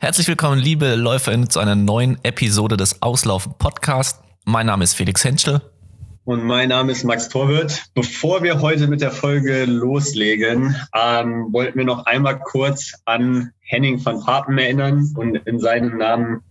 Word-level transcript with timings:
Herzlich 0.00 0.28
willkommen, 0.28 0.60
liebe 0.60 0.94
LäuferInnen, 0.94 1.50
zu 1.50 1.58
einer 1.58 1.74
neuen 1.74 2.18
Episode 2.22 2.76
des 2.76 3.02
Auslaufen 3.02 3.54
Podcast. 3.58 4.22
Mein 4.44 4.66
Name 4.66 4.84
ist 4.84 4.94
Felix 4.94 5.24
Henschel. 5.24 5.60
Und 6.22 6.44
mein 6.44 6.68
Name 6.68 6.92
ist 6.92 7.02
Max 7.02 7.28
Torwirt. 7.28 7.86
Bevor 7.94 8.44
wir 8.44 8.60
heute 8.60 8.86
mit 8.86 9.00
der 9.00 9.10
Folge 9.10 9.64
loslegen, 9.64 10.76
ähm, 10.94 11.48
wollten 11.50 11.78
wir 11.78 11.84
noch 11.84 12.06
einmal 12.06 12.38
kurz 12.38 12.92
an 13.06 13.50
Henning 13.58 14.04
van 14.04 14.22
Papen 14.24 14.56
erinnern 14.56 15.12
und 15.16 15.34
in 15.34 15.58
seinem 15.58 15.98
Namen 15.98 16.42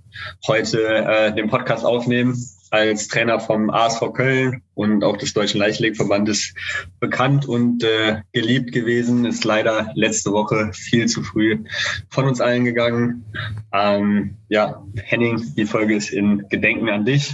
heute 0.45 0.81
äh, 0.85 1.33
den 1.33 1.49
Podcast 1.49 1.85
aufnehmen. 1.85 2.37
Als 2.69 3.07
Trainer 3.07 3.39
vom 3.39 3.69
ASV 3.69 4.13
Köln 4.13 4.61
und 4.73 5.03
auch 5.03 5.17
des 5.17 5.33
Deutschen 5.33 5.59
Leichtathletikverbandes 5.59 6.53
bekannt 6.99 7.45
und 7.45 7.83
äh, 7.83 8.21
geliebt 8.33 8.71
gewesen, 8.71 9.25
ist 9.25 9.43
leider 9.43 9.91
letzte 9.95 10.31
Woche 10.31 10.71
viel 10.73 11.07
zu 11.07 11.23
früh 11.23 11.63
von 12.09 12.25
uns 12.25 12.41
allen 12.41 12.65
gegangen. 12.65 13.25
Ähm, 13.73 14.35
ja, 14.49 14.83
Henning, 14.95 15.53
die 15.55 15.65
Folge 15.65 15.95
ist 15.95 16.11
in 16.11 16.47
Gedenken 16.49 16.89
an 16.89 17.05
dich. 17.05 17.33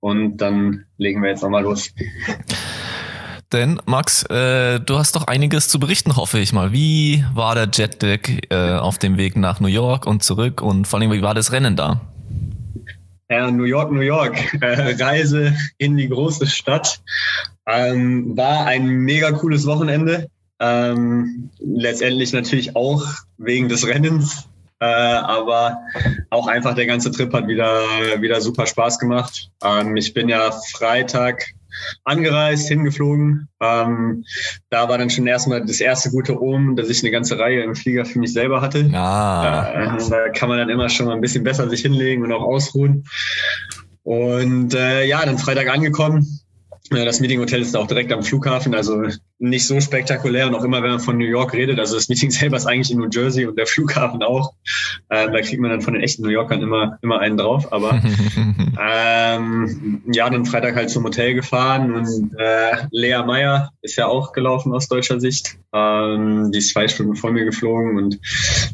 Und 0.00 0.36
dann 0.36 0.84
legen 0.98 1.22
wir 1.22 1.30
jetzt 1.30 1.42
nochmal 1.42 1.62
los. 1.62 1.90
Denn 3.54 3.80
Max, 3.86 4.24
äh, 4.24 4.80
du 4.80 4.98
hast 4.98 5.14
doch 5.14 5.28
einiges 5.28 5.68
zu 5.68 5.78
berichten, 5.78 6.16
hoffe 6.16 6.40
ich 6.40 6.52
mal. 6.52 6.72
Wie 6.72 7.24
war 7.32 7.54
der 7.54 7.68
Jetlag 7.72 8.28
äh, 8.50 8.74
auf 8.76 8.98
dem 8.98 9.16
Weg 9.16 9.36
nach 9.36 9.60
New 9.60 9.68
York 9.68 10.06
und 10.06 10.24
zurück 10.24 10.60
und 10.60 10.88
vor 10.88 10.98
allem, 10.98 11.12
wie 11.12 11.22
war 11.22 11.34
das 11.34 11.52
Rennen 11.52 11.76
da? 11.76 12.00
Ja, 13.30 13.50
New 13.50 13.64
York, 13.64 13.90
New 13.90 14.00
York. 14.00 14.36
Äh, 14.60 15.02
Reise 15.02 15.54
in 15.78 15.96
die 15.96 16.08
große 16.08 16.46
Stadt. 16.46 17.00
Ähm, 17.66 18.36
war 18.36 18.66
ein 18.66 18.86
mega 18.86 19.32
cooles 19.32 19.66
Wochenende. 19.66 20.28
Ähm, 20.60 21.50
letztendlich 21.58 22.32
natürlich 22.32 22.76
auch 22.76 23.04
wegen 23.38 23.68
des 23.68 23.86
Rennens. 23.86 24.48
Äh, 24.80 24.86
aber 24.86 25.78
auch 26.30 26.46
einfach 26.46 26.74
der 26.74 26.86
ganze 26.86 27.10
Trip 27.10 27.32
hat 27.32 27.48
wieder, 27.48 27.80
wieder 28.20 28.40
super 28.40 28.66
Spaß 28.66 28.98
gemacht. 28.98 29.50
Ähm, 29.62 29.96
ich 29.96 30.12
bin 30.12 30.28
ja 30.28 30.50
Freitag 30.72 31.46
angereist, 32.04 32.68
hingeflogen. 32.68 33.48
Ähm, 33.60 34.24
da 34.70 34.88
war 34.88 34.98
dann 34.98 35.10
schon 35.10 35.26
erstmal 35.26 35.64
das 35.64 35.80
erste 35.80 36.10
gute 36.10 36.40
Omen, 36.40 36.76
dass 36.76 36.88
ich 36.88 37.02
eine 37.02 37.10
ganze 37.10 37.38
Reihe 37.38 37.62
im 37.62 37.74
Flieger 37.74 38.04
für 38.04 38.18
mich 38.18 38.32
selber 38.32 38.60
hatte. 38.60 38.90
Ah. 38.92 39.96
Äh, 39.96 40.10
da 40.10 40.28
kann 40.30 40.48
man 40.48 40.58
dann 40.58 40.70
immer 40.70 40.88
schon 40.88 41.06
mal 41.06 41.14
ein 41.14 41.20
bisschen 41.20 41.44
besser 41.44 41.68
sich 41.68 41.82
hinlegen 41.82 42.22
und 42.22 42.32
auch 42.32 42.42
ausruhen. 42.42 43.04
Und 44.02 44.74
äh, 44.74 45.04
ja, 45.04 45.24
dann 45.24 45.38
Freitag 45.38 45.68
angekommen, 45.68 46.40
das 46.90 47.20
Meeting 47.20 47.40
Hotel 47.40 47.62
ist 47.62 47.76
auch 47.76 47.86
direkt 47.86 48.12
am 48.12 48.22
Flughafen, 48.22 48.74
also 48.74 49.04
nicht 49.38 49.66
so 49.66 49.80
spektakulär 49.80 50.46
und 50.46 50.54
auch 50.54 50.64
immer, 50.64 50.82
wenn 50.82 50.90
man 50.90 51.00
von 51.00 51.18
New 51.18 51.26
York 51.26 51.52
redet, 51.54 51.78
also 51.78 51.96
das 51.96 52.08
Meeting 52.08 52.30
selber 52.30 52.56
ist 52.56 52.66
eigentlich 52.66 52.90
in 52.90 52.98
New 52.98 53.08
Jersey 53.10 53.46
und 53.46 53.58
der 53.58 53.66
Flughafen 53.66 54.22
auch. 54.22 54.52
Ähm, 55.10 55.32
da 55.32 55.40
kriegt 55.40 55.60
man 55.60 55.70
dann 55.70 55.80
von 55.80 55.94
den 55.94 56.02
echten 56.02 56.22
New 56.22 56.30
Yorkern 56.30 56.62
immer, 56.62 56.98
immer 57.02 57.20
einen 57.20 57.36
drauf. 57.36 57.72
Aber 57.72 58.00
ähm, 58.80 60.02
ja, 60.12 60.30
dann 60.30 60.46
Freitag 60.46 60.76
halt 60.76 60.90
zum 60.90 61.04
Hotel 61.04 61.34
gefahren 61.34 61.94
und 61.94 62.32
äh, 62.38 62.86
Lea 62.90 63.22
Meyer 63.26 63.70
ist 63.82 63.96
ja 63.96 64.06
auch 64.06 64.32
gelaufen 64.32 64.72
aus 64.72 64.88
deutscher 64.88 65.20
Sicht. 65.20 65.56
Ähm, 65.72 66.52
die 66.52 66.58
ist 66.58 66.70
zwei 66.70 66.86
Stunden 66.86 67.16
vor 67.16 67.32
mir 67.32 67.44
geflogen 67.44 67.96
und 67.96 68.18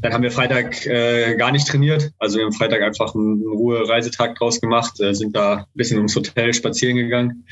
dann 0.02 0.12
haben 0.12 0.22
wir 0.22 0.30
Freitag 0.30 0.86
äh, 0.86 1.36
gar 1.36 1.52
nicht 1.52 1.66
trainiert. 1.66 2.12
Also 2.18 2.38
wir 2.38 2.44
haben 2.44 2.52
Freitag 2.52 2.82
einfach 2.82 3.14
einen 3.14 3.42
Ruhe-Reisetag 3.42 4.36
draus 4.36 4.60
gemacht, 4.60 5.00
äh, 5.00 5.14
sind 5.14 5.34
da 5.34 5.54
ein 5.54 5.64
bisschen 5.74 5.96
ums 5.96 6.14
Hotel 6.14 6.52
spazieren 6.52 6.96
gegangen 6.96 7.44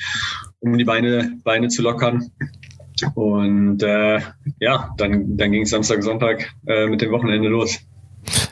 um 0.61 0.77
die 0.77 0.85
Beine, 0.85 1.39
Beine 1.45 1.69
zu 1.69 1.83
lockern. 1.83 2.31
Und 3.15 3.83
äh, 3.83 4.21
ja, 4.61 4.95
dann, 4.97 5.37
dann 5.37 5.53
ging 5.53 5.63
es 5.63 5.71
Samstag, 5.71 6.03
Sonntag 6.03 6.55
äh, 6.67 6.87
mit 6.87 7.01
dem 7.01 7.11
Wochenende 7.13 7.49
los. 7.49 7.81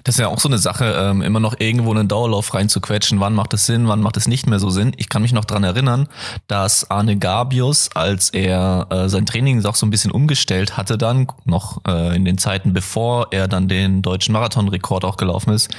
Das 0.05 0.15
ist 0.15 0.21
ja 0.21 0.29
auch 0.29 0.39
so 0.39 0.49
eine 0.49 0.59
Sache, 0.59 0.95
ähm, 0.97 1.21
immer 1.23 1.41
noch 1.41 1.57
irgendwo 1.59 1.91
einen 1.91 2.09
Dauerlauf 2.09 2.55
reinzuquetschen. 2.55 3.21
Wann 3.21 3.35
macht 3.35 3.53
es 3.55 3.67
Sinn, 3.67 3.89
wann 3.89 4.01
macht 4.01 4.17
es 4.17 4.29
nicht 4.29 4.47
mehr 4.47 4.59
so 4.59 4.71
Sinn? 4.71 4.93
Ich 4.97 5.09
kann 5.09 5.23
mich 5.23 5.33
noch 5.33 5.45
dran 5.45 5.65
erinnern, 5.65 6.09
dass 6.47 6.91
Arne 6.91 7.17
Gabius, 7.19 7.91
als 7.95 8.31
er 8.31 8.87
äh, 8.91 9.09
sein 9.09 9.27
Training 9.27 9.65
auch 9.65 9.75
so 9.75 9.85
ein 9.87 9.91
bisschen 9.91 10.13
umgestellt 10.13 10.77
hatte, 10.77 10.97
dann 10.97 11.27
noch 11.45 11.81
äh, 11.87 12.15
in 12.15 12.25
den 12.25 12.39
Zeiten, 12.39 12.73
bevor 12.73 13.29
er 13.33 13.49
dann 13.49 13.69
den 13.69 14.03
deutschen 14.03 14.33
Marathonrekord 14.33 15.05
auch 15.05 15.17
gelaufen 15.17 15.53
ist, 15.53 15.75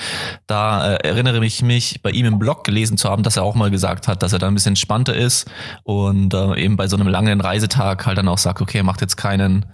da 0.46 0.96
äh, 0.96 1.08
erinnere 1.08 1.46
ich 1.46 1.62
mich, 1.62 2.02
bei 2.02 2.12
ihm 2.12 2.26
im 2.26 2.40
Blog 2.40 2.64
gelesen 2.64 2.98
zu 2.98 3.10
haben, 3.10 3.24
dass 3.24 3.38
er 3.38 3.44
auch 3.44 3.56
mal 3.56 3.72
gesagt 3.72 4.08
hat, 4.08 4.24
dass 4.24 4.34
er 4.34 4.40
da 4.40 4.48
ein 4.48 4.54
bisschen 4.54 4.72
entspannter 4.72 5.16
ist 5.16 5.50
und 5.84 6.34
äh, 6.34 6.60
eben 6.60 6.76
bei 6.76 6.88
so 6.88 6.98
einem 6.98 7.08
langen 7.08 7.40
Reisetag 7.40 8.06
halt 8.06 8.18
dann 8.18 8.28
auch 8.28 8.38
sagt, 8.38 8.62
okay, 8.62 8.80
er 8.80 8.84
macht 8.84 9.02
jetzt 9.02 9.16
keinen 9.16 9.66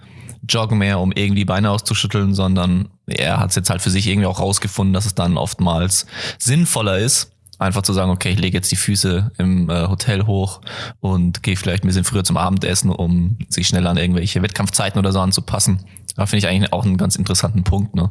Joggen 0.48 0.78
mehr, 0.78 1.00
um 1.00 1.12
irgendwie 1.12 1.44
Beine 1.44 1.70
auszuschütteln, 1.70 2.34
sondern 2.34 2.88
er 3.06 3.38
hat 3.38 3.50
es 3.50 3.56
jetzt 3.56 3.70
halt 3.70 3.82
für 3.82 3.90
sich 3.90 4.06
irgendwie 4.06 4.26
auch 4.26 4.40
rausgefunden, 4.40 4.94
dass 4.94 5.06
es 5.06 5.14
dann 5.14 5.36
oftmals 5.36 6.06
sinnvoller 6.38 6.98
ist, 6.98 7.32
einfach 7.58 7.82
zu 7.82 7.92
sagen, 7.92 8.10
okay, 8.10 8.30
ich 8.30 8.38
lege 8.38 8.56
jetzt 8.56 8.72
die 8.72 8.76
Füße 8.76 9.32
im 9.38 9.70
äh, 9.70 9.88
Hotel 9.88 10.26
hoch 10.26 10.60
und 11.00 11.42
gehe 11.42 11.56
vielleicht 11.56 11.84
ein 11.84 11.88
bisschen 11.88 12.04
früher 12.04 12.24
zum 12.24 12.36
Abendessen, 12.36 12.90
um 12.90 13.38
sich 13.48 13.68
schneller 13.68 13.90
an 13.90 13.96
irgendwelche 13.96 14.42
Wettkampfzeiten 14.42 14.98
oder 14.98 15.12
so 15.12 15.20
anzupassen. 15.20 15.80
Da 16.16 16.26
finde 16.26 16.46
ich 16.46 16.48
eigentlich 16.48 16.72
auch 16.72 16.84
einen 16.84 16.96
ganz 16.96 17.16
interessanten 17.16 17.64
Punkt. 17.64 17.94
Ne? 17.94 18.10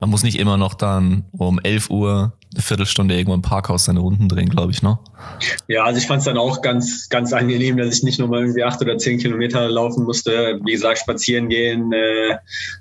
Man 0.00 0.10
muss 0.10 0.22
nicht 0.22 0.38
immer 0.38 0.56
noch 0.56 0.74
dann 0.74 1.24
um 1.32 1.60
11 1.60 1.90
Uhr 1.90 2.32
eine 2.54 2.62
Viertelstunde 2.62 3.14
irgendwo 3.14 3.34
im 3.34 3.42
Parkhaus 3.42 3.84
seine 3.84 4.00
Runden 4.00 4.28
drehen, 4.28 4.48
glaube 4.48 4.72
ich, 4.72 4.82
ne? 4.82 4.98
Ja, 5.68 5.84
also 5.84 5.98
ich 5.98 6.06
fand 6.06 6.18
es 6.18 6.24
dann 6.26 6.36
auch 6.36 6.60
ganz, 6.60 7.08
ganz 7.08 7.32
angenehm, 7.32 7.76
dass 7.76 7.96
ich 7.96 8.02
nicht 8.02 8.18
nochmal 8.18 8.40
irgendwie 8.40 8.64
acht 8.64 8.80
oder 8.82 8.98
zehn 8.98 9.18
Kilometer 9.18 9.68
laufen 9.68 10.04
musste. 10.04 10.60
Wie 10.62 10.72
gesagt, 10.72 10.98
spazieren 10.98 11.48
gehen 11.48 11.92
äh, 11.92 12.36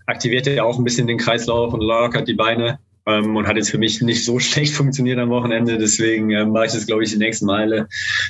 aktiviert 0.07 0.47
ja 0.47 0.63
auch 0.63 0.77
ein 0.77 0.83
bisschen 0.83 1.07
den 1.07 1.17
Kreislauf 1.17 1.73
und 1.73 1.81
lockert 1.81 2.27
die 2.27 2.33
Beine 2.33 2.79
ähm, 3.05 3.35
und 3.35 3.47
hat 3.47 3.57
jetzt 3.57 3.71
für 3.71 3.77
mich 3.77 4.01
nicht 4.01 4.23
so 4.23 4.39
schlecht 4.39 4.73
funktioniert 4.73 5.19
am 5.19 5.29
Wochenende. 5.29 5.77
Deswegen 5.77 6.31
ähm, 6.31 6.51
mache 6.51 6.67
ich 6.67 6.71
das, 6.73 6.85
glaube 6.85 7.03
ich, 7.03 7.11
die 7.11 7.17
nächsten 7.17 7.45
Male 7.45 7.87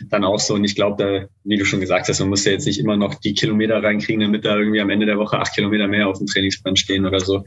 dann 0.10 0.24
auch 0.24 0.40
so. 0.40 0.56
Und 0.56 0.64
ich 0.64 0.76
glaube, 0.76 1.04
da, 1.04 1.28
wie 1.44 1.58
du 1.58 1.66
schon 1.66 1.80
gesagt 1.80 2.08
hast, 2.08 2.20
man 2.20 2.30
muss 2.30 2.46
ja 2.46 2.52
jetzt 2.52 2.66
nicht 2.66 2.80
immer 2.80 2.98
noch 2.98 3.16
die 3.16 3.34
Kilometer 3.34 3.82
reinkriegen, 3.82 4.22
damit 4.22 4.46
da 4.46 4.58
irgendwie 4.58 4.82
am 4.82 4.90
Ende 4.90 5.06
der 5.06 5.18
Woche 5.18 5.40
acht 5.40 5.54
Kilometer 5.54 5.88
mehr 5.88 6.08
auf 6.08 6.18
dem 6.18 6.28
Trainingsplan 6.28 6.76
stehen 6.76 7.06
oder 7.06 7.20
so. 7.20 7.44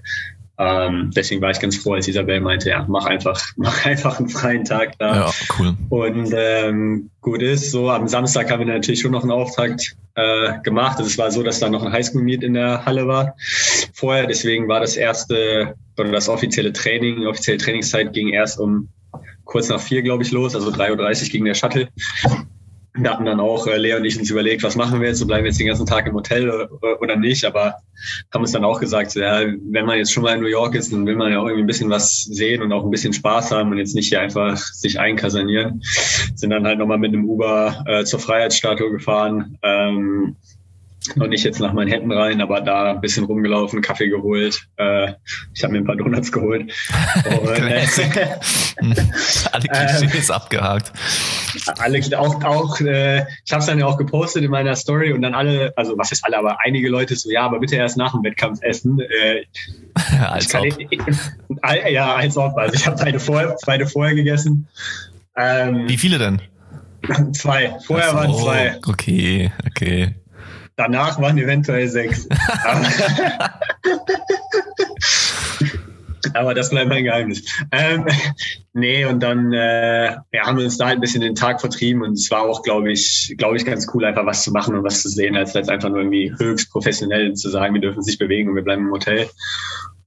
Ähm, 0.56 1.10
deswegen 1.14 1.40
war 1.40 1.50
ich 1.50 1.58
ganz 1.58 1.76
froh, 1.76 1.94
als 1.94 2.06
Isabel 2.06 2.40
meinte, 2.40 2.70
ja, 2.70 2.84
mach 2.88 3.06
einfach, 3.06 3.42
mach 3.56 3.84
einfach 3.84 4.18
einen 4.18 4.28
freien 4.28 4.64
Tag 4.64 4.98
da. 4.98 5.16
Ja, 5.16 5.32
cool. 5.58 5.74
Und 5.88 6.32
ähm, 6.36 7.10
gut 7.20 7.42
ist, 7.42 7.70
so 7.70 7.90
am 7.90 8.06
Samstag 8.06 8.50
haben 8.50 8.60
wir 8.60 8.72
natürlich 8.72 9.00
schon 9.00 9.12
noch 9.12 9.22
einen 9.22 9.32
Auftakt 9.32 9.96
äh, 10.14 10.60
gemacht. 10.62 10.98
Also 10.98 11.08
es 11.08 11.18
war 11.18 11.30
so, 11.30 11.42
dass 11.42 11.58
da 11.58 11.68
noch 11.68 11.82
ein 11.82 11.92
Highschool-Meet 11.92 12.44
in 12.44 12.54
der 12.54 12.84
Halle 12.84 13.08
war 13.08 13.34
vorher. 13.92 14.26
Deswegen 14.26 14.68
war 14.68 14.80
das 14.80 14.96
erste 14.96 15.74
oder 15.98 16.12
das 16.12 16.28
offizielle 16.28 16.72
Training, 16.72 17.20
die 17.20 17.26
offizielle 17.26 17.58
Trainingszeit 17.58 18.12
ging 18.12 18.28
erst 18.28 18.58
um 18.60 18.88
kurz 19.44 19.68
nach 19.68 19.80
vier, 19.80 20.02
glaube 20.02 20.22
ich, 20.22 20.30
los. 20.30 20.54
Also 20.54 20.70
3.30 20.70 21.24
Uhr 21.24 21.28
ging 21.30 21.44
der 21.44 21.54
Shuttle. 21.54 21.88
Wir 22.96 23.10
hatten 23.10 23.24
dann 23.24 23.40
auch, 23.40 23.66
äh, 23.66 23.76
Lea 23.76 23.94
und 23.94 24.04
ich 24.04 24.16
uns 24.16 24.30
überlegt, 24.30 24.62
was 24.62 24.76
machen 24.76 25.00
wir 25.00 25.08
jetzt? 25.08 25.18
So 25.18 25.26
bleiben 25.26 25.42
wir 25.42 25.50
jetzt 25.50 25.58
den 25.58 25.66
ganzen 25.66 25.84
Tag 25.84 26.06
im 26.06 26.14
Hotel 26.14 26.48
oder, 26.48 27.02
oder 27.02 27.16
nicht? 27.16 27.44
Aber 27.44 27.74
haben 28.32 28.42
uns 28.42 28.52
dann 28.52 28.64
auch 28.64 28.78
gesagt, 28.78 29.10
so, 29.10 29.20
ja, 29.20 29.40
wenn 29.40 29.84
man 29.84 29.98
jetzt 29.98 30.12
schon 30.12 30.22
mal 30.22 30.34
in 30.34 30.40
New 30.40 30.46
York 30.46 30.76
ist, 30.76 30.92
dann 30.92 31.04
will 31.04 31.16
man 31.16 31.32
ja 31.32 31.40
auch 31.40 31.46
irgendwie 31.46 31.64
ein 31.64 31.66
bisschen 31.66 31.90
was 31.90 32.22
sehen 32.22 32.62
und 32.62 32.72
auch 32.72 32.84
ein 32.84 32.92
bisschen 32.92 33.12
Spaß 33.12 33.50
haben 33.50 33.72
und 33.72 33.78
jetzt 33.78 33.96
nicht 33.96 34.10
hier 34.10 34.20
einfach 34.20 34.56
sich 34.56 35.00
einkasanieren. 35.00 35.82
Sind 36.36 36.50
dann 36.50 36.66
halt 36.66 36.78
nochmal 36.78 36.98
mit 36.98 37.12
einem 37.12 37.28
Uber 37.28 37.84
äh, 37.86 38.04
zur 38.04 38.20
Freiheitsstatue 38.20 38.92
gefahren. 38.92 39.58
Ähm, 39.62 40.36
noch 41.16 41.26
nicht 41.26 41.44
jetzt 41.44 41.60
nach 41.60 41.74
Händen 41.74 42.12
rein, 42.12 42.40
aber 42.40 42.60
da 42.60 42.92
ein 42.92 43.00
bisschen 43.00 43.24
rumgelaufen, 43.24 43.82
Kaffee 43.82 44.08
geholt. 44.08 44.66
Äh, 44.76 45.12
ich 45.54 45.62
habe 45.62 45.72
mir 45.72 45.80
ein 45.80 45.84
paar 45.84 45.96
Donuts 45.96 46.32
geholt. 46.32 46.72
Äh, 47.24 47.86
alle 49.52 49.68
Klischees 49.68 50.28
ähm, 50.28 50.34
abgehakt. 50.34 50.92
Alle, 51.78 52.00
auch, 52.18 52.42
auch 52.44 52.80
äh, 52.80 53.24
ich 53.44 53.52
habe 53.52 53.60
es 53.60 53.66
dann 53.66 53.78
ja 53.78 53.86
auch 53.86 53.96
gepostet 53.96 54.42
in 54.42 54.50
meiner 54.50 54.74
Story 54.76 55.12
und 55.12 55.22
dann 55.22 55.34
alle, 55.34 55.72
also 55.76 55.96
was 55.96 56.12
ist 56.12 56.24
alle, 56.24 56.38
aber 56.38 56.58
einige 56.64 56.88
Leute 56.88 57.16
so, 57.16 57.30
ja, 57.30 57.42
aber 57.42 57.60
bitte 57.60 57.76
erst 57.76 57.96
nach 57.96 58.12
dem 58.12 58.22
Wettkampf 58.24 58.60
essen. 58.62 59.00
Äh, 59.00 59.44
als 60.26 60.54
ob. 60.54 60.64
Ich, 60.64 61.00
ja, 61.90 62.14
als 62.14 62.36
ob. 62.36 62.56
Also 62.56 62.74
ich 62.74 62.86
habe 62.86 63.02
beide, 63.02 63.20
vor, 63.20 63.56
beide 63.64 63.86
vorher 63.86 64.14
gegessen. 64.14 64.68
Ähm, 65.36 65.88
Wie 65.88 65.98
viele 65.98 66.18
denn? 66.18 66.40
Zwei. 67.32 67.76
Vorher 67.84 68.10
so, 68.10 68.16
waren 68.16 68.34
zwei. 68.34 68.78
Okay, 68.86 69.52
okay. 69.66 70.14
Danach 70.76 71.20
waren 71.20 71.38
eventuell 71.38 71.88
sechs. 71.88 72.28
Aber 76.34 76.54
das 76.54 76.70
bleibt 76.70 76.88
mein 76.88 77.04
Geheimnis. 77.04 77.44
Ähm, 77.70 78.06
nee, 78.72 79.04
und 79.04 79.22
dann 79.22 79.52
äh, 79.52 80.06
ja, 80.32 80.46
haben 80.46 80.58
wir 80.58 80.64
uns 80.64 80.76
da 80.78 80.86
halt 80.86 80.96
ein 80.96 81.00
bisschen 81.00 81.20
den 81.20 81.36
Tag 81.36 81.60
vertrieben 81.60 82.02
und 82.02 82.14
es 82.14 82.28
war 82.30 82.42
auch, 82.42 82.62
glaube 82.62 82.90
ich, 82.90 83.34
glaube 83.38 83.56
ich, 83.56 83.64
ganz 83.64 83.86
cool, 83.94 84.04
einfach 84.04 84.26
was 84.26 84.42
zu 84.42 84.50
machen 84.50 84.74
und 84.74 84.82
was 84.82 85.02
zu 85.02 85.08
sehen, 85.08 85.36
als 85.36 85.54
jetzt 85.54 85.70
einfach 85.70 85.90
nur 85.90 85.98
irgendwie 85.98 86.32
höchst 86.36 86.72
professionell 86.72 87.34
zu 87.34 87.50
sagen, 87.50 87.74
wir 87.74 87.80
dürfen 87.80 88.02
sich 88.02 88.18
bewegen 88.18 88.48
und 88.48 88.56
wir 88.56 88.64
bleiben 88.64 88.86
im 88.86 88.92
Hotel. 88.92 89.28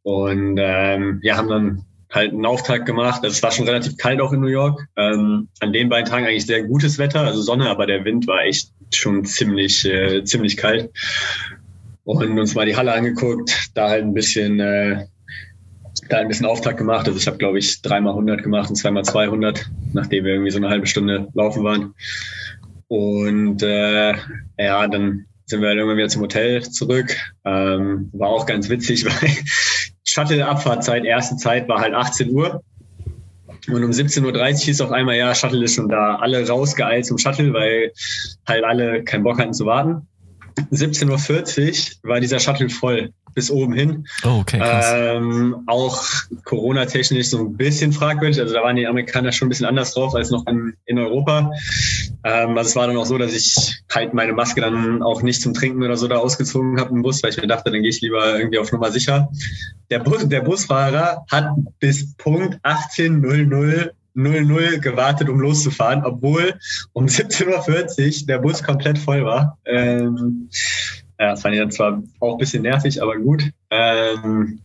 Und 0.04 0.58
ähm, 0.60 1.20
ja, 1.24 1.38
haben 1.38 1.50
dann 1.50 1.86
halt 2.12 2.32
einen 2.32 2.46
Auftakt 2.46 2.86
gemacht. 2.86 3.22
Also 3.24 3.36
es 3.36 3.44
war 3.44 3.52
schon 3.52 3.68
relativ 3.68 3.98
kalt 3.98 4.22
auch 4.22 4.34
in 4.34 4.40
New 4.40 4.48
York. 4.48 4.88
Ähm, 4.96 5.50
an 5.60 5.74
den 5.74 5.90
beiden 5.90 6.10
Tagen 6.10 6.26
eigentlich 6.26 6.46
sehr 6.46 6.64
gutes 6.64 6.98
Wetter, 6.98 7.22
also 7.22 7.42
Sonne, 7.42 7.70
aber 7.70 7.86
der 7.86 8.06
Wind 8.06 8.28
war 8.28 8.44
echt 8.44 8.72
schon 8.94 9.26
ziemlich, 9.26 9.86
äh, 9.86 10.24
ziemlich 10.24 10.58
kalt. 10.58 10.90
Und 12.04 12.40
uns 12.40 12.56
mal 12.56 12.66
die 12.66 12.78
Halle 12.78 12.94
angeguckt, 12.94 13.72
da 13.74 13.90
halt 13.90 14.04
ein 14.04 14.14
bisschen, 14.14 14.62
äh, 14.62 15.06
da 16.08 16.20
ein 16.20 16.30
bisschen 16.30 16.46
Auftakt 16.46 16.78
gemacht. 16.78 17.08
Also 17.08 17.20
ich 17.20 17.28
habe, 17.28 17.38
glaube 17.38 17.60
ich, 17.60 17.82
dreimal 17.82 18.14
100 18.14 18.42
gemacht 18.44 18.70
und 18.70 18.76
zweimal 18.76 19.04
200, 19.04 19.66
nachdem 19.94 20.24
wir 20.24 20.34
irgendwie 20.34 20.52
so 20.52 20.58
eine 20.58 20.70
halbe 20.70 20.88
Stunde 20.88 21.28
laufen 21.34 21.64
waren. 21.66 21.94
Und 22.88 23.62
äh, 23.62 24.14
ja, 24.58 24.88
dann 24.88 25.26
sind 25.48 25.62
wir 25.62 25.72
irgendwann 25.72 25.98
wieder 25.98 26.08
zum 26.08 26.22
Hotel 26.22 26.62
zurück. 26.64 27.16
Ähm, 27.44 28.10
war 28.14 28.30
auch 28.30 28.46
ganz 28.46 28.70
witzig, 28.70 29.06
weil 29.22 29.32
Shuttle-Abfahrtzeit, 30.18 31.06
erste 31.06 31.38
Zeit 31.38 31.70
war 31.70 31.80
halt 31.80 31.94
18 31.94 32.32
Uhr. 32.32 32.64
Und 33.68 33.84
um 33.84 33.92
17.30 33.92 34.24
Uhr 34.26 34.58
hieß 34.58 34.82
auf 34.82 34.92
einmal, 34.92 35.16
ja, 35.16 35.36
Shuttle 35.36 35.64
ist 35.64 35.76
schon 35.76 35.90
da. 35.90 36.16
Alle 36.16 36.48
rausgeeilt 36.48 37.06
zum 37.06 37.18
Shuttle, 37.18 37.54
weil 37.54 37.92
halt 38.48 38.64
alle 38.64 39.04
keinen 39.04 39.24
Bock 39.24 39.40
hatten 39.40 39.54
zu 39.54 39.66
warten. 39.66 40.08
17.40 40.72 41.98
Uhr 42.04 42.10
war 42.10 42.20
dieser 42.20 42.40
Shuttle 42.40 42.70
voll 42.70 43.14
bis 43.38 43.52
oben 43.52 43.74
hin. 43.74 44.08
Oh, 44.24 44.40
okay, 44.40 44.58
krass. 44.58 44.94
Ähm, 44.96 45.58
auch 45.68 46.04
Corona-technisch 46.44 47.30
so 47.30 47.38
ein 47.38 47.56
bisschen 47.56 47.94
fragwürdig. 47.94 48.40
Also 48.42 48.56
da 48.56 48.64
waren 48.64 48.76
die 48.76 48.88
Amerikaner 48.88 49.32
schon 49.32 49.46
ein 49.46 49.50
bisschen 49.50 49.68
anders 49.68 49.94
drauf 49.94 50.16
als 50.16 50.32
noch 50.32 50.48
in, 50.48 50.74
in 50.86 50.98
Europa. 50.98 51.52
Ähm, 52.24 52.58
also 52.58 52.68
es 52.68 52.76
war 52.76 52.88
dann 52.88 52.98
auch 52.98 53.06
so, 53.06 53.20
dass 53.20 53.34
ich 53.34 53.80
halt 53.94 54.16
meine 54.16 54.34
Maske 54.34 54.62
dann 54.62 55.04
auch 55.04 55.22
nicht 55.22 55.40
zum 55.40 55.54
Trinken 55.54 55.84
oder 55.84 55.98
so 55.98 56.08
da 56.08 56.18
ausgezogen 56.18 56.80
habe 56.80 56.96
im 56.96 57.04
Bus, 57.04 57.22
weil 57.22 57.30
ich 57.30 57.38
mir 57.38 57.46
dachte, 57.46 57.70
dann 57.70 57.84
gehe 57.84 57.92
ich 57.92 58.02
lieber 58.02 58.40
irgendwie 58.40 58.58
auf 58.58 58.72
Nummer 58.72 58.92
sicher. 58.92 59.30
Der, 59.92 60.00
Bus, 60.00 60.28
der 60.28 60.42
Busfahrer 60.42 61.24
hat 61.30 61.52
bis 61.80 62.16
Punkt 62.16 62.60
18.00 62.64 63.92
00 64.16 64.80
gewartet, 64.80 65.30
um 65.30 65.40
loszufahren, 65.40 66.04
obwohl 66.04 66.56
um 66.94 67.06
17.40 67.06 68.22
Uhr 68.22 68.28
der 68.28 68.40
Bus 68.40 68.64
komplett 68.64 68.98
voll 68.98 69.24
war. 69.24 69.60
Ähm, 69.66 70.50
ja, 71.20 71.32
das 71.32 71.42
fand 71.42 71.56
ich 71.56 71.62
dann 71.62 71.72
zwar 71.72 72.04
auch 72.20 72.34
ein 72.34 72.38
bisschen 72.38 72.64
nervig, 72.64 73.02
aber 73.02 73.18
gut. 73.18 73.44
Ähm, 73.70 74.60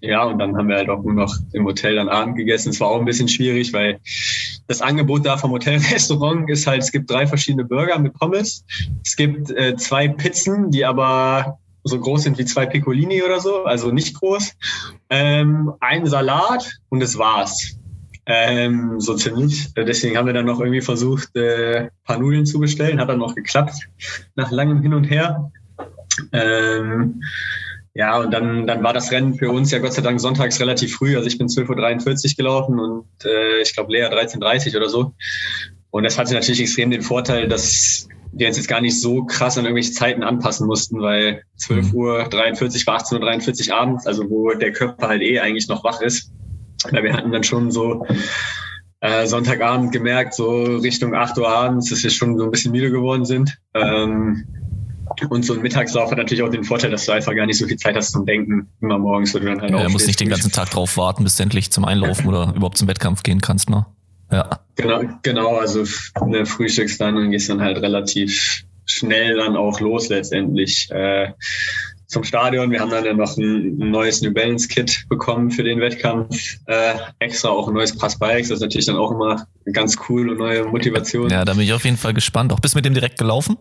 ja, 0.00 0.24
und 0.24 0.38
dann 0.38 0.56
haben 0.56 0.68
wir 0.68 0.76
halt 0.76 0.88
auch 0.88 1.02
nur 1.02 1.14
noch 1.14 1.36
im 1.52 1.64
Hotel 1.64 1.96
dann 1.96 2.08
Abend 2.08 2.36
gegessen. 2.36 2.70
Es 2.70 2.80
war 2.80 2.88
auch 2.88 2.98
ein 2.98 3.04
bisschen 3.04 3.28
schwierig, 3.28 3.72
weil 3.72 3.98
das 4.66 4.80
Angebot 4.80 5.26
da 5.26 5.36
vom 5.36 5.50
Hotelrestaurant 5.50 6.48
ist 6.50 6.66
halt, 6.66 6.82
es 6.82 6.92
gibt 6.92 7.10
drei 7.10 7.26
verschiedene 7.26 7.64
Burger 7.64 7.98
mit 7.98 8.14
Pommes. 8.14 8.64
Es 9.04 9.16
gibt 9.16 9.50
äh, 9.50 9.76
zwei 9.76 10.08
Pizzen, 10.08 10.70
die 10.70 10.84
aber 10.84 11.58
so 11.82 12.00
groß 12.00 12.22
sind 12.22 12.38
wie 12.38 12.46
zwei 12.46 12.64
Piccolini 12.64 13.22
oder 13.22 13.40
so, 13.40 13.64
also 13.64 13.90
nicht 13.90 14.14
groß. 14.18 14.52
Ähm, 15.10 15.72
ein 15.80 16.06
Salat 16.06 16.78
und 16.88 17.00
das 17.00 17.18
war's. 17.18 17.76
Ähm, 18.26 19.00
so 19.00 19.14
ziemlich. 19.14 19.74
Deswegen 19.74 20.16
haben 20.16 20.26
wir 20.26 20.32
dann 20.32 20.46
noch 20.46 20.60
irgendwie 20.60 20.80
versucht, 20.80 21.36
äh, 21.36 21.90
paar 22.04 22.18
Nudeln 22.18 22.46
zu 22.46 22.58
bestellen. 22.58 22.98
Hat 22.98 23.10
dann 23.10 23.18
noch 23.18 23.34
geklappt 23.34 23.74
nach 24.34 24.50
langem 24.50 24.80
Hin 24.80 24.94
und 24.94 25.04
Her. 25.04 25.52
Ähm, 26.32 27.22
ja, 27.94 28.18
und 28.18 28.32
dann, 28.32 28.66
dann 28.66 28.82
war 28.82 28.92
das 28.92 29.12
Rennen 29.12 29.34
für 29.34 29.50
uns 29.50 29.70
ja 29.70 29.78
Gott 29.78 29.92
sei 29.92 30.02
Dank 30.02 30.20
sonntags 30.20 30.58
relativ 30.58 30.96
früh. 30.96 31.16
Also 31.16 31.28
ich 31.28 31.38
bin 31.38 31.46
12.43 31.46 32.30
Uhr 32.30 32.36
gelaufen 32.36 32.80
und 32.80 33.06
äh, 33.24 33.62
ich 33.62 33.72
glaube 33.72 33.92
Lea 33.92 34.06
13.30 34.06 34.70
Uhr 34.70 34.80
oder 34.80 34.88
so. 34.88 35.14
Und 35.90 36.02
das 36.02 36.18
hatte 36.18 36.34
natürlich 36.34 36.60
extrem 36.60 36.90
den 36.90 37.02
Vorteil, 37.02 37.46
dass 37.46 38.08
wir 38.32 38.48
uns 38.48 38.56
jetzt 38.56 38.66
gar 38.66 38.80
nicht 38.80 39.00
so 39.00 39.24
krass 39.24 39.56
an 39.56 39.64
irgendwelche 39.64 39.92
Zeiten 39.92 40.24
anpassen 40.24 40.66
mussten, 40.66 41.00
weil 41.00 41.42
12 41.56 41.92
mhm. 41.92 41.94
Uhr 41.94 42.24
43 42.24 42.84
war 42.88 43.00
18.43 43.00 43.70
Uhr 43.70 43.76
abends, 43.76 44.06
also 44.08 44.28
wo 44.28 44.50
der 44.54 44.72
Körper 44.72 45.06
halt 45.06 45.22
eh 45.22 45.38
eigentlich 45.38 45.68
noch 45.68 45.84
wach 45.84 46.00
ist. 46.00 46.32
Weil 46.90 47.04
wir 47.04 47.12
hatten 47.12 47.30
dann 47.30 47.44
schon 47.44 47.70
so 47.70 48.04
äh, 49.00 49.26
Sonntagabend 49.26 49.92
gemerkt, 49.92 50.34
so 50.34 50.64
Richtung 50.64 51.14
8 51.14 51.38
Uhr 51.38 51.48
abends, 51.48 51.90
dass 51.90 52.02
wir 52.02 52.10
schon 52.10 52.36
so 52.38 52.44
ein 52.44 52.50
bisschen 52.50 52.72
müde 52.72 52.90
geworden 52.90 53.24
sind. 53.24 53.56
Ähm, 53.72 54.44
und 55.28 55.44
so 55.44 55.54
ein 55.54 55.62
Mittagslauf 55.62 56.10
hat 56.10 56.18
natürlich 56.18 56.42
auch 56.42 56.50
den 56.50 56.64
Vorteil, 56.64 56.90
dass 56.90 57.06
du 57.06 57.12
einfach 57.12 57.34
gar 57.34 57.46
nicht 57.46 57.58
so 57.58 57.66
viel 57.66 57.76
Zeit 57.76 57.96
hast 57.96 58.12
zum 58.12 58.26
Denken 58.26 58.68
immer 58.80 58.98
morgens, 58.98 59.32
du 59.32 59.40
dann 59.40 59.60
halt 59.60 59.70
ja, 59.70 59.84
Du 59.84 59.90
musst 59.90 60.06
nicht 60.06 60.20
den 60.20 60.28
ganzen 60.28 60.52
Tag 60.52 60.70
drauf 60.70 60.96
warten, 60.96 61.24
bis 61.24 61.36
du 61.36 61.42
endlich 61.42 61.70
zum 61.70 61.84
Einlaufen 61.84 62.26
oder 62.26 62.52
überhaupt 62.54 62.78
zum 62.78 62.88
Wettkampf 62.88 63.22
gehen 63.22 63.40
kannst, 63.40 63.70
ne? 63.70 63.86
Ja. 64.32 64.60
Genau, 64.76 65.02
genau, 65.22 65.56
also 65.56 65.84
ne, 66.26 66.46
frühstückst 66.46 67.00
dann 67.00 67.16
und 67.16 67.30
gehst 67.30 67.48
dann 67.48 67.60
halt 67.60 67.78
relativ 67.78 68.64
schnell 68.86 69.36
dann 69.36 69.56
auch 69.56 69.80
los 69.80 70.08
letztendlich 70.08 70.88
äh, 70.90 71.32
zum 72.06 72.24
Stadion. 72.24 72.70
Wir 72.70 72.80
haben 72.80 72.90
dann 72.90 73.04
ja 73.04 73.12
noch 73.12 73.36
ein, 73.36 73.78
ein 73.80 73.90
neues 73.90 74.22
New 74.22 74.32
Balance 74.32 74.68
Kit 74.68 75.04
bekommen 75.08 75.50
für 75.50 75.62
den 75.62 75.80
Wettkampf. 75.80 76.56
Äh, 76.66 76.94
extra 77.18 77.50
auch 77.50 77.68
ein 77.68 77.74
neues 77.74 77.96
Pass 77.96 78.18
Bikes. 78.18 78.48
Das 78.48 78.58
ist 78.58 78.62
natürlich 78.62 78.86
dann 78.86 78.96
auch 78.96 79.10
immer 79.10 79.46
ganz 79.72 79.96
cool 80.08 80.30
und 80.30 80.38
neue 80.38 80.64
Motivation. 80.64 81.30
Ja, 81.30 81.44
da 81.44 81.52
bin 81.54 81.62
ich 81.62 81.72
auf 81.72 81.84
jeden 81.84 81.96
Fall 81.96 82.14
gespannt. 82.14 82.52
Auch 82.52 82.60
bist 82.60 82.74
du 82.74 82.78
mit 82.78 82.84
dem 82.84 82.94
direkt 82.94 83.18
gelaufen? 83.18 83.56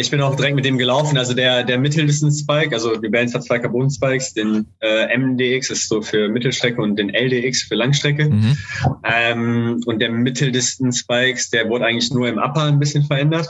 Ich 0.00 0.10
bin 0.10 0.20
auch 0.22 0.36
direkt 0.36 0.56
mit 0.56 0.64
dem 0.64 0.78
gelaufen. 0.78 1.18
Also 1.18 1.34
der, 1.34 1.64
der 1.64 1.78
Mitteldistance-Spike, 1.78 2.74
also 2.74 2.96
die 2.96 3.08
Bands 3.08 3.34
hat 3.34 3.44
zwei 3.44 3.58
Carbon-Spikes, 3.58 4.34
den 4.34 4.66
äh, 4.80 5.16
MDX 5.16 5.70
ist 5.70 5.88
so 5.88 6.00
für 6.00 6.28
Mittelstrecke 6.28 6.80
und 6.80 6.96
den 6.96 7.10
LDX 7.10 7.62
für 7.62 7.74
Langstrecke. 7.74 8.30
Mhm. 8.30 8.56
Ähm, 9.04 9.82
und 9.84 9.98
der 9.98 10.10
Mitteldistance-Spikes, 10.10 11.50
der 11.50 11.68
wurde 11.68 11.84
eigentlich 11.84 12.10
nur 12.10 12.28
im 12.28 12.38
Upper 12.38 12.64
ein 12.64 12.78
bisschen 12.78 13.04
verändert. 13.04 13.48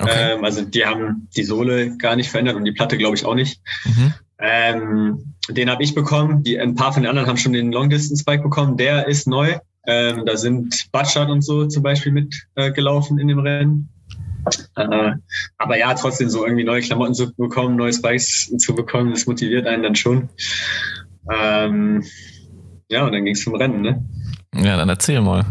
Okay. 0.00 0.34
Ähm, 0.34 0.44
also 0.44 0.62
die 0.62 0.84
haben 0.84 1.28
die 1.36 1.44
Sohle 1.44 1.96
gar 1.98 2.16
nicht 2.16 2.30
verändert 2.30 2.56
und 2.56 2.64
die 2.64 2.72
Platte 2.72 2.96
glaube 2.96 3.16
ich 3.16 3.24
auch 3.24 3.34
nicht. 3.34 3.60
Mhm. 3.84 4.14
Ähm, 4.38 5.34
den 5.48 5.70
habe 5.70 5.82
ich 5.82 5.94
bekommen. 5.94 6.42
Die, 6.42 6.58
ein 6.58 6.74
paar 6.74 6.92
von 6.92 7.02
den 7.02 7.10
anderen 7.10 7.28
haben 7.28 7.36
schon 7.36 7.52
den 7.52 7.72
Long-Distance-Spike 7.72 8.42
bekommen. 8.42 8.76
Der 8.76 9.06
ist 9.06 9.26
neu. 9.26 9.58
Ähm, 9.86 10.24
da 10.24 10.36
sind 10.36 10.86
Butchert 10.92 11.28
und 11.28 11.42
so 11.42 11.66
zum 11.66 11.82
Beispiel 11.82 12.12
mitgelaufen 12.12 13.18
äh, 13.18 13.22
in 13.22 13.28
dem 13.28 13.38
Rennen. 13.38 13.88
Äh, 14.76 15.12
aber 15.58 15.78
ja, 15.78 15.94
trotzdem 15.94 16.28
so 16.28 16.44
irgendwie 16.44 16.64
neue 16.64 16.80
Klamotten 16.80 17.14
zu 17.14 17.34
bekommen, 17.34 17.76
neue 17.76 17.92
Spikes 17.92 18.52
zu 18.58 18.74
bekommen, 18.74 19.12
das 19.12 19.26
motiviert 19.26 19.66
einen 19.66 19.82
dann 19.82 19.94
schon. 19.94 20.28
Ähm, 21.32 22.04
ja, 22.88 23.04
und 23.04 23.12
dann 23.12 23.24
ging 23.24 23.34
es 23.34 23.42
zum 23.42 23.54
Rennen, 23.54 23.80
ne? 23.80 24.04
Ja, 24.54 24.76
dann 24.76 24.88
erzähl 24.88 25.20
mal. 25.20 25.44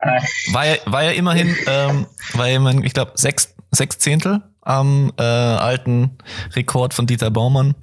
Äh. 0.00 0.20
War 0.52 0.66
ja, 0.66 0.74
war 0.86 1.04
ja 1.04 1.10
immerhin, 1.10 1.54
ähm, 1.66 2.06
war 2.34 2.48
ja 2.48 2.56
immerhin, 2.56 2.84
ich 2.84 2.94
glaube, 2.94 3.12
sechs, 3.14 3.54
sechs 3.70 3.98
Zehntel 3.98 4.42
am 4.62 5.12
äh, 5.18 5.22
alten 5.22 6.18
Rekord 6.54 6.94
von 6.94 7.06
Dieter 7.06 7.30
Baumann 7.30 7.74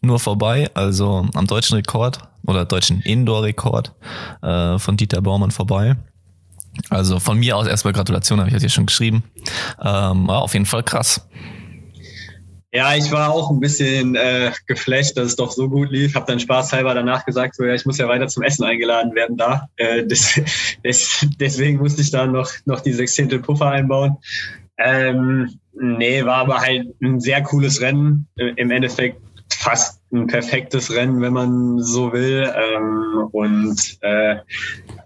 nur 0.00 0.18
vorbei, 0.18 0.70
also 0.74 1.26
am 1.34 1.46
deutschen 1.46 1.76
Rekord 1.76 2.18
oder 2.46 2.64
deutschen 2.64 3.00
Indoor-Rekord 3.00 3.94
äh, 4.42 4.78
von 4.78 4.96
Dieter 4.96 5.22
Baumann 5.22 5.50
vorbei. 5.50 5.96
Also 6.90 7.20
von 7.20 7.38
mir 7.38 7.56
aus 7.56 7.66
erstmal 7.66 7.92
Gratulation, 7.92 8.40
habe 8.40 8.50
ich 8.50 8.62
ja 8.62 8.68
schon 8.68 8.86
geschrieben. 8.86 9.24
Ähm, 9.80 10.28
war 10.28 10.42
auf 10.42 10.52
jeden 10.52 10.66
Fall 10.66 10.82
krass. 10.82 11.26
Ja, 12.72 12.94
ich 12.94 13.10
war 13.10 13.32
auch 13.32 13.50
ein 13.50 13.60
bisschen 13.60 14.16
äh, 14.16 14.52
geflasht, 14.66 15.16
dass 15.16 15.28
es 15.28 15.36
doch 15.36 15.50
so 15.50 15.68
gut 15.70 15.90
lief. 15.90 16.14
Habe 16.14 16.26
dann 16.26 16.40
spaßhalber 16.40 16.92
danach 16.94 17.24
gesagt, 17.24 17.54
so 17.54 17.64
ja, 17.64 17.74
ich 17.74 17.86
muss 17.86 17.96
ja 17.96 18.06
weiter 18.06 18.28
zum 18.28 18.42
Essen 18.42 18.64
eingeladen 18.64 19.14
werden 19.14 19.38
da. 19.38 19.68
Äh, 19.76 20.04
das, 20.06 20.38
das, 20.84 21.26
deswegen 21.40 21.78
musste 21.78 22.02
ich 22.02 22.10
da 22.10 22.26
noch, 22.26 22.50
noch 22.66 22.80
die 22.80 22.92
Sechzehntel 22.92 23.40
Puffer 23.40 23.70
einbauen. 23.70 24.18
Ähm, 24.76 25.58
nee, 25.72 26.22
war 26.24 26.36
aber 26.36 26.60
halt 26.60 26.88
ein 27.00 27.18
sehr 27.18 27.42
cooles 27.42 27.80
Rennen. 27.80 28.28
Im 28.36 28.70
Endeffekt 28.70 29.22
fast 29.52 30.00
ein 30.12 30.26
perfektes 30.26 30.92
Rennen, 30.92 31.20
wenn 31.20 31.32
man 31.32 31.80
so 31.80 32.12
will. 32.12 32.52
Ähm, 32.54 33.28
und 33.32 33.98
äh, 34.02 34.36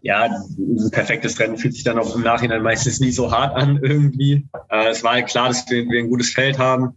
ja, 0.02 0.24
ein 0.24 0.90
perfektes 0.90 1.38
Rennen 1.38 1.56
fühlt 1.56 1.74
sich 1.74 1.84
dann 1.84 1.98
auch 1.98 2.14
im 2.14 2.22
Nachhinein 2.22 2.62
meistens 2.62 3.00
nie 3.00 3.12
so 3.12 3.32
hart 3.32 3.56
an 3.56 3.78
irgendwie. 3.82 4.46
Äh, 4.68 4.88
es 4.88 5.02
war 5.02 5.12
halt 5.12 5.28
klar, 5.28 5.48
dass 5.48 5.68
wir, 5.70 5.86
wir 5.86 6.00
ein 6.00 6.10
gutes 6.10 6.30
Feld 6.30 6.58
haben, 6.58 6.96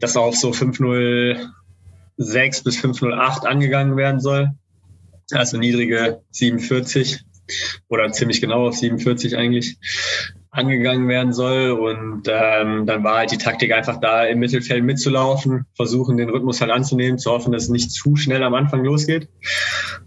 dass 0.00 0.16
auf 0.16 0.36
so 0.36 0.52
506 0.52 2.62
bis 2.62 2.76
508 2.78 3.46
angegangen 3.46 3.96
werden 3.96 4.20
soll. 4.20 4.50
Also 5.32 5.56
niedrige 5.56 6.20
47 6.30 7.24
oder 7.88 8.10
ziemlich 8.12 8.40
genau 8.40 8.68
auf 8.68 8.76
47 8.76 9.36
eigentlich 9.36 9.78
angegangen 10.54 11.08
werden 11.08 11.32
soll. 11.32 11.72
Und 11.72 12.28
ähm, 12.28 12.86
dann 12.86 13.04
war 13.04 13.18
halt 13.18 13.32
die 13.32 13.38
Taktik 13.38 13.72
einfach 13.72 14.00
da, 14.00 14.24
im 14.24 14.38
Mittelfeld 14.38 14.84
mitzulaufen, 14.84 15.66
versuchen, 15.74 16.16
den 16.16 16.30
Rhythmus 16.30 16.60
halt 16.60 16.70
anzunehmen, 16.70 17.18
zu 17.18 17.30
hoffen, 17.32 17.52
dass 17.52 17.64
es 17.64 17.68
nicht 17.68 17.90
zu 17.90 18.16
schnell 18.16 18.42
am 18.42 18.54
Anfang 18.54 18.84
losgeht. 18.84 19.28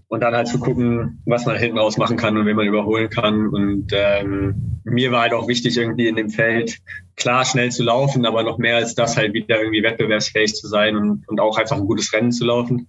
Und 0.08 0.22
dann 0.22 0.34
halt 0.34 0.48
zu 0.48 0.58
gucken, 0.58 1.22
was 1.26 1.46
man 1.46 1.58
hinten 1.58 1.78
raus 1.78 1.98
machen 1.98 2.16
kann 2.16 2.38
und 2.38 2.46
wen 2.46 2.56
man 2.56 2.66
überholen 2.66 3.10
kann. 3.10 3.48
Und 3.48 3.92
ähm, 3.92 4.80
mir 4.86 5.12
war 5.12 5.24
halt 5.24 5.34
auch 5.34 5.50
wichtig, 5.50 5.78
irgendwie 5.78 6.08
in 6.08 6.16
dem 6.16 6.30
Feld 6.30 6.78
klar 7.18 7.44
schnell 7.44 7.72
zu 7.72 7.84
laufen, 7.84 8.26
aber 8.26 8.44
noch 8.44 8.58
mehr 8.58 8.78
als 8.78 8.96
das 8.96 9.18
halt 9.18 9.34
wieder 9.34 9.60
irgendwie 9.60 9.84
wettbewerbsfähig 9.84 10.56
zu 10.56 10.70
sein 10.70 10.96
und, 10.96 11.28
und 11.28 11.42
auch 11.42 11.58
einfach 11.58 11.76
ein 11.76 11.88
gutes 11.88 12.14
Rennen 12.14 12.32
zu 12.32 12.46
laufen. 12.46 12.88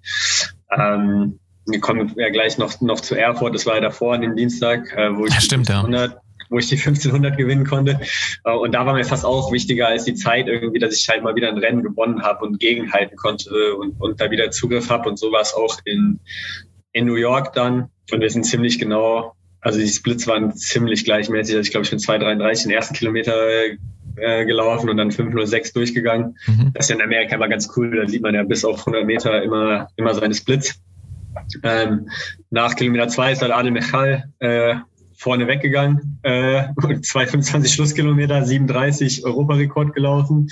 Ähm, 0.71 1.41
wir 1.67 1.81
kommen 1.81 2.15
ja 2.17 2.31
gleich 2.31 2.57
noch, 2.57 2.81
noch 2.81 3.01
zu 3.01 3.17
Erfurt, 3.17 3.55
das 3.55 3.67
war 3.67 3.75
ja 3.75 3.81
davor 3.81 4.15
an 4.15 4.23
dem 4.23 4.37
Dienstag, 4.37 4.97
äh, 4.97 5.15
wo 5.15 5.27
ich 5.27 5.35
ja, 5.35 5.41
stimmt, 5.41 5.71
100, 5.71 6.13
ja 6.13 6.21
wo 6.51 6.59
ich 6.59 6.69
die 6.69 6.77
1500 6.77 7.37
gewinnen 7.37 7.67
konnte. 7.67 8.01
Äh, 8.45 8.53
und 8.53 8.73
da 8.73 8.87
war 8.87 8.95
mir 8.95 9.05
fast 9.05 9.25
auch 9.25 9.53
wichtiger 9.53 9.89
als 9.89 10.05
die 10.05 10.15
Zeit 10.15 10.49
irgendwie, 10.49 10.79
dass 10.79 10.97
ich 10.97 11.09
halt 11.09 11.23
mal 11.23 11.35
wieder 11.35 11.49
ein 11.49 11.59
Rennen 11.59 11.83
gewonnen 11.83 12.23
habe 12.23 12.45
und 12.45 12.61
gegenhalten 12.61 13.17
konnte 13.17 13.75
und, 13.77 14.01
und 14.01 14.21
da 14.21 14.31
wieder 14.31 14.51
Zugriff 14.51 14.91
habe. 14.91 15.09
Und 15.09 15.19
so 15.19 15.33
war 15.33 15.41
es 15.41 15.55
auch 15.55 15.79
in, 15.85 16.21
in 16.93 17.07
New 17.07 17.17
York 17.17 17.53
dann. 17.53 17.89
Und 18.11 18.21
wir 18.21 18.31
sind 18.31 18.45
ziemlich 18.45 18.79
genau, 18.79 19.35
also 19.61 19.79
die 19.79 19.89
Splits 19.89 20.27
waren 20.27 20.55
ziemlich 20.55 21.05
gleichmäßig. 21.05 21.57
Also 21.57 21.67
ich 21.67 21.71
glaube, 21.71 21.85
ich 21.85 21.91
bin 21.91 21.99
2,33 21.99 22.63
den 22.65 22.73
ersten 22.73 22.95
Kilometer 22.95 23.35
äh, 24.17 24.47
gelaufen 24.47 24.89
und 24.89 24.97
dann 24.97 25.11
5,06 25.11 25.75
durchgegangen. 25.75 26.39
Mhm. 26.47 26.73
Das 26.75 26.87
ist 26.87 26.91
ja 26.91 26.97
in 26.97 27.03
Amerika 27.03 27.37
immer 27.37 27.49
ganz 27.49 27.69
cool. 27.77 27.97
Da 27.97 28.09
sieht 28.09 28.23
man 28.23 28.35
ja 28.35 28.43
bis 28.43 28.65
auf 28.65 28.81
100 28.81 29.05
Meter 29.05 29.43
immer, 29.43 29.89
immer 29.97 30.15
seine 30.15 30.35
Splits. 30.35 30.81
Ähm, 31.63 32.09
nach 32.51 32.75
Kilometer 32.75 33.09
zwei 33.09 33.33
ist 33.33 33.43
dann 33.43 33.53
Adel 33.53 33.71
Michal 33.71 34.33
äh, 34.41 34.77
vorne 35.19 35.49
weggegangen, 35.49 36.21
äh, 36.23 36.69
2,25 36.77 37.75
Schlusskilometer, 37.75 38.45
37 38.45 39.25
Europarekord 39.25 39.93
gelaufen. 39.93 40.49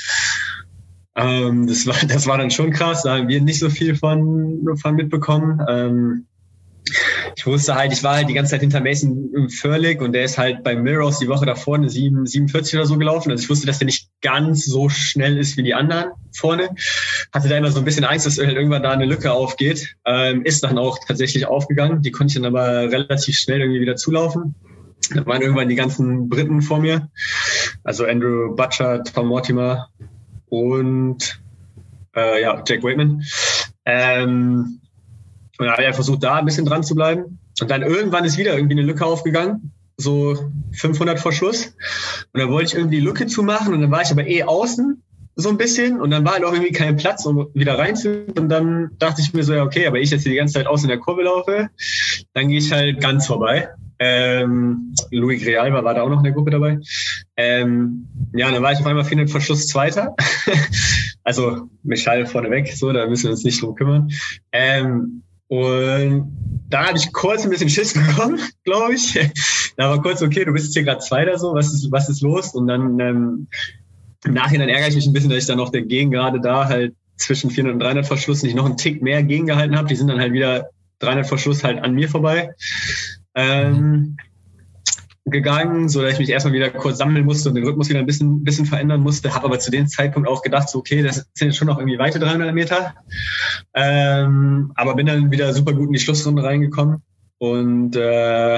Ähm, 1.14 1.66
das, 1.68 1.86
war, 1.86 1.94
das 2.08 2.26
war 2.26 2.36
dann 2.36 2.50
schon 2.50 2.72
krass, 2.72 3.02
da 3.04 3.16
haben 3.16 3.28
wir 3.28 3.40
nicht 3.40 3.60
so 3.60 3.70
viel 3.70 3.94
von, 3.94 4.66
von 4.80 4.96
mitbekommen. 4.96 5.64
Ähm, 5.68 6.26
ich 7.34 7.46
wusste 7.46 7.74
halt, 7.74 7.92
ich 7.92 8.02
war 8.02 8.16
halt 8.16 8.28
die 8.28 8.34
ganze 8.34 8.52
Zeit 8.52 8.60
hinter 8.60 8.80
Mason 8.80 9.48
Furlick 9.50 10.00
und 10.00 10.12
der 10.12 10.24
ist 10.24 10.38
halt 10.38 10.62
bei 10.62 10.76
Mirrors 10.76 11.18
die 11.18 11.28
Woche 11.28 11.46
davor 11.46 11.76
eine 11.76 11.90
7, 11.90 12.26
47 12.26 12.74
oder 12.76 12.86
so 12.86 12.96
gelaufen. 12.96 13.30
Also 13.30 13.42
ich 13.42 13.50
wusste, 13.50 13.66
dass 13.66 13.78
der 13.78 13.86
nicht 13.86 14.08
ganz 14.22 14.64
so 14.64 14.88
schnell 14.88 15.36
ist 15.36 15.56
wie 15.56 15.62
die 15.62 15.74
anderen 15.74 16.12
vorne. 16.32 16.70
Hatte 17.32 17.48
da 17.48 17.56
immer 17.56 17.70
so 17.70 17.80
ein 17.80 17.84
bisschen 17.84 18.04
Angst, 18.04 18.26
dass 18.26 18.38
irgendwann 18.38 18.82
da 18.82 18.92
eine 18.92 19.04
Lücke 19.04 19.32
aufgeht. 19.32 19.96
Ähm, 20.04 20.42
ist 20.44 20.62
dann 20.62 20.78
auch 20.78 20.98
tatsächlich 21.06 21.46
aufgegangen. 21.46 22.02
Die 22.02 22.12
konnte 22.12 22.32
ich 22.32 22.34
dann 22.34 22.46
aber 22.46 22.90
relativ 22.90 23.36
schnell 23.36 23.60
irgendwie 23.60 23.80
wieder 23.80 23.96
zulaufen. 23.96 24.54
Da 25.12 25.26
waren 25.26 25.42
irgendwann 25.42 25.68
die 25.68 25.74
ganzen 25.74 26.28
Briten 26.28 26.62
vor 26.62 26.80
mir. 26.80 27.10
Also 27.84 28.06
Andrew 28.06 28.54
Butcher, 28.54 29.02
Tom 29.04 29.28
Mortimer 29.28 29.88
und 30.48 31.40
äh, 32.14 32.42
ja, 32.42 32.62
Jack 32.66 32.82
Waitman. 32.82 33.22
Ähm, 33.84 34.80
und 35.58 35.66
dann 35.66 35.72
habe 35.72 35.84
ich 35.84 35.94
versucht, 35.94 36.22
da 36.22 36.36
ein 36.36 36.44
bisschen 36.44 36.66
dran 36.66 36.82
zu 36.82 36.94
bleiben. 36.94 37.38
Und 37.60 37.70
dann 37.70 37.82
irgendwann 37.82 38.24
ist 38.24 38.38
wieder 38.38 38.54
irgendwie 38.54 38.74
eine 38.74 38.86
Lücke 38.86 39.06
aufgegangen, 39.06 39.72
so 39.96 40.50
500 40.72 41.18
vor 41.18 41.32
Schluss. 41.32 41.74
Und 42.32 42.40
dann 42.40 42.50
wollte 42.50 42.68
ich 42.68 42.74
irgendwie 42.74 42.96
die 42.96 43.04
Lücke 43.04 43.26
zumachen 43.26 43.72
und 43.72 43.80
dann 43.80 43.90
war 43.90 44.02
ich 44.02 44.10
aber 44.10 44.26
eh 44.26 44.42
außen 44.42 45.02
so 45.38 45.50
ein 45.50 45.58
bisschen 45.58 46.00
und 46.00 46.10
dann 46.10 46.24
war 46.24 46.32
halt 46.32 46.44
auch 46.44 46.52
irgendwie 46.52 46.72
kein 46.72 46.96
Platz, 46.96 47.26
um 47.26 47.48
wieder 47.52 47.78
reinzukommen. 47.78 48.38
Und 48.38 48.48
dann 48.48 48.90
dachte 48.98 49.20
ich 49.20 49.34
mir 49.34 49.44
so, 49.44 49.52
ja, 49.52 49.64
okay, 49.64 49.86
aber 49.86 49.98
ich 49.98 50.10
jetzt 50.10 50.22
hier 50.22 50.32
die 50.32 50.38
ganze 50.38 50.54
Zeit 50.54 50.66
außen 50.66 50.86
in 50.86 50.96
der 50.96 50.98
Kurve 50.98 51.22
laufe, 51.22 51.68
dann 52.32 52.48
gehe 52.48 52.58
ich 52.58 52.72
halt 52.72 53.00
ganz 53.00 53.26
vorbei. 53.26 53.68
Ähm, 53.98 54.94
Louis 55.10 55.42
Greal 55.42 55.72
war, 55.72 55.84
war 55.84 55.94
da 55.94 56.02
auch 56.02 56.08
noch 56.08 56.18
in 56.18 56.24
der 56.24 56.32
Gruppe 56.32 56.50
dabei. 56.50 56.78
Ähm, 57.36 58.06
ja, 58.34 58.50
dann 58.50 58.62
war 58.62 58.72
ich 58.72 58.78
auf 58.78 58.86
einmal 58.86 59.04
400 59.04 59.30
vor 59.30 59.40
Schluss 59.40 59.68
Zweiter. 59.68 60.14
also 61.24 61.68
Michal 61.82 62.26
vorneweg, 62.26 62.72
so, 62.74 62.92
da 62.92 63.06
müssen 63.06 63.24
wir 63.24 63.30
uns 63.32 63.44
nicht 63.44 63.60
drum 63.62 63.74
kümmern. 63.74 64.10
Ähm, 64.52 65.22
und 65.48 66.36
da 66.68 66.88
habe 66.88 66.98
ich 66.98 67.12
kurz 67.12 67.44
ein 67.44 67.50
bisschen 67.50 67.68
Schiss 67.68 67.94
bekommen, 68.06 68.40
glaube 68.64 68.94
ich. 68.94 69.18
Da 69.76 69.90
war 69.90 70.02
kurz, 70.02 70.22
okay, 70.22 70.44
du 70.44 70.52
bist 70.52 70.66
jetzt 70.66 70.74
hier 70.74 70.84
gerade 70.84 71.00
Zweiter, 71.00 71.38
so, 71.38 71.54
was 71.54 71.72
ist, 71.72 71.92
was 71.92 72.08
ist 72.08 72.22
los? 72.22 72.54
Und 72.54 72.66
dann 72.66 72.98
ähm, 72.98 73.46
im 74.24 74.34
Nachhinein 74.34 74.68
ärgere 74.68 74.88
ich 74.88 74.96
mich 74.96 75.06
ein 75.06 75.12
bisschen, 75.12 75.30
dass 75.30 75.40
ich 75.40 75.46
dann 75.46 75.58
noch 75.58 75.70
dagegen 75.70 76.10
gerade 76.10 76.40
da 76.40 76.68
halt 76.68 76.94
zwischen 77.16 77.50
400 77.50 77.74
und 77.74 77.80
300 77.80 78.06
Verschluss 78.06 78.42
nicht 78.42 78.56
noch 78.56 78.66
einen 78.66 78.76
Tick 78.76 79.02
mehr 79.02 79.22
gegengehalten 79.22 79.76
habe. 79.76 79.88
Die 79.88 79.96
sind 79.96 80.08
dann 80.08 80.20
halt 80.20 80.32
wieder 80.32 80.70
300 80.98 81.26
Verschluss 81.26 81.62
halt 81.62 81.82
an 81.82 81.94
mir 81.94 82.08
vorbei. 82.08 82.50
Ähm, 83.34 84.16
gegangen, 85.26 85.88
so 85.88 86.02
dass 86.02 86.12
ich 86.12 86.18
mich 86.20 86.30
erstmal 86.30 86.54
wieder 86.54 86.70
kurz 86.70 86.98
sammeln 86.98 87.24
musste 87.24 87.48
und 87.48 87.56
den 87.56 87.64
Rhythmus 87.64 87.88
wieder 87.88 87.98
ein 87.98 88.06
bisschen, 88.06 88.44
bisschen 88.44 88.64
verändern 88.64 89.00
musste. 89.00 89.34
Habe 89.34 89.46
aber 89.46 89.58
zu 89.58 89.72
dem 89.72 89.88
Zeitpunkt 89.88 90.28
auch 90.28 90.42
gedacht, 90.42 90.68
so, 90.68 90.78
okay, 90.78 91.02
das 91.02 91.26
sind 91.34 91.48
jetzt 91.48 91.56
schon 91.56 91.66
noch 91.66 91.78
irgendwie 91.78 91.98
weite 91.98 92.20
300 92.20 92.54
Meter. 92.54 92.94
Ähm, 93.74 94.72
aber 94.76 94.94
bin 94.94 95.06
dann 95.06 95.30
wieder 95.32 95.52
super 95.52 95.72
gut 95.72 95.88
in 95.88 95.92
die 95.92 95.98
Schlussrunde 95.98 96.44
reingekommen 96.44 97.02
und 97.38 97.96
äh, 97.96 98.56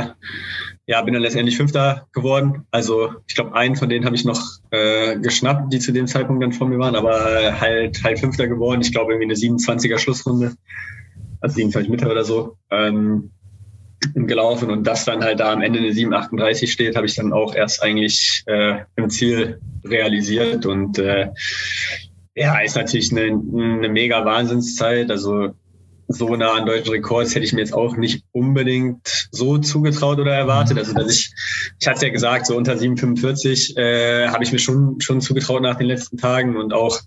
ja, 0.86 1.02
bin 1.02 1.14
dann 1.14 1.22
letztendlich 1.22 1.56
Fünfter 1.56 2.06
geworden. 2.12 2.66
Also 2.70 3.12
ich 3.26 3.34
glaube, 3.34 3.54
einen 3.54 3.76
von 3.76 3.88
denen 3.88 4.04
habe 4.04 4.16
ich 4.16 4.26
noch 4.26 4.42
äh, 4.70 5.18
geschnappt, 5.18 5.72
die 5.72 5.78
zu 5.78 5.92
dem 5.92 6.06
Zeitpunkt 6.06 6.42
dann 6.42 6.52
vor 6.52 6.68
mir 6.68 6.78
waren, 6.78 6.96
aber 6.96 7.60
halt 7.60 8.04
halt 8.04 8.18
Fünfter 8.18 8.46
geworden. 8.46 8.82
Ich 8.82 8.92
glaube 8.92 9.12
irgendwie 9.12 9.34
eine 9.34 9.56
27er 9.58 9.98
Schlussrunde, 9.98 10.54
also 11.40 11.54
27 11.56 11.90
Mitte 11.90 12.10
oder 12.10 12.24
so. 12.24 12.56
Ähm, 12.70 13.30
gelaufen 14.14 14.70
und 14.70 14.86
das 14.86 15.04
dann 15.04 15.24
halt 15.24 15.40
da 15.40 15.52
am 15.52 15.62
Ende 15.62 15.80
eine 15.80 15.92
738 15.92 16.70
steht, 16.70 16.96
habe 16.96 17.06
ich 17.06 17.14
dann 17.16 17.32
auch 17.32 17.54
erst 17.54 17.82
eigentlich 17.82 18.44
äh, 18.46 18.80
im 18.96 19.10
Ziel 19.10 19.60
realisiert 19.84 20.66
und 20.66 20.98
äh, 20.98 21.28
ja, 22.34 22.60
ist 22.60 22.76
natürlich 22.76 23.10
eine, 23.10 23.22
eine 23.22 23.88
mega 23.88 24.24
Wahnsinnszeit. 24.24 25.10
Also 25.10 25.54
so 26.08 26.34
nah 26.36 26.54
an 26.54 26.66
deutschen 26.66 26.90
Rekords 26.90 27.34
hätte 27.34 27.44
ich 27.44 27.52
mir 27.52 27.60
jetzt 27.60 27.74
auch 27.74 27.96
nicht 27.96 28.24
unbedingt 28.32 29.28
so 29.30 29.58
zugetraut 29.58 30.18
oder 30.18 30.32
erwartet. 30.32 30.78
Also 30.78 30.94
dass 30.94 31.10
ich, 31.10 31.32
ich 31.78 31.86
hatte 31.86 32.06
ja 32.06 32.12
gesagt, 32.12 32.46
so 32.46 32.56
unter 32.56 32.74
7,45 32.74 33.76
äh, 33.76 34.28
habe 34.28 34.42
ich 34.42 34.52
mir 34.52 34.58
schon 34.58 35.00
schon 35.00 35.20
zugetraut 35.20 35.62
nach 35.62 35.76
den 35.76 35.86
letzten 35.86 36.16
Tagen 36.16 36.56
und 36.56 36.72
auch 36.72 37.00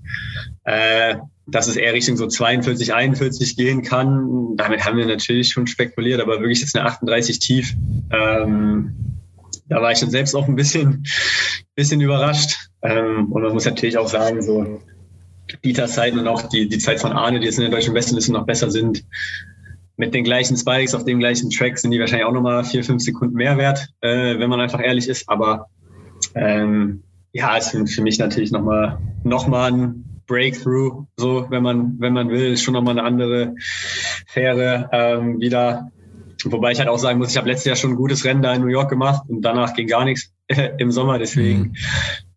äh, 0.66 1.16
dass 1.52 1.68
es 1.68 1.76
eher 1.76 1.94
Richtung 1.94 2.18
so 2.18 2.28
42, 2.28 2.94
41 2.94 3.56
gehen 3.56 3.82
kann. 3.82 4.56
Damit 4.56 4.86
haben 4.86 4.98
wir 4.98 5.06
natürlich 5.06 5.50
schon 5.50 5.68
spekuliert, 5.68 6.22
aber 6.22 6.40
wirklich 6.40 6.62
jetzt 6.62 6.76
eine 6.76 6.86
38 6.86 7.40
tief. 7.40 7.76
Ähm, 8.12 8.96
da 9.68 9.82
war 9.82 9.92
ich 9.92 10.00
dann 10.00 10.10
selbst 10.10 10.36
auch 10.36 10.48
ein 10.48 10.56
bisschen, 10.56 11.06
bisschen 11.76 12.02
überrascht. 12.02 12.58
Ähm, 12.82 13.32
und 13.32 13.42
man 13.42 13.54
muss 13.54 13.66
natürlich 13.66 13.98
auch 13.98 14.08
sagen, 14.08 14.42
so 14.42 14.82
Dieters 15.64 15.94
Zeit 15.94 16.14
und 16.14 16.28
auch 16.28 16.44
die, 16.44 16.68
die 16.70 16.78
Zeit 16.78 17.00
von 17.00 17.12
Arne, 17.12 17.40
die 17.40 17.46
jetzt 17.46 17.58
in 17.58 17.64
der 17.64 17.72
deutschen 17.72 17.94
Bestenliste 17.94 18.32
noch 18.32 18.46
besser 18.46 18.72
sind, 18.72 19.04
mit 19.98 20.14
den 20.14 20.24
gleichen 20.24 20.58
Spikes 20.58 20.96
auf 20.96 21.06
dem 21.06 21.20
gleichen 21.20 21.50
Track 21.52 21.78
sind 21.78 21.92
die 21.92 22.00
wahrscheinlich 22.00 22.26
auch 22.26 22.34
nochmal 22.34 22.64
vier, 22.64 22.84
fünf 22.84 23.04
Sekunden 23.04 23.36
mehr 23.36 23.58
wert, 23.58 23.88
äh, 24.02 24.40
wenn 24.40 24.50
man 24.50 24.60
einfach 24.60 24.82
ehrlich 24.82 25.08
ist. 25.08 25.30
Aber 25.30 25.68
ähm, 26.34 27.04
ja, 27.34 27.56
es 27.58 27.74
ist 27.74 27.94
für 27.94 28.02
mich 28.02 28.18
natürlich 28.18 28.52
nochmal 28.52 28.98
noch 29.24 29.48
mal 29.48 29.72
ein 29.72 30.11
Breakthrough, 30.28 31.06
so 31.18 31.46
wenn 31.50 31.64
man, 31.64 31.96
wenn 32.00 32.14
man 32.14 32.30
will, 32.30 32.54
ist 32.54 32.64
schon 32.64 32.74
nochmal 32.74 32.98
eine 32.98 33.08
andere 33.08 33.56
Fähre 34.28 34.90
ähm, 34.92 35.40
wieder. 35.40 35.92
Wobei 36.46 36.72
ich 36.72 36.80
halt 36.80 36.90
auch 36.90 36.98
sagen 36.98 37.20
muss, 37.20 37.32
ich 37.32 37.38
habe 37.38 37.48
letztes 37.48 37.66
Jahr 37.66 37.76
schon 37.76 37.92
ein 37.92 37.98
gutes 37.98 38.26
Rennen 38.26 38.42
da 38.42 38.54
in 38.54 38.62
New 38.62 38.68
York 38.68 38.90
gemacht 38.90 39.24
und 39.28 39.42
danach 39.42 39.74
ging 39.76 39.88
gar 39.88 40.06
nichts 40.06 40.32
im 40.78 40.92
Sommer. 40.92 41.20
Deswegen 41.20 41.60
mhm. 41.60 41.76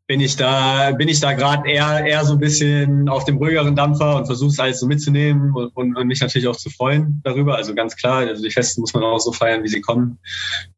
bin 0.07 0.21
ich 0.21 0.37
da, 0.37 0.91
bin 0.93 1.09
ich 1.09 1.21
da 1.21 1.33
gerade 1.33 1.69
eher, 1.69 2.05
eher 2.05 2.25
so 2.25 2.35
ein 2.35 2.39
bisschen 2.39 3.09
auf 3.09 3.25
dem 3.25 3.39
ruhigeren 3.39 3.77
Dampfer 3.77 4.17
und 4.17 4.27
versuche 4.27 4.51
es 4.51 4.61
alles 4.61 4.81
so 4.81 4.87
mitzunehmen 4.87 5.55
und, 5.55 5.75
und, 5.75 5.97
und, 5.97 6.07
mich 6.07 6.21
natürlich 6.21 6.49
auch 6.49 6.57
zu 6.57 6.69
freuen 6.69 7.23
darüber. 7.25 7.57
Also 7.57 7.75
ganz 7.75 7.97
klar, 7.97 8.19
also 8.19 8.43
die 8.43 8.51
Festen 8.51 8.83
muss 8.83 8.93
man 8.93 9.03
auch 9.03 9.21
so 9.21 9.33
feiern, 9.33 9.63
wie 9.63 9.69
sie 9.69 9.81
kommen. 9.81 10.19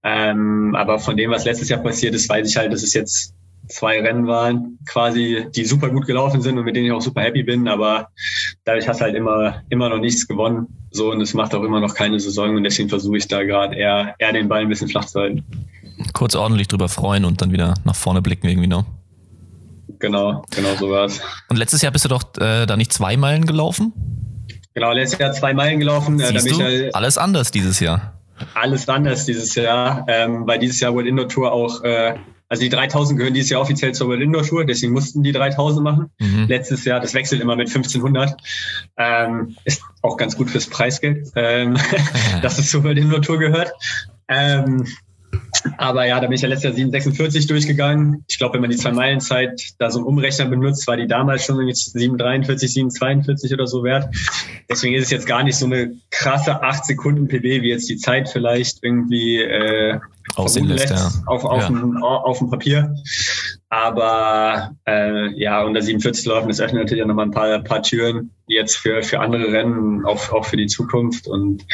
Ähm, 0.05 0.75
aber 0.77 0.99
von 0.99 1.17
dem, 1.17 1.31
was 1.31 1.45
letztes 1.45 1.69
Jahr 1.69 1.81
passiert 1.81 2.15
ist, 2.15 2.29
weiß 2.29 2.49
ich 2.49 2.57
halt, 2.57 2.73
dass 2.73 2.85
es 2.85 2.95
jetzt 2.95 3.35
zwei 3.69 4.01
Rennen 4.01 4.27
waren, 4.27 4.79
quasi, 4.87 5.47
die 5.55 5.65
super 5.65 5.91
gut 5.91 6.07
gelaufen 6.07 6.43
sind 6.43 6.59
und 6.59 6.65
mit 6.65 6.77
denen 6.77 6.87
ich 6.87 6.93
auch 6.93 7.01
super 7.01 7.23
happy 7.23 7.43
bin, 7.43 7.69
aber 7.69 8.09
dadurch 8.65 8.89
hast 8.89 9.01
du 9.01 9.05
halt 9.05 9.15
immer, 9.15 9.63
immer 9.69 9.89
noch 9.89 9.99
nichts 9.99 10.27
gewonnen. 10.27 10.67
So, 10.91 11.11
und 11.11 11.21
es 11.21 11.35
macht 11.35 11.55
auch 11.55 11.63
immer 11.63 11.81
noch 11.81 11.95
keine 11.95 12.19
Saison 12.21 12.57
und 12.57 12.65
deswegen 12.65 12.89
versuche 12.89 13.17
ich 13.19 13.29
da 13.29 13.43
gerade 13.43 13.77
eher, 13.77 14.15
eher 14.19 14.33
den 14.33 14.49
Ball 14.49 14.63
ein 14.63 14.69
bisschen 14.69 14.89
flach 14.89 15.05
zu 15.05 15.21
halten. 15.21 15.45
Kurz 16.13 16.35
ordentlich 16.35 16.69
drüber 16.69 16.89
freuen 16.89 17.25
und 17.25 17.43
dann 17.43 17.53
wieder 17.53 17.75
nach 17.85 17.97
vorne 17.97 18.23
blicken 18.23 18.49
irgendwie 18.49 18.69
noch. 18.69 18.85
Genau, 19.99 20.45
genau 20.55 20.75
so 20.75 20.91
war 20.91 21.05
es. 21.07 21.21
Und 21.49 21.57
letztes 21.57 21.83
Jahr 21.83 21.93
bist 21.93 22.05
du 22.05 22.09
doch 22.09 22.23
äh, 22.39 22.67
da 22.67 22.77
nicht 22.77 22.93
zwei 22.93 23.17
Meilen 23.17 23.47
gelaufen? 23.47 23.93
Genau, 24.75 24.93
letztes 24.93 25.19
Jahr 25.19 25.33
zwei 25.33 25.55
Meilen 25.55 25.81
gelaufen. 25.81 26.21
Äh, 26.21 26.39
Siehst 26.39 26.51
du? 26.51 26.63
Halt 26.63 26.95
alles 26.95 27.17
anders 27.17 27.51
dieses 27.51 27.81
Jahr. 27.81 28.13
Alles 28.55 28.89
anders 28.89 29.25
dieses 29.25 29.55
Jahr, 29.55 30.05
ähm, 30.09 30.47
weil 30.47 30.59
dieses 30.59 30.81
Jahr 30.81 30.93
World 30.93 31.07
Indoor 31.07 31.29
Tour 31.29 31.53
auch 31.53 31.83
äh, 31.83 32.17
also 32.49 32.63
die 32.63 32.69
3000 32.69 33.19
gehören 33.19 33.35
dieses 33.35 33.51
Jahr 33.51 33.61
offiziell 33.61 33.93
zur 33.93 34.09
World 34.09 34.23
Indoor 34.23 34.45
Tour, 34.45 34.65
deswegen 34.65 34.93
mussten 34.93 35.23
die 35.23 35.33
3000 35.33 35.83
machen. 35.83 36.11
Mhm. 36.19 36.47
Letztes 36.49 36.85
Jahr, 36.85 37.01
das 37.01 37.15
wechselt 37.15 37.41
immer 37.41 37.57
mit 37.57 37.69
1500. 37.69 38.37
Ähm, 38.97 39.57
ist 39.65 39.83
auch 40.03 40.17
ganz 40.17 40.37
gut 40.37 40.51
fürs 40.51 40.67
Preisgeld, 40.67 41.29
ähm, 41.35 41.77
dass 42.43 42.59
es 42.59 42.71
zur 42.71 42.85
World 42.85 42.99
Indoor 42.99 43.23
Tour 43.23 43.39
gehört. 43.39 43.73
Ähm, 44.29 44.87
aber 45.79 46.07
ja, 46.07 46.21
da 46.21 46.27
bin 46.27 46.35
ich 46.35 46.43
ja 46.43 46.49
letztes 46.49 46.65
Jahr 46.65 46.75
746 46.75 47.47
durchgegangen. 47.47 48.25
Ich 48.29 48.39
glaube, 48.39 48.55
wenn 48.55 48.61
man 48.61 48.71
die 48.71 48.77
zwei 48.77 48.93
Meilen 48.93 49.21
Zeit 49.21 49.75
da 49.79 49.91
so 49.91 49.99
einen 49.99 50.07
Umrechner 50.07 50.47
benutzt, 50.47 50.87
war 50.87 50.97
die 50.97 51.07
damals 51.07 51.45
schon 51.45 51.57
743, 51.57 52.73
742 52.73 53.53
oder 53.53 53.67
so 53.67 53.83
wert. 53.83 54.15
Deswegen 54.71 54.95
ist 54.95 55.05
es 55.05 55.11
jetzt 55.11 55.27
gar 55.27 55.43
nicht 55.43 55.57
so 55.57 55.67
eine 55.67 55.97
krasse 56.11 56.63
8 56.63 56.85
Sekunden 56.85 57.29
PB, 57.29 57.63
wie 57.63 57.71
jetzt 57.71 57.89
die 57.89 57.97
Zeit 57.97 58.29
vielleicht 58.29 58.83
irgendwie 58.83 59.41
äh, 59.41 59.99
aussehen 60.37 60.69
lässt, 60.69 60.91
ja. 60.91 61.11
auf, 61.27 61.45
auf, 61.45 61.63
ja. 61.63 61.69
Dem, 61.69 62.03
auf 62.03 62.39
dem 62.39 62.51
Papier. 62.51 62.95
Aber 63.69 64.77
äh, 64.87 65.29
ja, 65.39 65.63
unter 65.65 65.83
47 65.83 66.25
laufen, 66.27 66.49
das 66.49 66.61
öffnet 66.61 66.83
natürlich 66.83 67.03
auch 67.03 67.09
nochmal 67.09 67.27
ein 67.27 67.33
paar, 67.33 67.59
paar 67.61 67.83
Türen 67.83 68.31
jetzt 68.47 68.77
für, 68.77 69.03
für 69.03 69.21
andere 69.21 69.53
Rennen, 69.53 70.07
auch, 70.07 70.33
auch 70.33 70.45
für 70.45 70.57
die 70.57 70.67
Zukunft. 70.67 71.27
Und 71.27 71.65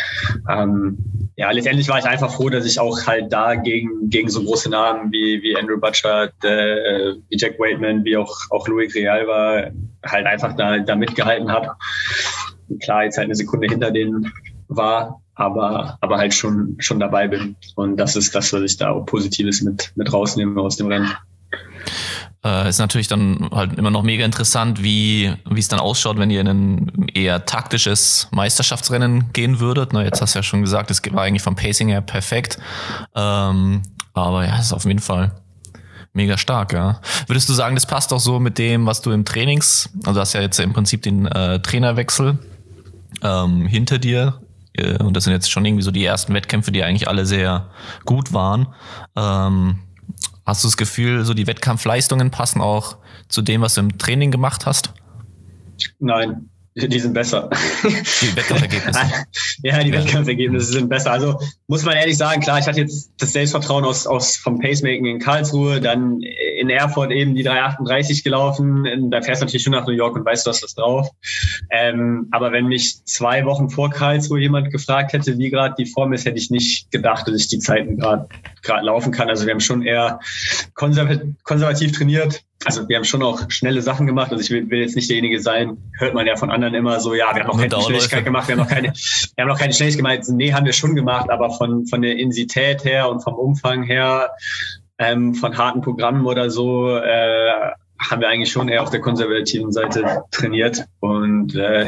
ähm, 0.49 1.31
ja, 1.37 1.51
letztendlich 1.51 1.89
war 1.89 1.99
ich 1.99 2.07
einfach 2.07 2.33
froh, 2.33 2.49
dass 2.49 2.65
ich 2.65 2.81
auch 2.81 3.07
halt 3.07 3.33
da 3.33 3.55
gegen, 3.55 4.09
gegen 4.09 4.31
so 4.31 4.43
große 4.43 4.71
Namen 4.71 5.13
wie, 5.13 5.43
wie 5.43 5.57
Andrew 5.57 5.79
Butcher, 5.79 6.31
äh, 6.43 7.15
wie 7.29 7.37
Jack 7.37 7.59
Waitman, 7.59 8.05
wie 8.05 8.17
auch, 8.17 8.35
auch 8.51 8.67
Louis 8.69 8.95
Real 8.95 9.27
war, 9.27 9.71
halt 10.05 10.27
einfach 10.27 10.57
da, 10.57 10.79
da 10.79 10.97
mitgehalten 10.97 11.53
habe. 11.53 11.73
Klar, 12.81 13.05
jetzt 13.05 13.19
halt 13.19 13.27
eine 13.27 13.35
Sekunde 13.35 13.69
hinter 13.69 13.91
denen 13.91 14.33
war, 14.69 15.22
aber, 15.35 15.99
aber 16.01 16.19
halt 16.19 16.35
schon, 16.35 16.77
schon 16.79 17.01
dabei 17.01 17.29
bin. 17.29 17.57
Und 17.75 17.97
das 17.97 18.17
ist 18.17 18.35
das, 18.35 18.53
was 18.53 18.63
ich 18.63 18.77
da 18.77 18.91
auch 18.91 19.07
Positives 19.07 19.63
mit, 19.63 19.93
mit 19.97 20.13
rausnehme 20.13 20.61
aus 20.61 20.77
dem 20.77 20.89
Rennen. 20.89 21.11
Äh, 22.45 22.69
ist 22.69 22.79
natürlich 22.79 23.09
dann 23.09 23.49
halt 23.53 23.79
immer 23.79 23.91
noch 23.91 24.03
mega 24.03 24.25
interessant, 24.25 24.83
wie 24.83 25.33
es 25.55 25.69
dann 25.69 25.79
ausschaut, 25.79 26.19
wenn 26.19 26.31
ihr 26.31 26.41
in 26.41 26.49
ein 26.49 27.09
eher 27.15 27.47
taktisches 27.47 28.29
Meisterschaftsrennen 28.33 29.33
gehen 29.33 29.61
würdet. 29.61 29.93
Na, 29.93 30.03
jetzt 30.03 30.21
hast 30.21 30.35
du 30.35 30.41
ja 30.41 30.43
schon 30.43 30.61
gesagt, 30.61 30.91
es 30.91 31.01
war 31.13 31.23
eigentlich 31.23 31.43
vom 31.43 31.55
Pacing 31.55 31.89
her 31.89 32.01
perfekt. 32.01 32.59
Ähm, 33.15 33.83
aber 34.13 34.45
ja, 34.45 34.59
ist 34.59 34.73
auf 34.73 34.85
jeden 34.85 34.99
Fall 34.99 35.33
mega 36.13 36.37
stark, 36.37 36.73
ja. 36.73 37.01
Würdest 37.27 37.49
du 37.49 37.55
sagen, 37.55 37.75
das 37.75 37.87
passt 37.87 38.13
auch 38.13 38.21
so 38.21 38.39
mit 38.39 38.59
dem, 38.59 38.87
was 38.87 39.01
du 39.01 39.13
im 39.13 39.25
Trainings, 39.25 39.89
also 40.05 40.15
du 40.15 40.21
hast 40.21 40.33
ja 40.35 40.43
jetzt 40.43 40.59
im 40.61 40.73
Prinzip 40.73 41.03
den 41.03 41.27
äh, 41.27 41.61
Trainerwechsel 41.61 42.39
ähm, 43.23 43.67
hinter 43.67 43.99
dir 43.99 44.41
äh, 44.75 45.03
und 45.03 45.17
das 45.17 45.25
sind 45.25 45.33
jetzt 45.33 45.51
schon 45.51 45.65
irgendwie 45.65 45.83
so 45.83 45.91
die 45.91 46.05
ersten 46.05 46.35
Wettkämpfe, 46.35 46.73
die 46.73 46.83
eigentlich 46.83 47.09
alle 47.09 47.27
sehr 47.27 47.71
gut 48.05 48.33
waren. 48.33 48.69
Ähm, 49.17 49.79
Hast 50.45 50.65
du 50.65 50.69
das 50.69 50.77
Gefühl, 50.77 51.25
so 51.25 51.35
die 51.35 51.47
Wettkampfleistungen 51.47 52.31
passen 52.31 52.61
auch 52.61 52.97
zu 53.29 53.43
dem, 53.43 53.61
was 53.61 53.75
du 53.75 53.83
im 53.83 53.99
Training 53.99 54.33
gemacht 54.33 54.67
hast? 54.67 54.93
Nein, 56.01 56.51
die 56.75 56.99
sind 56.99 57.13
besser. 57.13 57.51
Die 57.83 58.37
Wettkampfergebnisse. 58.37 59.01
ja, 59.63 59.83
die 59.83 59.91
ja. 59.91 59.99
Wettkampfergebnisse 59.99 60.73
sind 60.73 60.89
besser. 60.89 61.13
Also 61.13 61.39
muss 61.67 61.85
man 61.85 61.97
ehrlich 61.97 62.17
sagen, 62.17 62.41
klar, 62.41 62.59
ich 62.59 62.67
hatte 62.67 62.81
jetzt 62.81 63.13
das 63.19 63.33
Selbstvertrauen 63.33 63.85
aus, 63.85 64.07
aus 64.07 64.37
vom 64.37 64.59
Pacemaking 64.59 65.05
in 65.05 65.19
Karlsruhe, 65.19 65.81
dann 65.81 66.21
in 66.23 66.71
Erfurt 66.71 67.11
eben 67.11 67.35
die 67.35 67.43
338 67.43 68.25
gelaufen. 68.25 69.11
Da 69.11 69.21
fährst 69.21 69.43
du 69.43 69.45
natürlich 69.45 69.65
schon 69.65 69.73
nach 69.73 69.87
New 69.87 69.93
York 69.93 70.17
und 70.17 70.25
weißt, 70.25 70.47
du 70.47 70.51
hast 70.51 70.63
das 70.63 70.75
drauf. 70.75 71.09
Ähm, 71.71 72.29
aber 72.31 72.53
wenn 72.53 72.67
mich 72.67 73.05
zwei 73.05 73.45
Wochen 73.45 73.69
vor 73.69 73.91
Karlsruhe 73.91 74.41
jemand 74.41 74.71
gefragt 74.71 75.13
hätte, 75.13 75.37
wie 75.37 75.51
gerade 75.51 75.75
die 75.79 75.87
Form 75.87 76.15
ist, 76.15 76.25
hätte 76.25 76.39
ich 76.39 76.51
nicht 76.51 76.91
gedacht, 76.91 77.29
dass 77.29 77.35
ich 77.35 77.49
die 77.49 77.59
Zeiten 77.59 77.99
gerade 77.99 78.29
laufen 78.81 79.13
kann. 79.13 79.29
Also 79.29 79.45
wir 79.45 79.53
haben 79.53 79.61
schon 79.61 79.83
eher 79.83 80.21
konservativ 80.75 81.93
trainiert 81.93 82.43
also 82.65 82.89
wir 82.89 82.97
haben 82.97 83.05
schon 83.05 83.23
auch 83.23 83.43
schnelle 83.49 83.83
Sachen 83.83 84.07
gemacht. 84.07 84.31
Also 84.31 84.43
ich 84.43 84.51
will, 84.51 84.71
will, 84.71 84.81
jetzt 84.81 84.97
nicht 84.97 85.09
derjenige 85.09 85.41
sein, 85.41 85.79
hört 85.99 86.15
man 86.15 86.27
ja 86.27 86.37
von 86.37 86.51
anderen 86.51 86.75
immer 86.75 87.01
so, 87.01 87.15
ja, 87.15 87.35
wir 87.35 87.45
haben 87.45 87.49
noch 87.49 87.59
keine 87.59 87.83
Schnelligkeit 87.83 88.25
gemacht, 88.25 88.49
wir 88.49 88.57
haben 88.57 88.63
noch 88.63 88.69
keine, 88.69 88.89
wir 88.89 89.43
haben 89.43 89.49
noch 89.49 89.59
keine 89.59 89.73
Schnelligkeit 89.73 90.05
gemacht. 90.05 90.29
Nee, 90.29 90.53
haben 90.53 90.67
wir 90.67 90.73
schon 90.73 90.95
gemacht, 90.95 91.31
aber 91.31 91.51
von, 91.51 91.87
von 91.87 92.03
der 92.03 92.13
Intensität 92.13 92.85
her 92.85 93.09
und 93.09 93.23
vom 93.23 93.35
Umfang 93.35 93.83
her, 93.83 94.31
ähm, 94.99 95.35
von 95.35 95.57
harten 95.57 95.81
Programmen 95.81 96.27
oder 96.27 96.51
so, 96.51 96.97
äh, 96.97 97.73
haben 98.11 98.21
wir 98.21 98.29
eigentlich 98.29 98.51
schon 98.51 98.69
eher 98.69 98.83
auf 98.83 98.91
der 98.91 99.01
konservativen 99.01 99.73
Seite 99.73 100.25
trainiert. 100.31 100.85
Und 101.01 101.55
äh, 101.55 101.87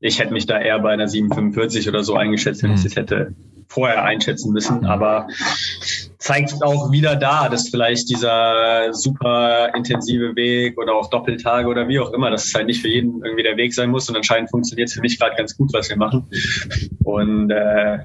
ich 0.00 0.18
hätte 0.18 0.32
mich 0.32 0.46
da 0.46 0.60
eher 0.60 0.78
bei 0.78 0.92
einer 0.92 1.08
745 1.08 1.88
oder 1.88 2.04
so 2.04 2.16
eingeschätzt, 2.16 2.62
wenn 2.62 2.72
ich 2.72 2.80
mhm. 2.80 2.84
das 2.84 2.96
hätte 2.96 3.34
vorher 3.68 4.04
einschätzen 4.04 4.52
müssen. 4.52 4.84
Aber 4.84 5.28
zeigt 6.24 6.54
auch 6.62 6.90
wieder 6.90 7.16
da, 7.16 7.50
dass 7.50 7.68
vielleicht 7.68 8.08
dieser 8.08 8.94
super 8.94 9.74
intensive 9.74 10.34
Weg 10.36 10.78
oder 10.78 10.94
auch 10.94 11.10
Doppeltage 11.10 11.68
oder 11.68 11.86
wie 11.86 11.98
auch 12.00 12.14
immer, 12.14 12.30
dass 12.30 12.46
es 12.46 12.54
halt 12.54 12.66
nicht 12.66 12.80
für 12.80 12.88
jeden 12.88 13.22
irgendwie 13.22 13.42
der 13.42 13.58
Weg 13.58 13.74
sein 13.74 13.90
muss. 13.90 14.08
Und 14.08 14.16
anscheinend 14.16 14.50
funktioniert 14.50 14.88
es 14.88 14.94
für 14.94 15.02
mich 15.02 15.18
gerade 15.18 15.36
ganz 15.36 15.54
gut, 15.54 15.74
was 15.74 15.90
wir 15.90 15.98
machen. 15.98 16.24
Und 17.04 17.50
äh, 17.50 17.98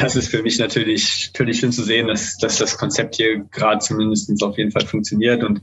das 0.00 0.16
ist 0.16 0.28
für 0.28 0.42
mich 0.42 0.58
natürlich, 0.58 1.30
natürlich 1.32 1.60
schön 1.60 1.72
zu 1.72 1.82
sehen, 1.82 2.08
dass, 2.08 2.36
dass 2.36 2.58
das 2.58 2.76
Konzept 2.76 3.16
hier 3.16 3.44
gerade 3.50 3.78
zumindest 3.78 4.30
auf 4.42 4.58
jeden 4.58 4.70
Fall 4.70 4.84
funktioniert 4.84 5.42
und 5.42 5.62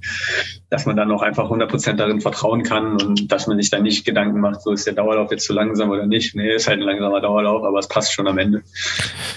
dass 0.72 0.88
man 0.88 0.96
dann 0.96 1.12
auch 1.12 1.22
einfach 1.22 1.44
100 1.44 1.70
Prozent 1.70 2.00
darin 2.00 2.22
vertrauen 2.22 2.64
kann 2.64 3.00
und 3.00 3.32
dass 3.32 3.46
man 3.46 3.60
sich 3.60 3.70
dann 3.70 3.84
nicht 3.84 4.04
Gedanken 4.04 4.40
macht, 4.40 4.64
so 4.64 4.72
ist 4.72 4.88
der 4.88 4.94
Dauerlauf 4.94 5.30
jetzt 5.32 5.46
zu 5.46 5.54
langsam 5.54 5.92
oder 5.92 6.08
nicht. 6.08 6.34
Nee, 6.34 6.56
ist 6.56 6.68
halt 6.68 6.80
ein 6.80 6.86
langsamer 6.86 7.22
Dauerlauf, 7.22 7.64
aber 7.64 7.78
es 7.78 7.88
passt 7.88 8.14
schon 8.14 8.28
am 8.28 8.40
Ende. 8.40 8.64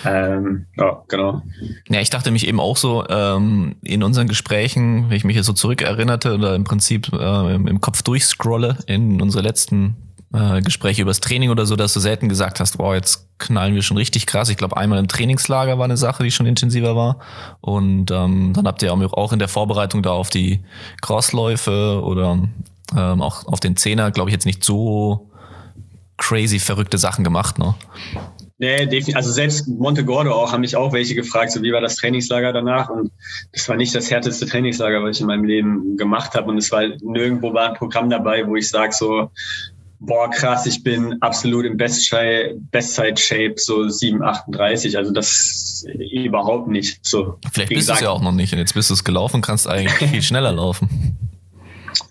Ähm, 0.07 0.65
ja, 0.79 1.03
genau. 1.09 1.43
Ja, 1.89 2.01
ich 2.01 2.09
dachte 2.09 2.31
mich 2.31 2.49
eben 2.49 2.62
auch 2.63 2.77
so 2.77 3.05
ähm, 3.09 3.77
in 3.83 4.03
unseren 4.03 4.29
Gesprächen, 4.29 5.09
wenn 5.09 5.17
ich 5.17 5.25
mich 5.25 5.35
hier 5.35 5.45
so 5.45 5.53
zurückerinnerte 5.53 6.35
oder 6.35 6.55
im 6.55 6.65
Prinzip 6.65 7.13
äh, 7.13 7.55
im 7.55 7.81
Kopf 7.81 8.03
durchscrolle 8.03 8.79
in 8.87 9.21
unsere 9.21 9.43
letzten 9.43 9.97
äh, 10.33 10.63
Gespräche 10.63 11.03
übers 11.03 11.21
Training 11.21 11.51
oder 11.51 11.67
so, 11.67 11.77
dass 11.77 11.93
du 11.93 12.01
selten 12.01 12.29
gesagt 12.29 12.61
hast, 12.61 12.79
wow, 12.79 12.95
jetzt 12.95 13.29
knallen 13.39 13.75
wir 13.75 13.83
schon 13.83 13.97
richtig 13.97 14.27
krass. 14.27 14.49
Ich 14.49 14.57
glaube, 14.57 14.77
einmal 14.77 14.99
im 14.99 15.09
Trainingslager 15.09 15.79
war 15.79 15.85
eine 15.85 15.97
Sache, 15.97 16.25
die 16.25 16.31
schon 16.31 16.47
intensiver 16.47 16.97
war. 16.97 17.19
Und 17.61 18.11
ähm, 18.11 18.53
dann 18.55 18.67
habt 18.67 18.83
ihr 18.83 18.93
auch 18.93 19.33
in 19.33 19.39
der 19.39 19.49
Vorbereitung 19.49 20.03
da 20.03 20.11
auf 20.11 20.31
die 20.31 20.65
Crossläufe 21.03 22.01
oder 22.03 22.39
ähm, 22.97 23.23
auch 23.23 23.47
auf 23.47 23.61
den 23.61 23.77
Zehner, 23.77 24.11
glaube 24.11 24.31
ich, 24.31 24.33
jetzt 24.33 24.47
nicht 24.47 24.65
so 24.65 25.31
crazy 26.17 26.59
verrückte 26.59 26.99
Sachen 26.99 27.25
gemacht, 27.25 27.59
ne? 27.59 27.75
Nee. 28.63 29.03
Also 29.15 29.33
selbst 29.33 29.67
Montegordo 29.67 30.33
auch, 30.33 30.53
haben 30.53 30.61
mich 30.61 30.77
auch 30.77 30.93
welche 30.93 31.17
gefragt, 31.17 31.51
so 31.51 31.63
wie 31.63 31.73
war 31.73 31.81
das 31.81 31.97
Trainingslager 31.97 32.53
danach? 32.53 32.91
Und 32.91 33.11
das 33.53 33.69
war 33.69 33.75
nicht 33.75 33.93
das 33.93 34.09
härteste 34.09 34.47
Trainingslager, 34.47 35.03
was 35.03 35.17
ich 35.17 35.21
in 35.21 35.27
meinem 35.27 35.43
Leben 35.43 35.97
gemacht 35.97 36.35
habe. 36.35 36.49
Und 36.49 36.59
es 36.59 36.71
war 36.71 36.83
nirgendwo 37.03 37.53
war 37.53 37.71
ein 37.71 37.75
Programm 37.75 38.09
dabei, 38.09 38.47
wo 38.47 38.55
ich 38.55 38.69
sage 38.69 38.93
so, 38.93 39.33
boah, 39.99 40.31
krass, 40.31 40.67
ich 40.67 40.85
bin 40.85 41.21
absolut 41.23 41.65
im 41.65 41.77
Bestzeit-Shape, 41.77 43.55
so 43.57 43.79
7,38. 43.81 44.97
Also 44.97 45.13
das 45.13 45.85
überhaupt 46.13 46.69
nicht. 46.69 47.05
So, 47.05 47.39
Vielleicht 47.53 47.71
bist 47.71 47.89
du 47.89 47.95
es 47.95 48.01
ja 48.01 48.11
auch 48.11 48.23
noch 48.23 48.31
nicht. 48.31 48.53
Und 48.53 48.61
jetzt 48.61 48.75
bist 48.75 48.91
du 48.91 48.95
es 48.95 49.03
gelaufen, 49.03 49.41
kannst 49.41 49.67
eigentlich 49.67 49.93
viel 50.11 50.23
schneller 50.23 50.53
laufen. 50.53 51.17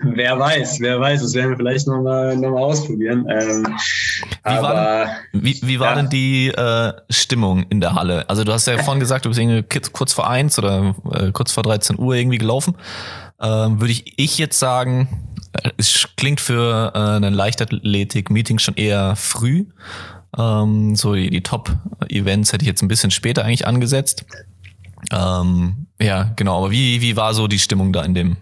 Wer 0.03 0.37
weiß, 0.37 0.81
wer 0.81 0.99
weiß, 0.99 1.21
das 1.21 1.33
werden 1.33 1.51
wir 1.51 1.57
vielleicht 1.57 1.87
nochmal 1.87 2.35
noch 2.35 2.51
mal 2.51 2.61
ausprobieren. 2.61 3.25
Ähm, 3.29 3.65
aber, 4.43 4.61
war, 4.61 5.07
wie, 5.33 5.59
wie 5.61 5.79
war 5.79 5.89
ja. 5.89 5.95
denn 5.95 6.09
die 6.09 6.47
äh, 6.47 6.93
Stimmung 7.09 7.63
in 7.69 7.79
der 7.79 7.93
Halle? 7.93 8.29
Also 8.29 8.43
du 8.43 8.51
hast 8.51 8.67
ja 8.67 8.77
vorhin 8.81 8.99
gesagt, 8.99 9.25
du 9.25 9.29
bist 9.29 9.39
irgendwie 9.39 9.63
kurz 9.93 10.13
vor 10.13 10.29
eins 10.29 10.57
oder 10.57 10.95
äh, 11.11 11.31
kurz 11.31 11.51
vor 11.51 11.63
13 11.63 11.99
Uhr 11.99 12.15
irgendwie 12.15 12.39
gelaufen. 12.39 12.75
Ähm, 13.39 13.79
Würde 13.79 13.91
ich, 13.91 14.13
ich 14.17 14.37
jetzt 14.37 14.57
sagen, 14.57 15.29
äh, 15.53 15.69
es 15.77 16.07
klingt 16.17 16.41
für 16.41 16.91
äh, 16.95 17.25
ein 17.25 17.33
Leichtathletik-Meeting 17.33 18.59
schon 18.59 18.75
eher 18.75 19.15
früh. 19.15 19.65
Ähm, 20.37 20.95
so 20.95 21.13
die, 21.13 21.29
die 21.29 21.43
Top-Events 21.43 22.53
hätte 22.53 22.63
ich 22.63 22.67
jetzt 22.67 22.81
ein 22.81 22.87
bisschen 22.87 23.11
später 23.11 23.43
eigentlich 23.43 23.67
angesetzt. 23.67 24.25
Ähm, 25.11 25.87
ja, 25.99 26.31
genau. 26.35 26.57
Aber 26.57 26.71
wie, 26.71 27.01
wie 27.01 27.15
war 27.15 27.33
so 27.33 27.47
die 27.47 27.59
Stimmung 27.59 27.93
da 27.93 28.03
in 28.03 28.15
dem 28.15 28.37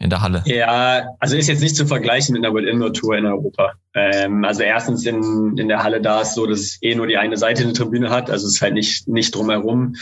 in 0.00 0.10
der 0.10 0.22
Halle? 0.22 0.42
Ja, 0.46 1.08
also 1.18 1.36
ist 1.36 1.48
jetzt 1.48 1.60
nicht 1.60 1.74
zu 1.74 1.86
vergleichen 1.86 2.34
mit 2.34 2.44
einer 2.44 2.54
World 2.54 2.68
Indoor 2.68 2.92
Tour 2.92 3.16
in 3.16 3.26
Europa. 3.26 3.72
Ähm, 3.94 4.44
also 4.44 4.62
erstens 4.62 5.04
in, 5.04 5.56
in 5.58 5.68
der 5.68 5.82
Halle 5.82 6.00
da 6.00 6.20
ist 6.20 6.34
so, 6.34 6.46
dass 6.46 6.60
es 6.60 6.82
eh 6.82 6.94
nur 6.94 7.08
die 7.08 7.16
eine 7.16 7.36
Seite 7.36 7.64
eine 7.64 7.72
Tribüne 7.72 8.10
hat, 8.10 8.30
also 8.30 8.46
es 8.46 8.54
ist 8.54 8.62
halt 8.62 8.74
nicht, 8.74 9.08
nicht 9.08 9.34
drumherum. 9.34 9.96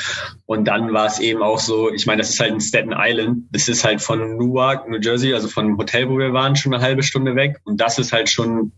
Und 0.45 0.69
dann 0.69 0.93
war 0.93 1.07
es 1.07 1.19
eben 1.19 1.43
auch 1.43 1.61
so, 1.61 1.91
ich 1.93 2.07
meine, 2.07 2.21
das 2.21 2.31
ist 2.31 2.41
halt 2.41 2.53
in 2.53 2.61
Staten 2.61 2.95
Island. 2.95 3.45
Das 3.53 3.69
ist 3.69 3.85
halt 3.85 4.03
von 4.03 4.37
Newark, 4.37 4.89
New 4.89 4.99
Jersey, 5.01 5.33
also 5.33 5.49
von 5.49 5.67
dem 5.67 5.79
Hotel, 5.79 6.11
wo 6.11 6.19
wir 6.19 6.33
waren, 6.33 6.57
schon 6.57 6.75
eine 6.75 6.83
halbe 6.83 7.03
Stunde 7.03 7.35
weg. 7.35 7.59
Und 7.65 7.81
das 7.81 7.99
ist 7.99 8.13
halt 8.13 8.29
schon 8.29 8.73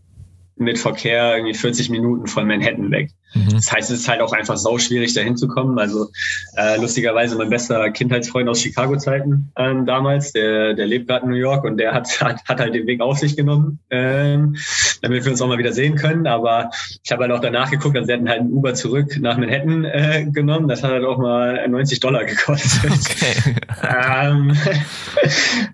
mit 0.55 0.77
Verkehr 0.77 1.35
irgendwie 1.35 1.53
40 1.53 1.89
Minuten 1.89 2.27
von 2.27 2.47
Manhattan 2.47 2.91
weg. 2.91 3.11
Mhm. 3.33 3.51
Das 3.51 3.71
heißt, 3.71 3.91
es 3.91 4.01
ist 4.01 4.09
halt 4.09 4.21
auch 4.21 4.33
einfach 4.33 4.57
sau 4.57 4.77
schwierig, 4.77 5.13
da 5.13 5.21
hinzukommen. 5.21 5.77
Also 5.79 6.07
äh, 6.55 6.77
lustigerweise 6.77 7.37
mein 7.37 7.49
bester 7.49 7.89
Kindheitsfreund 7.91 8.49
aus 8.49 8.61
Chicago-Zeiten 8.61 9.51
ähm, 9.57 9.85
damals, 9.85 10.31
der, 10.31 10.73
der 10.73 10.87
lebt 10.87 11.07
gerade 11.07 11.25
in 11.25 11.31
New 11.31 11.37
York 11.37 11.63
und 11.63 11.77
der 11.77 11.93
hat, 11.93 12.21
hat, 12.21 12.43
hat 12.45 12.59
halt 12.59 12.73
den 12.73 12.87
Weg 12.87 13.01
auf 13.01 13.19
sich 13.19 13.35
genommen, 13.35 13.79
ähm, 13.89 14.55
damit 15.01 15.25
wir 15.25 15.31
uns 15.31 15.41
auch 15.41 15.47
mal 15.47 15.57
wieder 15.57 15.73
sehen 15.73 15.95
können. 15.95 16.27
Aber 16.27 16.71
ich 17.03 17.11
habe 17.11 17.23
halt 17.23 17.31
auch 17.31 17.41
danach 17.41 17.69
geguckt, 17.69 17.95
also 17.95 18.07
sie 18.07 18.13
hatten 18.13 18.29
halt 18.29 18.41
ein 18.41 18.51
Uber 18.51 18.73
zurück 18.73 19.17
nach 19.19 19.37
Manhattan 19.37 19.85
äh, 19.85 20.25
genommen. 20.31 20.67
Das 20.67 20.83
hat 20.83 20.91
halt 20.91 21.05
auch 21.05 21.17
mal 21.17 21.67
90 21.67 21.99
Dollar 21.99 22.25
gekostet. 22.25 22.91
Okay. 22.99 23.35
ähm, 23.83 24.55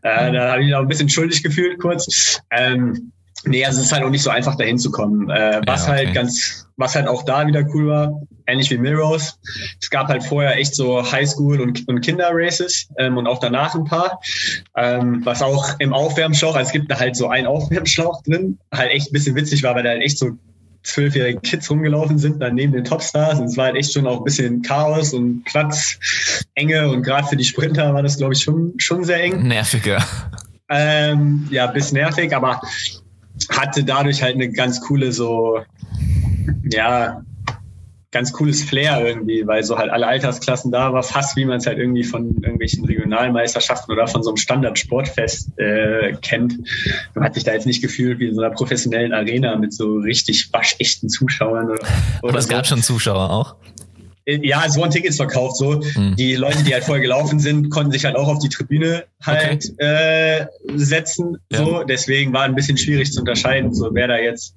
äh, 0.02 0.32
da 0.32 0.52
habe 0.52 0.62
ich 0.62 0.68
mich 0.68 0.76
auch 0.76 0.82
ein 0.82 0.88
bisschen 0.88 1.10
schuldig 1.10 1.44
gefühlt 1.44 1.80
kurz. 1.80 2.39
Ähm, 2.52 3.12
Nee, 3.45 3.65
also 3.65 3.79
es 3.79 3.88
ist 3.88 3.93
halt 3.93 4.03
auch 4.03 4.10
nicht 4.10 4.23
so 4.23 4.29
einfach 4.29 4.55
dahin 4.55 4.77
zu 4.77 4.91
kommen. 4.91 5.29
Äh, 5.29 5.62
was 5.65 5.86
ja, 5.86 5.93
halt 5.93 5.99
okay. 5.99 6.05
halt 6.08 6.15
ganz, 6.15 6.67
was 6.77 6.95
halt 6.95 7.08
auch 7.08 7.23
da 7.23 7.45
wieder 7.47 7.63
cool 7.73 7.88
war, 7.88 8.21
ähnlich 8.47 8.69
wie 8.71 8.77
Millrose. 8.77 9.34
Es 9.81 9.89
gab 9.89 10.08
halt 10.08 10.23
vorher 10.23 10.58
echt 10.58 10.75
so 10.75 11.01
Highschool- 11.01 11.62
und, 11.62 11.88
und 11.88 12.01
Kinderraces 12.01 12.88
ähm, 12.97 13.17
und 13.17 13.27
auch 13.27 13.39
danach 13.39 13.75
ein 13.75 13.86
paar. 13.86 14.19
Ähm, 14.75 15.21
was 15.23 15.41
auch 15.41 15.79
im 15.79 15.93
Aufwärmschlauch, 15.93 16.55
also 16.55 16.67
es 16.67 16.73
gibt 16.73 16.91
da 16.91 16.99
halt 16.99 17.15
so 17.15 17.27
einen 17.27 17.47
Aufwärmschlauch 17.47 18.23
drin, 18.23 18.58
halt 18.73 18.91
echt 18.91 19.10
ein 19.10 19.13
bisschen 19.13 19.36
witzig 19.36 19.63
war, 19.63 19.75
weil 19.75 19.84
da 19.84 19.89
halt 19.89 20.01
echt 20.01 20.17
so 20.17 20.31
zwölfjährige 20.86 21.41
Kids 21.41 21.69
rumgelaufen 21.69 22.17
sind, 22.17 22.41
dann 22.41 22.55
neben 22.55 22.73
den 22.73 22.84
Topstars. 22.84 23.39
Und 23.39 23.45
es 23.45 23.58
war 23.58 23.65
halt 23.65 23.75
echt 23.75 23.93
schon 23.93 24.08
auch 24.08 24.19
ein 24.19 24.23
bisschen 24.23 24.62
Chaos 24.62 25.13
und 25.13 25.43
Platz, 25.45 25.97
Enge 26.53 26.89
und 26.89 27.03
gerade 27.03 27.27
für 27.27 27.36
die 27.36 27.43
Sprinter 27.43 27.93
war 27.93 28.03
das, 28.03 28.17
glaube 28.17 28.34
ich, 28.34 28.41
schon, 28.41 28.73
schon 28.77 29.03
sehr 29.03 29.21
eng. 29.23 29.47
Nerviger. 29.47 30.03
Ähm, 30.69 31.47
ja, 31.51 31.67
bis 31.67 31.91
nervig, 31.91 32.36
aber 32.36 32.62
hatte 33.50 33.84
dadurch 33.84 34.21
halt 34.21 34.36
eine 34.36 34.52
ganz 34.52 34.82
coole 34.82 35.12
so, 35.12 35.60
ja, 36.63 37.21
ganz 38.15 38.32
cooles 38.32 38.63
Flair 38.63 39.06
irgendwie, 39.06 39.45
weil 39.45 39.62
so 39.63 39.78
halt 39.78 39.91
alle 39.91 40.08
Altersklassen 40.08 40.71
da 40.71 40.93
war, 40.93 41.04
fast 41.04 41.36
wie 41.36 41.43
man 41.43 41.58
es 41.58 41.67
halt 41.67 41.80
irgendwie 41.80 42.06
von 42.06 42.36
irgendwelchen 42.36 42.86
Regionalmeisterschaften 42.86 43.93
oder 43.93 44.08
von 44.08 44.24
so 44.24 44.30
einem 44.30 44.38
Standard-Sportfest 44.38 45.60
äh, 45.60 46.13
kennt. 46.21 46.56
Man 47.13 47.26
hat 47.26 47.34
sich 47.34 47.43
da 47.43 47.52
jetzt 47.52 47.65
nicht 47.65 47.82
gefühlt 47.82 48.19
wie 48.19 48.28
in 48.28 48.36
so 48.36 48.41
einer 48.41 48.56
professionellen 48.56 49.12
Arena 49.12 49.58
mit 49.58 49.74
so 49.74 49.98
richtig 49.98 50.54
waschechten 50.54 51.10
Zuschauern. 51.10 51.65
Oder, 51.65 51.82
oder 52.21 52.30
Aber 52.30 52.39
es 52.39 52.45
so. 52.45 52.52
gab 52.52 52.65
schon 52.65 52.82
Zuschauer 52.82 53.30
auch. 53.30 53.56
Ja, 54.26 54.64
es 54.66 54.76
wurden 54.76 54.92
Tickets 54.92 55.18
verkauft. 55.18 55.58
So 55.58 55.82
mhm. 55.96 56.16
die 56.16 56.36
Leute, 56.36 56.64
die 56.64 56.74
halt 56.74 56.84
vorher 56.84 57.02
gelaufen 57.02 57.40
sind, 57.40 57.70
konnten 57.70 57.92
sich 57.92 58.06
halt 58.06 58.16
auch 58.16 58.28
auf 58.28 58.40
die 58.40 58.50
Tribüne 58.50 59.06
halt 59.22 59.72
okay. 59.78 59.86
äh, 59.86 60.48
setzen. 60.76 61.38
Ja. 61.52 61.60
So 61.60 61.84
deswegen 61.84 62.34
war 62.34 62.44
ein 62.44 62.56
bisschen 62.56 62.78
schwierig 62.78 63.12
zu 63.12 63.20
unterscheiden, 63.20 63.74
so 63.74 63.90
wer 63.94 64.08
da 64.08 64.18
jetzt 64.18 64.56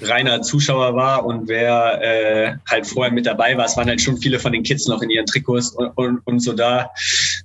reiner 0.00 0.42
Zuschauer 0.42 0.94
war 0.94 1.24
und 1.24 1.48
wer 1.48 2.00
äh, 2.02 2.56
halt 2.68 2.86
vorher 2.86 3.12
mit 3.12 3.26
dabei 3.26 3.56
war. 3.56 3.66
Es 3.66 3.76
waren 3.76 3.88
halt 3.88 4.00
schon 4.00 4.18
viele 4.18 4.38
von 4.38 4.52
den 4.52 4.62
Kids 4.62 4.86
noch 4.86 5.02
in 5.02 5.10
ihren 5.10 5.26
Trikots 5.26 5.70
und, 5.70 5.88
und, 5.96 6.20
und 6.24 6.40
so 6.40 6.52
da, 6.52 6.90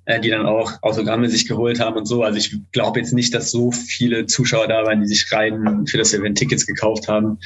äh, 0.05 0.19
die 0.19 0.29
dann 0.29 0.45
auch 0.45 0.71
Autogramme 0.81 1.29
sich 1.29 1.47
geholt 1.47 1.79
haben 1.79 1.95
und 1.95 2.05
so. 2.05 2.23
Also 2.23 2.37
ich 2.37 2.55
glaube 2.71 2.99
jetzt 2.99 3.13
nicht, 3.13 3.33
dass 3.33 3.51
so 3.51 3.71
viele 3.71 4.25
Zuschauer 4.25 4.67
da 4.67 4.83
waren, 4.85 5.01
die 5.01 5.07
sich 5.07 5.31
rein 5.31 5.85
für 5.87 5.97
das 5.97 6.13
Event 6.13 6.37
Tickets 6.37 6.65
gekauft 6.65 7.07
haben. 7.07 7.39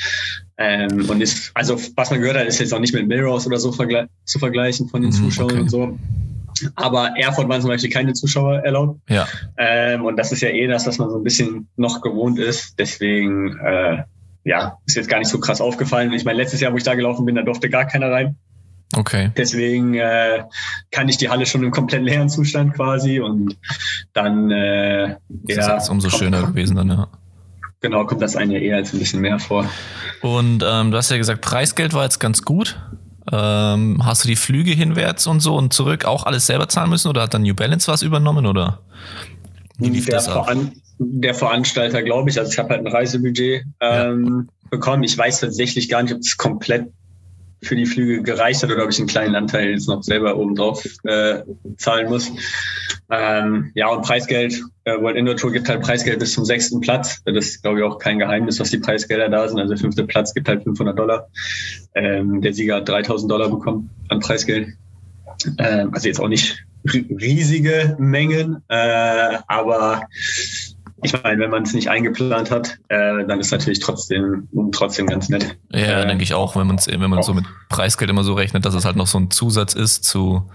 Ähm, 0.58 1.10
und 1.10 1.22
ist, 1.22 1.52
also 1.54 1.80
was 1.96 2.10
man 2.10 2.22
gehört 2.22 2.38
hat, 2.38 2.48
ist 2.48 2.60
jetzt 2.60 2.74
auch 2.74 2.80
nicht 2.80 2.94
mit 2.94 3.08
Milrose 3.08 3.48
oder 3.48 3.60
so 3.60 3.72
vergle 3.72 4.10
zu 4.26 4.40
vergleichen 4.40 4.90
von 4.90 5.02
den 5.02 5.12
mhm, 5.12 5.16
Zuschauern 5.16 5.52
okay. 5.52 5.60
und 5.62 5.70
so. 5.70 6.00
Aber 6.76 7.12
Erfurt 7.16 7.48
waren 7.48 7.62
zum 7.62 7.70
Beispiel 7.70 7.92
keine 7.92 8.14
Zuschauer 8.14 8.60
erlaubt. 8.60 9.00
Ja. 9.10 9.28
Ähm, 9.58 10.06
und 10.06 10.18
das 10.18 10.32
ist 10.32 10.42
ja 10.42 10.50
eh 10.50 10.66
das, 10.66 10.88
was 10.88 10.98
man 10.98 11.12
so 11.12 11.18
ein 11.18 11.24
bisschen 11.24 11.68
noch 11.76 12.02
gewohnt 12.02 12.40
ist. 12.40 12.80
Deswegen 12.80 13.56
äh, 13.60 14.04
ja, 14.44 14.78
ist 14.86 14.96
jetzt 14.96 15.10
gar 15.10 15.20
nicht 15.20 15.30
so 15.30 15.40
krass 15.40 15.62
aufgefallen. 15.62 16.14
Ich 16.14 16.26
meine, 16.26 16.38
letztes 16.38 16.62
Jahr, 16.62 16.74
wo 16.74 16.78
ich 16.78 16.84
da 16.84 16.96
gelaufen 16.96 17.26
bin, 17.26 17.36
da 17.36 17.44
durfte 17.44 17.70
gar 17.70 17.86
keiner 17.86 18.10
rein. 18.10 18.38
Okay. 18.96 19.32
Deswegen 19.36 19.96
äh, 19.96 20.44
kann 20.92 21.10
ich 21.10 21.18
die 21.18 21.30
Halle 21.30 21.46
schon 21.46 21.64
im 21.64 21.72
komplett 21.72 22.04
leeren 22.04 22.30
Zustand 22.30 22.74
quasi 22.74 23.20
und 23.20 23.58
dann 24.14 24.50
äh, 24.50 25.16
das 25.28 25.58
ja, 25.58 25.78
ist 25.78 25.90
umso 25.90 26.10
schöner 26.10 26.44
gewesen 26.48 26.78
dann, 26.78 26.90
ja. 26.90 27.08
Genau, 27.82 28.06
kommt 28.06 28.22
das 28.22 28.36
eine 28.36 28.58
eher 28.60 28.78
als 28.78 28.94
ein 28.94 29.00
bisschen 29.00 29.22
mehr 29.22 29.40
vor. 29.40 29.70
Und 30.22 30.64
ähm, 30.68 30.92
du 30.92 30.98
hast 30.98 31.12
ja 31.12 31.18
gesagt, 31.18 31.42
Preisgeld 31.42 31.94
war 31.94 32.04
jetzt 32.04 32.20
ganz 32.20 32.42
gut. 32.42 32.80
Ähm, 33.32 34.02
hast 34.04 34.24
du 34.24 34.30
die 34.30 34.36
Flüge 34.36 34.72
hinwärts 34.72 35.28
und 35.28 35.42
so 35.42 35.56
und 35.56 35.74
zurück 35.74 36.06
auch 36.06 36.26
alles 36.26 36.48
selber 36.48 36.70
zahlen 36.70 36.90
müssen 36.90 37.10
oder 37.10 37.24
hat 37.24 37.34
dann 37.34 37.44
New 37.44 37.54
Balance 37.54 37.92
was 37.92 38.02
übernommen 38.02 38.46
oder? 38.46 38.80
Wie 39.78 39.90
lief 39.90 40.06
der 40.06 40.16
das 40.16 40.30
ab? 40.30 40.50
der 41.00 41.34
Veranstalter, 41.34 42.02
glaube 42.04 42.30
ich. 42.30 42.40
Also 42.40 42.52
ich 42.52 42.60
habe 42.60 42.70
halt 42.70 42.86
ein 42.86 42.92
Reisebudget 42.92 43.64
ähm, 43.82 44.48
ja. 44.50 44.70
bekommen. 44.70 45.04
Ich 45.04 45.18
weiß 45.18 45.42
tatsächlich 45.42 45.90
gar 45.90 46.04
nicht, 46.04 46.14
ob 46.14 46.20
es 46.20 46.38
komplett 46.38 46.92
für 47.62 47.76
die 47.76 47.86
Flüge 47.86 48.22
gereicht 48.22 48.62
hat 48.64 48.72
oder 48.72 48.84
ob 48.84 48.92
ich 48.92 49.00
einen 49.00 49.08
kleinen 49.08 49.36
Anteil 49.36 49.72
jetzt 49.72 49.88
noch 49.88 50.04
selber 50.04 50.38
oben 50.38 50.56
drauf 50.56 50.84
äh, 51.04 51.42
zahlen 51.78 52.10
muss. 52.10 52.32
Ähm, 53.10 53.72
ja, 53.74 53.88
und 53.88 54.04
Preisgeld, 54.04 54.62
äh, 54.84 55.00
World 55.00 55.18
Indoor 55.18 55.38
Tour 55.38 55.52
gibt 55.52 55.70
halt 55.70 55.82
Preisgeld 55.82 56.20
bis 56.20 56.34
zum 56.34 56.46
sechsten 56.46 56.82
Platz. 56.82 57.22
Das 57.26 57.46
ist, 57.46 57.62
glaube 57.64 57.80
ich, 57.80 57.86
auch 57.86 58.00
kein 58.00 58.20
Geheimnis, 58.20 58.60
was 58.60 58.70
die 58.70 58.78
Preisgelder 58.78 59.30
da 59.30 59.48
sind. 59.48 59.60
Also 59.60 59.74
der 59.74 59.82
fünfte 59.82 60.04
Platz 60.04 60.34
gibt 60.34 60.48
halt 60.48 60.64
500 60.64 60.98
Dollar. 60.98 61.28
Ähm, 61.96 62.42
der 62.42 62.54
Sieger 62.54 62.76
hat 62.78 62.90
3000 62.90 63.32
Dollar 63.32 63.50
bekommen 63.50 63.90
an 64.10 64.20
Preisgeld. 64.20 64.70
Ähm, 65.58 65.94
also 65.94 66.08
jetzt 66.08 66.20
auch 66.20 66.28
nicht 66.28 66.64
riesige 66.94 67.96
Mengen, 68.00 68.64
äh, 68.68 69.38
aber 69.48 70.04
ich 71.04 71.24
meine, 71.24 71.40
wenn 71.42 71.52
man 71.52 71.64
es 71.64 71.74
nicht 71.74 71.90
eingeplant 71.90 72.50
hat, 72.52 72.80
äh, 72.88 73.26
dann 73.26 73.40
ist 73.40 73.52
natürlich 73.52 73.80
trotzdem 73.80 74.48
trotzdem 74.72 75.08
ganz 75.08 75.30
nett. 75.30 75.58
Ja, 75.72 76.02
äh, 76.02 76.08
denke 76.08 76.24
ich 76.24 76.34
auch, 76.34 76.56
wenn 76.56 76.68
man 76.68 76.78
wenn 76.78 77.10
man 77.10 77.24
so 77.24 77.34
mit 77.34 77.46
Preisgeld 77.70 78.10
immer 78.10 78.24
so 78.24 78.34
rechnet, 78.34 78.66
dass 78.66 78.74
es 78.74 78.86
halt 78.86 78.96
noch 78.96 79.08
so 79.08 79.20
ein 79.20 79.30
Zusatz 79.32 79.74
ist 79.74 80.04
zu 80.04 80.50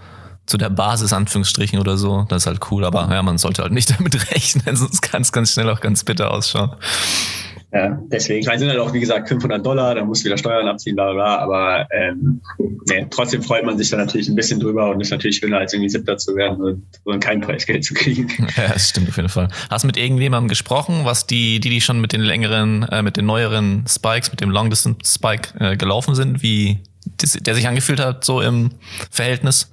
zu 0.45 0.57
der 0.57 0.69
Basis 0.69 1.13
Anführungsstrichen 1.13 1.79
oder 1.79 1.97
so, 1.97 2.25
das 2.27 2.43
ist 2.43 2.47
halt 2.47 2.59
cool, 2.69 2.83
aber 2.83 3.09
ja, 3.09 3.23
man 3.23 3.37
sollte 3.37 3.61
halt 3.61 3.71
nicht 3.71 3.89
damit 3.97 4.31
rechnen, 4.31 4.75
sonst 4.75 5.01
kann 5.01 5.21
es 5.21 5.31
ganz 5.31 5.53
schnell 5.53 5.69
auch 5.69 5.79
ganz 5.79 6.03
bitter 6.03 6.31
ausschauen. 6.31 6.75
Ja, 7.73 7.99
deswegen, 8.11 8.39
ich 8.41 8.45
meine, 8.45 8.59
sind 8.59 8.69
halt 8.69 8.77
auch, 8.79 8.93
wie 8.93 8.99
gesagt, 8.99 9.27
500 9.27 9.65
Dollar, 9.65 9.95
da 9.95 10.05
muss 10.05 10.23
wieder 10.23 10.37
Steuern 10.37 10.67
abziehen, 10.67 10.95
bla, 10.95 11.11
bla, 11.11 11.39
aber 11.39 11.87
ähm, 11.91 12.39
nee, 12.87 13.07
trotzdem 13.09 13.41
freut 13.41 13.65
man 13.65 13.79
sich 13.79 13.89
dann 13.89 13.99
natürlich 13.99 14.29
ein 14.29 14.35
bisschen 14.35 14.59
drüber 14.59 14.91
und 14.91 15.01
ist 15.01 15.09
natürlich 15.09 15.37
schöner, 15.37 15.57
als 15.57 15.73
irgendwie 15.73 15.89
Siebter 15.89 16.17
zu 16.17 16.35
werden 16.35 16.61
und, 16.61 16.83
und 17.03 17.19
kein 17.19 17.41
Preisgeld 17.41 17.83
zu 17.83 17.95
kriegen. 17.95 18.27
Ja, 18.55 18.67
das 18.73 18.89
stimmt 18.89 19.09
auf 19.09 19.15
jeden 19.15 19.29
Fall. 19.29 19.47
Hast 19.71 19.83
du 19.83 19.87
mit 19.87 19.97
irgendjemandem 19.97 20.47
gesprochen, 20.47 21.01
was 21.05 21.25
die, 21.25 21.59
die, 21.59 21.69
die 21.69 21.81
schon 21.81 21.99
mit 21.99 22.13
den 22.13 22.21
längeren, 22.21 22.83
äh, 22.83 23.01
mit 23.01 23.17
den 23.17 23.25
neueren 23.25 23.85
Spikes, 23.87 24.29
mit 24.29 24.41
dem 24.41 24.51
Long 24.51 24.69
Distance 24.69 24.99
Spike 25.11 25.59
äh, 25.59 25.75
gelaufen 25.75 26.13
sind, 26.13 26.43
wie 26.43 26.79
der 27.05 27.55
sich 27.55 27.67
angefühlt 27.67 27.99
hat, 27.99 28.23
so 28.23 28.41
im 28.41 28.71
Verhältnis? 29.09 29.71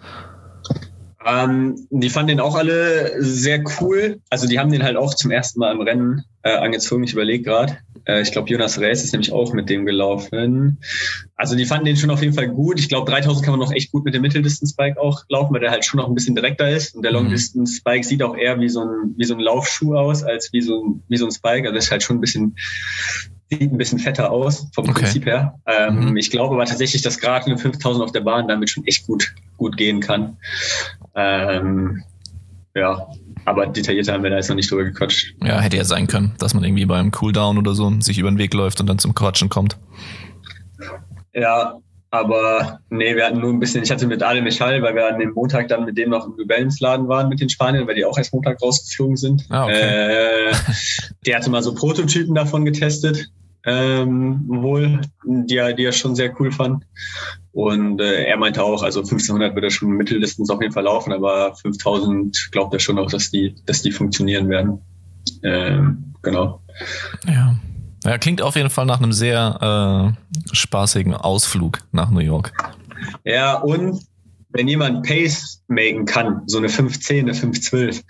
Ähm, 1.25 1.87
die 1.91 2.09
fanden 2.09 2.29
den 2.29 2.41
auch 2.41 2.55
alle 2.55 3.23
sehr 3.23 3.63
cool. 3.81 4.21
Also 4.31 4.47
die 4.47 4.59
haben 4.59 4.73
den 4.73 4.83
halt 4.83 4.97
auch 4.97 5.15
zum 5.15 5.31
ersten 5.31 5.61
Mal 5.61 5.73
im 5.73 5.81
Rennen 5.83 6.25
äh, 6.43 6.57
angezogen. 6.57 7.05
Ich 7.05 7.13
überlege 7.13 7.45
gerade. 7.45 7.79
Äh, 8.07 8.23
ich 8.23 8.33
glaube, 8.33 8.49
Jonas 8.49 8.81
Rees 8.81 9.05
ist 9.05 9.13
nämlich 9.13 9.31
auch 9.31 9.53
mit 9.53 9.69
dem 9.69 9.85
gelaufen. 9.85 10.79
Also 11.37 11.57
die 11.57 11.67
fanden 11.67 11.85
den 11.85 11.97
schon 11.97 12.11
auf 12.11 12.23
jeden 12.23 12.33
Fall 12.33 12.49
gut. 12.49 12.79
Ich 12.79 12.89
glaube, 12.89 13.11
3000 13.11 13.45
kann 13.45 13.53
man 13.53 13.61
noch 13.61 13.73
echt 13.73 13.93
gut 13.93 14.05
mit 14.05 14.15
dem 14.15 14.23
Mitteldistance-Bike 14.23 14.97
auch 14.97 15.23
laufen, 15.29 15.53
weil 15.53 15.61
der 15.61 15.71
halt 15.71 15.85
schon 15.85 15.99
noch 15.99 16.09
ein 16.09 16.15
bisschen 16.15 16.35
direkter 16.35 16.71
ist. 16.71 16.95
Und 16.95 17.03
der 17.03 17.13
mhm. 17.13 17.19
Long-Distance-Bike 17.19 18.05
sieht 18.05 18.23
auch 18.23 18.37
eher 18.37 18.59
wie 18.59 18.71
so 18.71 18.81
ein, 18.81 19.15
wie 19.17 19.25
so 19.25 19.35
ein 19.35 19.41
Laufschuh 19.41 19.97
aus, 19.97 20.23
als 20.23 20.51
wie 20.55 20.63
so 20.63 20.83
ein, 20.83 21.03
wie 21.09 21.19
so 21.19 21.27
ein 21.27 21.33
Spike. 21.33 21.65
Also 21.69 21.75
das 21.75 21.85
ist 21.85 21.91
halt 21.91 22.03
schon 22.03 22.17
ein 22.17 22.23
bisschen 22.23 22.57
sieht 23.51 23.73
ein 23.73 23.79
bisschen 23.79 23.99
fetter 23.99 24.31
aus 24.31 24.69
vom 24.73 24.89
okay. 24.89 25.03
Prinzip 25.03 25.27
her. 25.27 25.59
Ähm, 25.67 26.11
mhm. 26.11 26.17
Ich 26.17 26.31
glaube 26.31 26.55
aber 26.55 26.65
tatsächlich, 26.65 27.03
dass 27.03 27.19
gerade 27.19 27.47
eine 27.47 27.59
5000 27.59 28.05
auf 28.05 28.13
der 28.13 28.21
Bahn 28.21 28.49
damit 28.49 28.71
schon 28.71 28.85
echt 28.87 29.07
gut, 29.07 29.35
gut 29.57 29.77
gehen 29.77 30.01
kann. 30.01 30.37
Ähm, 31.15 32.03
ja, 32.75 33.09
aber 33.45 33.67
detaillierter 33.67 34.13
haben 34.13 34.23
wir 34.23 34.31
da 34.31 34.37
jetzt 34.37 34.49
noch 34.49 34.57
nicht 34.57 34.71
drüber 34.71 34.85
gequatscht. 34.85 35.35
Ja, 35.43 35.61
hätte 35.61 35.77
ja 35.77 35.85
sein 35.85 36.07
können, 36.07 36.33
dass 36.39 36.55
man 36.55 36.63
irgendwie 36.63 36.87
beim 36.87 37.11
Cooldown 37.11 37.59
oder 37.59 37.75
so 37.75 37.93
sich 38.01 38.19
über 38.19 38.31
den 38.31 38.39
Weg 38.39 38.55
läuft 38.55 38.81
und 38.81 38.87
dann 38.87 38.99
zum 38.99 39.15
Quatschen 39.15 39.49
kommt. 39.49 39.77
Ja, 41.35 41.79
aber 42.13 42.81
nee, 42.91 43.17
wir 43.17 43.27
hatten 43.27 43.41
nur 43.41 43.53
ein 43.53 43.59
bisschen, 43.59 43.83
ich 43.83 43.91
hatte 43.91 44.07
mit 44.07 44.23
Ale 44.23 44.43
Michal, 44.43 44.83
weil 44.83 44.95
wir 44.95 45.09
an 45.09 45.19
dem 45.19 45.33
Montag 45.33 45.69
dann 45.69 45.85
mit 45.85 45.99
dem 45.99 46.11
noch 46.11 46.27
im 46.27 46.35
Rebellensladen 46.35 47.09
waren 47.09 47.29
mit 47.29 47.41
den 47.41 47.49
Spaniern, 47.49 47.87
weil 47.89 47.97
die 47.97 48.05
auch 48.05 48.19
erst 48.19 48.33
Montag 48.33 48.63
rausgeflogen 48.63 49.17
sind. 49.17 49.47
Ah, 49.49 49.65
okay. 49.65 50.51
äh, 50.51 50.53
der 51.27 51.37
hatte 51.37 51.51
mal 51.51 51.63
so 51.63 51.75
Prototypen 51.75 52.35
davon 52.35 52.65
getestet 52.65 53.31
ähm, 53.65 54.45
wohl, 54.47 55.01
die 55.25 55.57
er, 55.57 55.73
die 55.73 55.85
er 55.85 55.93
schon 55.93 56.15
sehr 56.15 56.35
cool 56.41 56.53
fand. 56.53 56.85
Und 57.53 58.01
äh, 58.01 58.25
er 58.25 58.37
meinte 58.37 58.63
auch, 58.63 58.83
also 58.83 59.01
1500 59.01 59.55
würde 59.55 59.67
er 59.69 59.71
schon 59.71 59.91
Mittellistens 59.91 60.51
auf 60.51 60.61
jeden 60.61 60.73
Fall 60.73 60.85
laufen, 60.85 61.13
aber 61.13 61.55
5000 61.57 62.51
glaubt 62.53 62.73
er 62.73 62.81
schon 62.81 62.99
auch, 62.99 63.11
dass 63.11 63.31
die, 63.31 63.57
dass 63.67 63.83
die 63.83 63.93
funktionieren 63.93 64.49
werden. 64.49 64.81
Ähm, 65.43 66.15
genau. 66.23 66.61
Ja. 67.27 67.57
Ja, 68.05 68.17
klingt 68.17 68.41
auf 68.41 68.57
jeden 68.57 68.71
Fall 68.71 68.87
nach 68.87 68.99
einem 68.99 69.13
sehr 69.13 70.17
äh, 70.17 70.55
spaßigen 70.55 71.15
Ausflug 71.15 71.81
nach 71.93 72.11
New 72.11 72.21
York. 72.21 72.53
Ja, 73.25 73.59
und 73.59 74.01
wenn 74.53 74.69
jemand 74.69 75.07
Pace 75.07 75.63
machen 75.69 76.05
kann, 76.05 76.43
so 76.47 76.59
eine 76.59 76.69
510, 76.69 77.21
eine 77.21 77.35
512. 77.35 78.03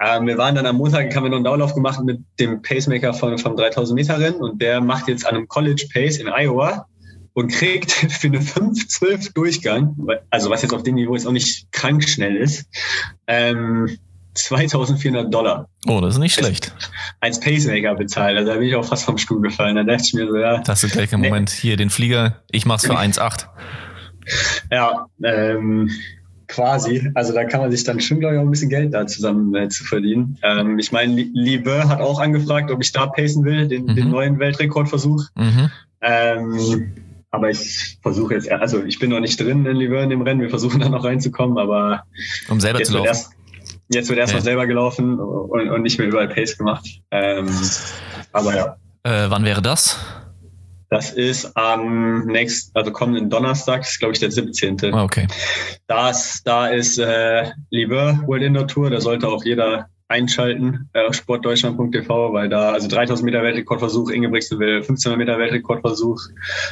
Ähm, 0.00 0.26
wir 0.26 0.38
waren 0.38 0.54
dann 0.54 0.66
am 0.66 0.76
Montag, 0.76 1.14
haben 1.14 1.24
wir 1.24 1.30
noch 1.30 1.36
einen 1.36 1.44
Downlauf 1.44 1.74
gemacht 1.74 2.00
mit 2.04 2.20
dem 2.38 2.62
Pacemaker 2.62 3.12
von, 3.14 3.38
vom 3.38 3.56
3000 3.56 3.94
Meter 3.98 4.18
Rennen 4.18 4.40
und 4.40 4.62
der 4.62 4.80
macht 4.80 5.08
jetzt 5.08 5.26
an 5.26 5.36
einem 5.36 5.48
College 5.48 5.88
Pace 5.92 6.18
in 6.18 6.28
Iowa 6.28 6.86
und 7.34 7.52
kriegt 7.52 7.90
für 8.20 8.28
eine 8.28 8.40
512 8.40 9.32
Durchgang, 9.32 9.96
also 10.30 10.50
was 10.50 10.62
jetzt 10.62 10.72
auf 10.72 10.82
dem 10.82 10.94
Niveau 10.94 11.14
jetzt 11.14 11.26
auch 11.26 11.32
nicht 11.32 11.70
krank 11.72 12.08
schnell 12.08 12.36
ist, 12.36 12.66
ähm, 13.26 13.98
2400 14.34 15.32
Dollar. 15.32 15.68
Oh, 15.86 16.00
das 16.00 16.14
ist 16.14 16.20
nicht 16.20 16.34
schlecht. 16.34 16.72
Als 17.20 17.40
Pacemaker 17.40 17.96
bezahlt. 17.96 18.36
Also 18.36 18.52
da 18.52 18.58
bin 18.58 18.68
ich 18.68 18.74
auch 18.76 18.84
fast 18.84 19.04
vom 19.04 19.18
Stuhl 19.18 19.40
gefallen. 19.40 19.74
Da 19.74 19.82
dachte 19.82 20.04
ich 20.06 20.14
mir 20.14 20.28
so, 20.28 20.36
ja. 20.36 20.58
Das 20.58 20.84
ist 20.84 20.92
gleich 20.92 21.12
im 21.12 21.20
Moment 21.20 21.50
hier 21.50 21.76
den 21.76 21.90
Flieger. 21.90 22.42
Ich 22.50 22.64
mach's 22.64 22.86
für 22.86 22.96
1,8. 22.98 23.46
Ja, 24.70 25.06
ähm, 25.22 25.90
quasi. 26.48 27.10
Also 27.14 27.32
da 27.32 27.44
kann 27.44 27.60
man 27.60 27.70
sich 27.70 27.84
dann 27.84 28.00
schon, 28.00 28.20
glaube 28.20 28.34
ich, 28.34 28.40
auch 28.40 28.44
ein 28.44 28.50
bisschen 28.50 28.70
Geld 28.70 28.94
da 28.94 29.06
zusammen 29.06 29.54
äh, 29.54 29.68
zu 29.68 29.84
verdienen. 29.84 30.38
Ähm, 30.42 30.78
ich 30.78 30.90
meine, 30.90 31.14
Liebe 31.14 31.88
hat 31.88 32.00
auch 32.00 32.18
angefragt, 32.18 32.70
ob 32.70 32.82
ich 32.82 32.90
da 32.92 33.06
pacen 33.06 33.44
will, 33.44 33.68
den, 33.68 33.84
mhm. 33.84 33.94
den 33.94 34.10
neuen 34.10 34.38
Weltrekordversuch. 34.38 35.26
Mhm. 35.36 35.70
Ähm, 36.00 36.92
aber 37.30 37.50
ich 37.50 37.98
versuche 38.02 38.34
jetzt, 38.34 38.50
also 38.50 38.82
ich 38.82 38.98
bin 38.98 39.10
noch 39.10 39.20
nicht 39.20 39.38
drin 39.38 39.66
in 39.66 39.76
Liebe 39.76 39.98
in 39.98 40.08
dem 40.10 40.22
Rennen, 40.22 40.40
wir 40.40 40.50
versuchen 40.50 40.80
da 40.80 40.88
noch 40.88 41.04
reinzukommen, 41.04 41.58
aber 41.58 42.04
um 42.48 42.60
selber 42.60 42.82
zu 42.82 42.94
laufen. 42.94 43.06
Erst, 43.06 43.32
jetzt 43.88 44.08
wird 44.08 44.18
erst 44.18 44.32
ja. 44.32 44.40
selber 44.40 44.66
gelaufen 44.66 45.20
und, 45.20 45.70
und, 45.70 45.82
nicht 45.82 45.98
mehr 45.98 46.08
überall 46.08 46.28
Pace 46.28 46.56
gemacht. 46.56 46.86
Ähm, 47.10 47.48
aber 48.32 48.56
ja. 48.56 48.76
Äh, 49.02 49.30
wann 49.30 49.44
wäre 49.44 49.62
das? 49.62 49.98
Das 50.90 51.10
ist 51.12 51.56
am 51.56 52.26
nächsten, 52.26 52.76
also 52.76 52.90
kommenden 52.92 53.28
Donnerstag, 53.28 53.82
ist 53.82 53.98
glaube 53.98 54.14
ich 54.14 54.20
der 54.20 54.30
17. 54.30 54.94
Ah, 54.94 55.04
okay. 55.04 55.26
Das, 55.86 56.42
da 56.44 56.68
ist 56.68 56.98
äh, 56.98 57.50
Liebe 57.70 58.20
World 58.26 58.42
Indoor 58.42 58.68
Tour, 58.68 58.90
da 58.90 59.00
sollte 59.00 59.28
auch 59.28 59.44
jeder 59.44 59.88
einschalten 60.08 60.88
äh, 60.94 61.12
sportdeutschland.tv, 61.12 62.32
weil 62.32 62.48
da 62.48 62.72
also 62.72 62.88
3000 62.88 63.26
Meter 63.26 63.42
Weltrekordversuch, 63.42 64.08
Ingebrigtsen 64.10 64.58
will 64.58 64.76
1500 64.76 65.18
Meter 65.18 65.38
Weltrekordversuch 65.38 66.22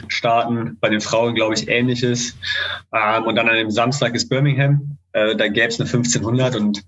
starten. 0.09 0.79
Bei 0.81 0.89
den 0.89 1.03
Frauen 1.03 1.35
glaube 1.35 1.55
ich 1.55 1.69
ähnliches. 1.69 2.35
Ähm, 2.95 3.25
und 3.25 3.37
dann 3.37 3.49
an 3.49 3.57
dem 3.57 3.71
Samstag 3.71 4.15
ist 4.15 4.31
Birmingham. 4.31 4.97
Äh, 5.13 5.37
da 5.37 5.49
gäbe 5.49 5.69
es 5.69 5.79
eine 5.79 5.89
1500 5.89 6.57
und 6.57 6.83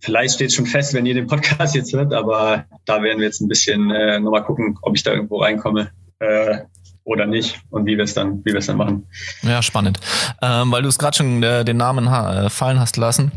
vielleicht 0.00 0.34
steht 0.34 0.52
schon 0.54 0.66
fest, 0.66 0.94
wenn 0.94 1.04
ihr 1.04 1.14
den 1.14 1.26
Podcast 1.26 1.74
jetzt 1.74 1.92
hört, 1.92 2.14
aber 2.14 2.64
da 2.86 3.02
werden 3.02 3.18
wir 3.18 3.26
jetzt 3.26 3.42
ein 3.42 3.48
bisschen 3.48 3.90
äh, 3.90 4.18
nochmal 4.18 4.44
gucken, 4.44 4.78
ob 4.80 4.96
ich 4.96 5.02
da 5.02 5.12
irgendwo 5.12 5.42
reinkomme. 5.42 5.90
Äh, 6.22 6.58
oder 7.04 7.26
nicht 7.26 7.60
und 7.70 7.86
wie 7.86 7.96
wir 7.96 8.04
es 8.04 8.14
dann, 8.14 8.44
wie 8.44 8.52
wir 8.52 8.58
es 8.58 8.66
dann 8.66 8.76
machen. 8.76 9.06
Ja, 9.42 9.60
spannend. 9.60 9.98
Ähm, 10.40 10.70
weil 10.70 10.82
du 10.82 10.88
es 10.88 10.98
gerade 10.98 11.16
schon 11.16 11.42
äh, 11.42 11.64
den 11.64 11.76
Namen 11.76 12.10
ha 12.10 12.46
äh, 12.46 12.50
fallen 12.50 12.78
hast 12.78 12.96
lassen. 12.96 13.32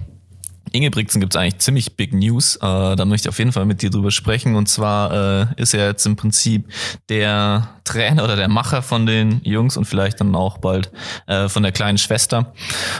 Ingebrigtsen 0.72 1.22
gibt 1.22 1.34
es 1.34 1.40
eigentlich 1.40 1.60
ziemlich 1.60 1.96
Big 1.96 2.14
News. 2.14 2.58
Äh, 2.58 2.60
da 2.96 3.06
möchte 3.06 3.28
ich 3.28 3.30
auf 3.30 3.40
jeden 3.40 3.54
Fall 3.54 3.66
mit 3.66 3.82
dir 3.82 3.90
drüber 3.90 4.12
sprechen. 4.12 4.56
Und 4.56 4.68
zwar 4.68 5.48
äh, 5.58 5.62
ist 5.62 5.74
er 5.74 5.88
jetzt 5.88 6.06
im 6.06 6.16
Prinzip 6.16 6.68
der 7.08 7.70
Trainer 7.86 8.24
oder 8.24 8.36
der 8.36 8.50
Macher 8.50 8.82
von 8.82 9.06
den 9.06 9.40
Jungs 9.44 9.78
und 9.78 9.86
vielleicht 9.86 10.20
dann 10.20 10.36
auch 10.36 10.58
bald 10.58 10.92
äh, 11.28 11.48
von 11.48 11.64
der 11.64 11.72
kleinen 11.72 11.98
Schwester. 11.98 12.54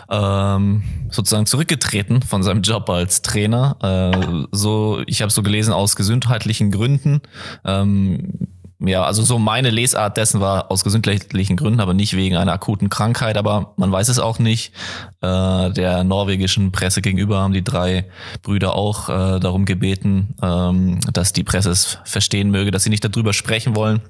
Ähm, 0.10 0.84
sozusagen 1.10 1.46
zurückgetreten 1.48 2.22
von 2.22 2.44
seinem 2.44 2.62
Job 2.62 2.90
als 2.90 3.22
Trainer. 3.22 3.78
Äh, 3.82 4.48
so, 4.52 5.02
ich 5.06 5.22
habe 5.22 5.32
so 5.32 5.44
gelesen 5.44 5.74
aus 5.74 5.96
gesundheitlichen 5.96 6.72
Gründen. 6.72 7.22
Ähm, 7.66 8.48
ja, 8.80 9.04
also 9.04 9.24
so 9.24 9.40
meine 9.40 9.70
Lesart 9.70 10.18
dessen 10.18 10.42
war 10.42 10.70
aus 10.70 10.84
gesundheitlichen 10.84 11.56
Gründen, 11.56 11.80
aber 11.80 11.94
nicht 11.94 12.16
wegen 12.16 12.36
einer 12.36 12.52
akuten 12.52 12.90
Krankheit, 12.90 13.38
aber 13.38 13.74
man 13.78 13.92
weiß 13.92 14.10
es 14.10 14.20
auch 14.20 14.38
nicht. 14.38 14.74
Äh, 15.22 15.72
der 15.72 16.04
norwegischen 16.04 16.72
Presse 16.72 17.02
gegenüber 17.02 17.40
haben 17.40 17.54
die 17.54 17.64
drei 17.64 18.06
Brüder 18.42 18.76
auch 18.76 19.08
äh, 19.08 19.40
darum 19.40 19.66
gebeten, 19.66 20.36
ähm, 20.42 21.00
dass 21.14 21.32
die 21.32 21.44
Presse 21.44 21.72
es 21.72 22.00
verstehen 22.04 22.52
möge, 22.52 22.72
dass 22.72 22.84
sie 22.84 22.90
nicht 22.90 23.06
darüber 23.06 23.34
sprechen 23.34 23.76
wollen. 23.76 24.02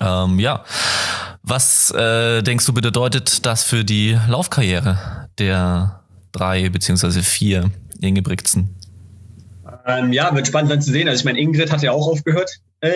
Ähm, 0.00 0.38
ja, 0.38 0.64
was 1.42 1.90
äh, 1.92 2.42
denkst 2.42 2.66
du 2.66 2.74
bedeutet 2.74 3.46
das 3.46 3.64
für 3.64 3.84
die 3.84 4.18
Laufkarriere 4.28 5.28
der 5.38 6.00
drei 6.32 6.68
beziehungsweise 6.68 7.22
vier 7.22 7.70
Ingebrigtsen? 8.02 8.74
Ähm, 9.86 10.12
ja, 10.12 10.34
wird 10.34 10.46
spannend 10.46 10.70
sein 10.70 10.82
zu 10.82 10.92
sehen. 10.92 11.08
Also 11.08 11.20
ich 11.20 11.24
meine, 11.24 11.40
Ingrid 11.40 11.72
hat 11.72 11.82
ja 11.82 11.92
auch 11.92 12.06
aufgehört. 12.06 12.50
Äh, 12.80 12.90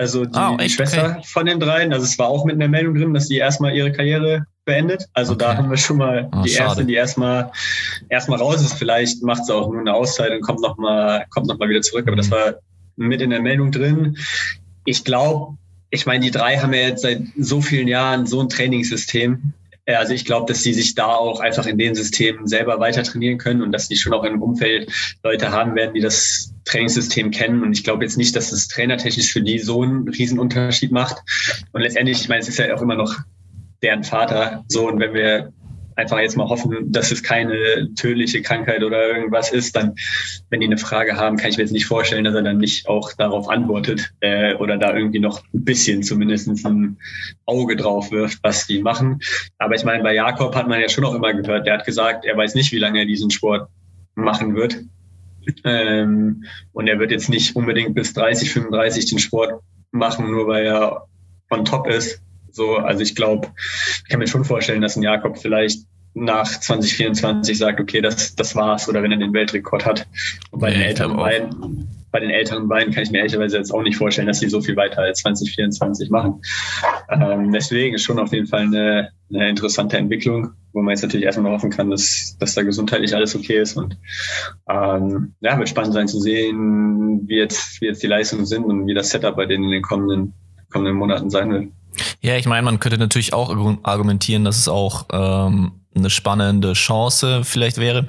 also 0.00 0.24
die, 0.24 0.38
oh, 0.38 0.56
die 0.56 0.70
Schwester 0.70 1.16
okay. 1.18 1.26
von 1.26 1.44
den 1.44 1.60
dreien. 1.60 1.92
Also 1.92 2.06
es 2.06 2.18
war 2.18 2.28
auch 2.28 2.46
mit 2.46 2.54
in 2.54 2.60
der 2.60 2.70
Meldung 2.70 2.94
drin, 2.94 3.12
dass 3.12 3.28
sie 3.28 3.36
erstmal 3.36 3.76
ihre 3.76 3.92
Karriere 3.92 4.46
beendet. 4.64 5.04
Also 5.12 5.34
okay. 5.34 5.44
da 5.44 5.56
haben 5.58 5.68
wir 5.68 5.76
schon 5.76 5.98
mal 5.98 6.30
oh, 6.32 6.42
die 6.42 6.48
schade. 6.48 6.68
erste, 6.68 6.84
die 6.86 6.94
erstmal 6.94 7.52
erstmal 8.08 8.38
raus 8.38 8.62
ist. 8.62 8.72
Vielleicht 8.72 9.22
macht 9.22 9.44
sie 9.44 9.54
auch 9.54 9.70
nur 9.70 9.78
eine 9.78 9.92
Auszeit 9.92 10.32
und 10.32 10.40
kommt 10.40 10.60
nochmal 10.62 11.26
kommt 11.28 11.48
noch 11.48 11.58
mal 11.58 11.68
wieder 11.68 11.82
zurück. 11.82 12.04
Aber 12.06 12.12
mhm. 12.12 12.16
das 12.16 12.30
war 12.30 12.54
mit 12.96 13.20
in 13.20 13.28
der 13.28 13.42
Meldung 13.42 13.72
drin. 13.72 14.16
Ich 14.86 15.04
glaube, 15.04 15.58
ich 15.90 16.06
meine, 16.06 16.24
die 16.24 16.30
drei 16.30 16.56
haben 16.56 16.72
ja 16.72 16.80
jetzt 16.80 17.02
seit 17.02 17.20
so 17.38 17.60
vielen 17.60 17.86
Jahren 17.86 18.26
so 18.26 18.40
ein 18.40 18.48
Trainingssystem. 18.48 19.52
Also 19.98 20.14
ich 20.14 20.24
glaube, 20.24 20.46
dass 20.52 20.62
sie 20.62 20.72
sich 20.72 20.94
da 20.94 21.06
auch 21.06 21.40
einfach 21.40 21.66
in 21.66 21.78
den 21.78 21.94
Systemen 21.94 22.46
selber 22.46 22.80
weiter 22.80 23.02
trainieren 23.02 23.38
können 23.38 23.62
und 23.62 23.72
dass 23.72 23.88
die 23.88 23.96
schon 23.96 24.12
auch 24.12 24.24
im 24.24 24.42
Umfeld 24.42 24.90
Leute 25.22 25.50
haben 25.50 25.74
werden, 25.74 25.94
die 25.94 26.00
das 26.00 26.52
Trainingssystem 26.64 27.30
kennen. 27.30 27.62
Und 27.62 27.72
ich 27.72 27.84
glaube 27.84 28.04
jetzt 28.04 28.16
nicht, 28.16 28.34
dass 28.36 28.52
es 28.52 28.68
trainertechnisch 28.68 29.32
für 29.32 29.42
die 29.42 29.58
so 29.58 29.82
einen 29.82 30.08
riesen 30.08 30.38
Unterschied 30.38 30.92
macht. 30.92 31.16
Und 31.72 31.82
letztendlich, 31.82 32.20
ich 32.20 32.28
meine, 32.28 32.40
es 32.40 32.48
ist 32.48 32.58
ja 32.58 32.74
auch 32.74 32.82
immer 32.82 32.96
noch 32.96 33.16
deren 33.82 34.04
Vater. 34.04 34.64
So, 34.68 34.88
und 34.88 35.00
wenn 35.00 35.14
wir 35.14 35.52
einfach 36.00 36.18
jetzt 36.18 36.36
mal 36.36 36.48
hoffen, 36.48 36.90
dass 36.92 37.12
es 37.12 37.22
keine 37.22 37.90
tödliche 37.94 38.42
Krankheit 38.42 38.82
oder 38.82 39.08
irgendwas 39.08 39.52
ist, 39.52 39.76
dann, 39.76 39.94
wenn 40.48 40.60
die 40.60 40.66
eine 40.66 40.78
Frage 40.78 41.16
haben, 41.16 41.36
kann 41.36 41.50
ich 41.50 41.56
mir 41.56 41.64
jetzt 41.64 41.72
nicht 41.72 41.86
vorstellen, 41.86 42.24
dass 42.24 42.34
er 42.34 42.42
dann 42.42 42.58
nicht 42.58 42.88
auch 42.88 43.12
darauf 43.12 43.48
antwortet 43.48 44.12
äh, 44.20 44.54
oder 44.54 44.78
da 44.78 44.94
irgendwie 44.96 45.20
noch 45.20 45.42
ein 45.54 45.64
bisschen 45.64 46.02
zumindest 46.02 46.48
ein 46.48 46.98
Auge 47.46 47.76
drauf 47.76 48.10
wirft, 48.10 48.38
was 48.42 48.66
die 48.66 48.82
machen. 48.82 49.20
Aber 49.58 49.74
ich 49.74 49.84
meine, 49.84 50.02
bei 50.02 50.14
Jakob 50.14 50.54
hat 50.54 50.68
man 50.68 50.80
ja 50.80 50.88
schon 50.88 51.04
auch 51.04 51.14
immer 51.14 51.32
gehört, 51.34 51.66
der 51.66 51.74
hat 51.74 51.86
gesagt, 51.86 52.24
er 52.24 52.36
weiß 52.36 52.54
nicht, 52.54 52.72
wie 52.72 52.78
lange 52.78 53.00
er 53.00 53.06
diesen 53.06 53.30
Sport 53.30 53.68
machen 54.14 54.54
wird. 54.54 54.78
Ähm, 55.64 56.44
und 56.72 56.86
er 56.86 56.98
wird 56.98 57.10
jetzt 57.10 57.28
nicht 57.28 57.56
unbedingt 57.56 57.94
bis 57.94 58.12
30, 58.12 58.50
35 58.52 59.06
den 59.06 59.18
Sport 59.18 59.62
machen, 59.90 60.30
nur 60.30 60.46
weil 60.46 60.66
er 60.66 61.06
on 61.50 61.64
top 61.64 61.86
ist. 61.88 62.22
So, 62.52 62.76
also 62.76 63.02
ich 63.02 63.14
glaube, 63.14 63.48
ich 63.56 64.08
kann 64.08 64.18
mir 64.18 64.26
schon 64.26 64.44
vorstellen, 64.44 64.80
dass 64.80 64.96
ein 64.96 65.02
Jakob 65.02 65.38
vielleicht 65.38 65.86
nach 66.14 66.48
2024 66.48 67.56
sagt, 67.56 67.80
okay, 67.80 68.00
das, 68.00 68.34
das 68.34 68.56
war's, 68.56 68.88
oder 68.88 69.02
wenn 69.02 69.12
er 69.12 69.18
den 69.18 69.32
Weltrekord 69.32 69.86
hat. 69.86 70.06
Und 70.50 70.60
bei, 70.60 70.70
nee, 70.70 70.76
den 70.76 70.82
älteren 70.82 71.16
beiden, 71.16 71.88
bei 72.10 72.20
den 72.20 72.30
älteren 72.30 72.68
beiden 72.68 72.92
kann 72.92 73.04
ich 73.04 73.10
mir 73.10 73.18
ehrlicherweise 73.18 73.56
jetzt 73.56 73.72
auch 73.72 73.82
nicht 73.82 73.96
vorstellen, 73.96 74.26
dass 74.26 74.40
sie 74.40 74.48
so 74.48 74.60
viel 74.60 74.76
weiter 74.76 75.02
als 75.02 75.20
2024 75.20 76.10
machen. 76.10 76.42
Ähm, 77.08 77.52
deswegen 77.52 77.94
ist 77.94 78.02
schon 78.02 78.18
auf 78.18 78.32
jeden 78.32 78.46
Fall 78.46 78.62
eine, 78.62 79.10
eine 79.32 79.48
interessante 79.48 79.96
Entwicklung, 79.96 80.50
wo 80.72 80.82
man 80.82 80.90
jetzt 80.90 81.02
natürlich 81.02 81.26
erstmal 81.26 81.50
noch 81.50 81.58
hoffen 81.58 81.70
kann, 81.70 81.90
dass, 81.90 82.36
dass 82.40 82.54
da 82.54 82.62
gesundheitlich 82.62 83.14
alles 83.14 83.36
okay 83.36 83.60
ist. 83.60 83.76
Und 83.76 83.96
ähm, 84.68 85.34
ja, 85.40 85.56
wird 85.58 85.68
spannend 85.68 85.94
sein 85.94 86.08
zu 86.08 86.20
sehen, 86.20 87.28
wie 87.28 87.36
jetzt, 87.36 87.80
wie 87.80 87.86
jetzt 87.86 88.02
die 88.02 88.08
Leistungen 88.08 88.46
sind 88.46 88.64
und 88.64 88.86
wie 88.86 88.94
das 88.94 89.10
Setup 89.10 89.36
bei 89.36 89.46
denen 89.46 89.64
in 89.64 89.70
den 89.70 89.82
kommenden, 89.82 90.34
kommenden 90.72 90.96
Monaten 90.96 91.30
sein 91.30 91.52
wird. 91.52 91.68
Ja, 92.20 92.36
ich 92.36 92.46
meine, 92.46 92.62
man 92.62 92.80
könnte 92.80 92.98
natürlich 92.98 93.32
auch 93.32 93.54
argumentieren, 93.82 94.44
dass 94.44 94.58
es 94.58 94.68
auch 94.68 95.06
ähm, 95.12 95.79
eine 95.94 96.10
spannende 96.10 96.72
Chance 96.74 97.42
vielleicht 97.44 97.78
wäre, 97.78 98.06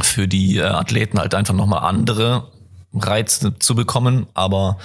für 0.00 0.28
die 0.28 0.58
äh, 0.58 0.62
Athleten 0.62 1.18
halt 1.18 1.34
einfach 1.34 1.54
nochmal 1.54 1.84
andere 1.84 2.48
Reize 2.92 3.58
zu 3.58 3.74
bekommen. 3.74 4.26
Aber 4.34 4.78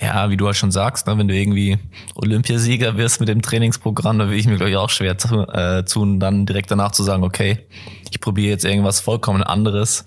ja, 0.00 0.30
wie 0.30 0.36
du 0.36 0.46
halt 0.46 0.56
schon 0.56 0.70
sagst, 0.70 1.06
ne, 1.06 1.18
wenn 1.18 1.28
du 1.28 1.34
irgendwie 1.34 1.78
Olympiasieger 2.14 2.96
wirst 2.96 3.20
mit 3.20 3.28
dem 3.28 3.42
Trainingsprogramm, 3.42 4.18
dann 4.18 4.30
will 4.30 4.38
ich 4.38 4.46
mir, 4.46 4.56
glaube 4.56 4.70
ich, 4.70 4.76
auch 4.76 4.90
schwer 4.90 5.18
zu, 5.18 5.46
äh, 5.48 5.84
tun, 5.84 6.20
dann 6.20 6.46
direkt 6.46 6.70
danach 6.70 6.92
zu 6.92 7.02
sagen, 7.02 7.24
okay, 7.24 7.66
ich 8.10 8.20
probiere 8.20 8.50
jetzt 8.50 8.64
irgendwas 8.64 9.00
vollkommen 9.00 9.42
anderes. 9.42 10.04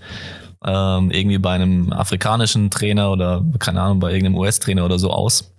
Ähm, 0.64 1.12
irgendwie 1.12 1.40
bei 1.40 1.54
einem 1.54 1.92
afrikanischen 1.92 2.70
Trainer 2.70 3.12
oder 3.12 3.44
keine 3.60 3.82
Ahnung, 3.82 4.00
bei 4.00 4.12
irgendeinem 4.12 4.38
US-Trainer 4.38 4.86
oder 4.86 5.00
so 5.00 5.10
aus. 5.10 5.54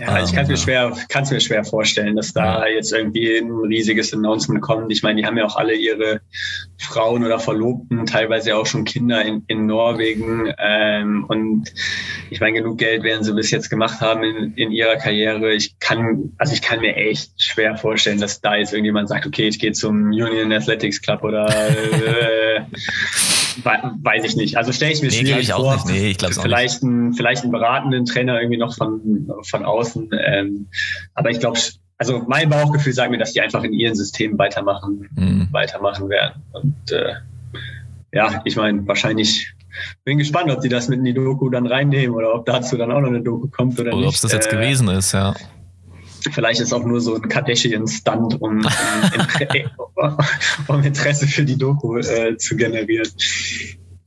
Ja, 0.00 0.22
ich 0.22 0.32
kann 0.32 0.44
es 0.44 0.48
mir 0.48 0.56
schwer, 0.56 0.92
kann's 1.08 1.30
mir 1.30 1.40
schwer 1.40 1.64
vorstellen, 1.64 2.16
dass 2.16 2.32
da 2.32 2.66
jetzt 2.66 2.92
irgendwie 2.92 3.36
ein 3.36 3.50
riesiges 3.50 4.12
Announcement 4.12 4.60
kommt. 4.60 4.90
Ich 4.90 5.02
meine, 5.04 5.20
die 5.20 5.26
haben 5.26 5.38
ja 5.38 5.44
auch 5.44 5.54
alle 5.54 5.74
ihre 5.74 6.20
Frauen 6.78 7.24
oder 7.24 7.38
Verlobten, 7.38 8.04
teilweise 8.04 8.56
auch 8.56 8.66
schon 8.66 8.84
Kinder 8.84 9.24
in, 9.24 9.44
in 9.46 9.66
Norwegen. 9.66 10.52
Ähm, 10.58 11.24
und 11.28 11.72
ich 12.30 12.40
meine, 12.40 12.58
genug 12.58 12.78
Geld 12.78 13.04
werden 13.04 13.22
sie 13.22 13.32
bis 13.34 13.52
jetzt 13.52 13.70
gemacht 13.70 14.00
haben 14.00 14.24
in, 14.24 14.54
in 14.54 14.72
ihrer 14.72 14.96
Karriere. 14.96 15.52
Ich 15.54 15.78
kann, 15.78 16.32
also 16.38 16.52
ich 16.52 16.62
kann 16.62 16.80
mir 16.80 16.96
echt 16.96 17.40
schwer 17.40 17.76
vorstellen, 17.76 18.20
dass 18.20 18.40
da 18.40 18.56
jetzt 18.56 18.72
irgendjemand 18.72 19.08
sagt, 19.08 19.26
okay, 19.26 19.46
ich 19.46 19.60
gehe 19.60 19.72
zum 19.72 20.08
Union 20.08 20.52
Athletics 20.52 21.00
Club 21.00 21.22
oder 21.22 21.46
äh, 21.48 22.60
weiß 23.62 24.24
ich 24.24 24.36
nicht. 24.36 24.56
Also 24.56 24.72
stelle 24.72 24.92
ich 24.92 25.02
mir 25.02 25.08
nee, 25.08 25.14
schwierig 25.14 25.48
ich 25.48 25.52
vor. 25.52 25.74
Nicht. 25.74 25.86
Nee, 25.86 26.10
ich 26.10 26.18
glaube 26.18 26.34
vielleicht 26.34 26.82
ein, 26.82 27.14
vielleicht 27.14 27.42
einen 27.42 27.52
beratenden 27.52 28.04
Trainer 28.04 28.40
irgendwie 28.40 28.58
noch 28.58 28.74
von 28.74 29.28
von 29.42 29.64
außen. 29.64 30.10
Ähm, 30.18 30.66
aber 31.14 31.30
ich 31.30 31.40
glaube, 31.40 31.58
also 31.98 32.22
mein 32.26 32.48
Bauchgefühl 32.50 32.92
sagt 32.92 33.10
mir, 33.10 33.18
dass 33.18 33.32
die 33.32 33.40
einfach 33.40 33.62
in 33.64 33.72
ihren 33.72 33.94
Systemen 33.94 34.38
weitermachen, 34.38 35.08
mhm. 35.14 35.48
weitermachen 35.52 36.08
werden. 36.08 36.42
Und 36.52 36.92
äh, 36.92 37.14
ja, 38.12 38.42
ich 38.44 38.56
meine, 38.56 38.86
wahrscheinlich 38.86 39.52
bin 40.04 40.18
gespannt, 40.18 40.50
ob 40.50 40.60
die 40.60 40.68
das 40.68 40.88
mit 40.88 40.98
in 40.98 41.04
die 41.04 41.14
Doku 41.14 41.50
dann 41.50 41.66
reinnehmen 41.66 42.14
oder 42.14 42.34
ob 42.34 42.46
dazu 42.46 42.76
dann 42.76 42.92
auch 42.92 43.00
noch 43.00 43.08
eine 43.08 43.22
Doku 43.22 43.48
kommt 43.48 43.78
oder, 43.80 43.92
oder 43.92 43.96
nicht. 43.96 43.98
Oder 43.98 44.08
ob 44.08 44.14
es 44.14 44.20
das 44.20 44.32
jetzt 44.32 44.52
äh, 44.52 44.56
gewesen 44.56 44.88
ist, 44.88 45.12
ja. 45.12 45.34
Vielleicht 46.32 46.60
ist 46.60 46.72
auch 46.72 46.84
nur 46.84 47.00
so 47.00 47.16
ein 47.16 47.28
Kardashian-Stunt, 47.28 48.40
um, 48.40 48.58
um, 48.58 48.66
um, 50.68 50.82
Interesse 50.82 51.26
für 51.26 51.44
die 51.44 51.56
Doku 51.56 51.98
äh, 51.98 52.36
zu 52.36 52.56
generieren. 52.56 53.08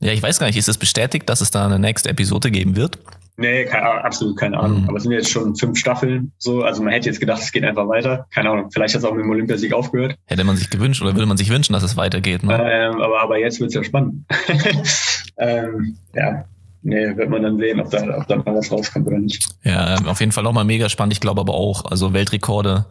Ja, 0.00 0.12
ich 0.12 0.22
weiß 0.22 0.38
gar 0.38 0.46
nicht, 0.46 0.56
ist 0.56 0.68
es 0.68 0.78
bestätigt, 0.78 1.28
dass 1.28 1.40
es 1.40 1.50
da 1.50 1.66
eine 1.66 1.78
nächste 1.78 2.10
Episode 2.10 2.50
geben 2.50 2.76
wird? 2.76 2.98
Nee, 3.40 3.66
keine, 3.66 4.04
absolut 4.04 4.36
keine 4.36 4.58
Ahnung. 4.58 4.82
Mhm. 4.82 4.88
Aber 4.88 4.96
es 4.96 5.04
sind 5.04 5.12
jetzt 5.12 5.30
schon 5.30 5.54
fünf 5.54 5.78
Staffeln 5.78 6.32
so. 6.38 6.62
Also 6.62 6.82
man 6.82 6.92
hätte 6.92 7.08
jetzt 7.08 7.20
gedacht, 7.20 7.40
es 7.40 7.52
geht 7.52 7.64
einfach 7.64 7.86
weiter. 7.86 8.26
Keine 8.34 8.50
Ahnung. 8.50 8.70
Vielleicht 8.72 8.94
hat 8.94 9.00
es 9.00 9.04
auch 9.04 9.14
mit 9.14 9.22
dem 9.24 9.30
Olympiasieg 9.30 9.72
aufgehört. 9.72 10.16
Hätte 10.26 10.42
man 10.42 10.56
sich 10.56 10.70
gewünscht 10.70 11.02
oder 11.02 11.14
würde 11.14 11.26
man 11.26 11.36
sich 11.36 11.48
wünschen, 11.48 11.72
dass 11.72 11.84
es 11.84 11.96
weitergeht. 11.96 12.42
Ne? 12.42 12.54
Ähm, 12.60 13.00
aber, 13.00 13.22
aber 13.22 13.38
jetzt 13.38 13.60
wird 13.60 13.68
es 13.68 13.74
ja 13.74 13.84
spannend. 13.84 14.24
ähm, 15.38 15.96
ja, 16.14 16.44
nee, 16.82 17.16
wird 17.16 17.30
man 17.30 17.42
dann 17.42 17.58
sehen, 17.58 17.80
ob 17.80 17.90
da, 17.90 18.18
ob 18.18 18.26
da 18.26 18.36
mal 18.36 18.54
was 18.54 18.70
rauskommt 18.70 19.06
oder 19.06 19.18
nicht. 19.18 19.48
Ja, 19.64 19.96
auf 20.06 20.20
jeden 20.20 20.32
Fall 20.32 20.44
nochmal 20.44 20.64
mega 20.64 20.88
spannend. 20.88 21.12
Ich 21.12 21.20
glaube 21.20 21.40
aber 21.40 21.54
auch, 21.54 21.84
also 21.84 22.12
Weltrekorde 22.12 22.86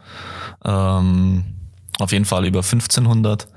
ähm, 0.66 1.44
auf 2.00 2.12
jeden 2.12 2.26
Fall 2.26 2.46
über 2.46 2.60
1500. 2.60 3.48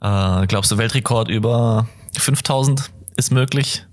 Äh, 0.00 0.46
glaubst 0.46 0.70
du, 0.70 0.78
Weltrekord 0.78 1.28
über 1.28 1.86
5000 2.18 2.90
ist 3.16 3.30
möglich? 3.30 3.86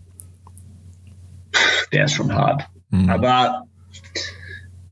Der 1.92 2.06
ist 2.06 2.14
schon 2.14 2.34
hart. 2.34 2.64
Mhm. 2.90 3.10
Aber 3.10 3.64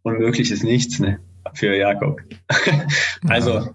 unmöglich 0.03 0.51
ist 0.51 0.63
nichts, 0.63 0.99
ne? 0.99 1.19
Für 1.53 1.75
Jakob. 1.75 2.19
also. 3.27 3.69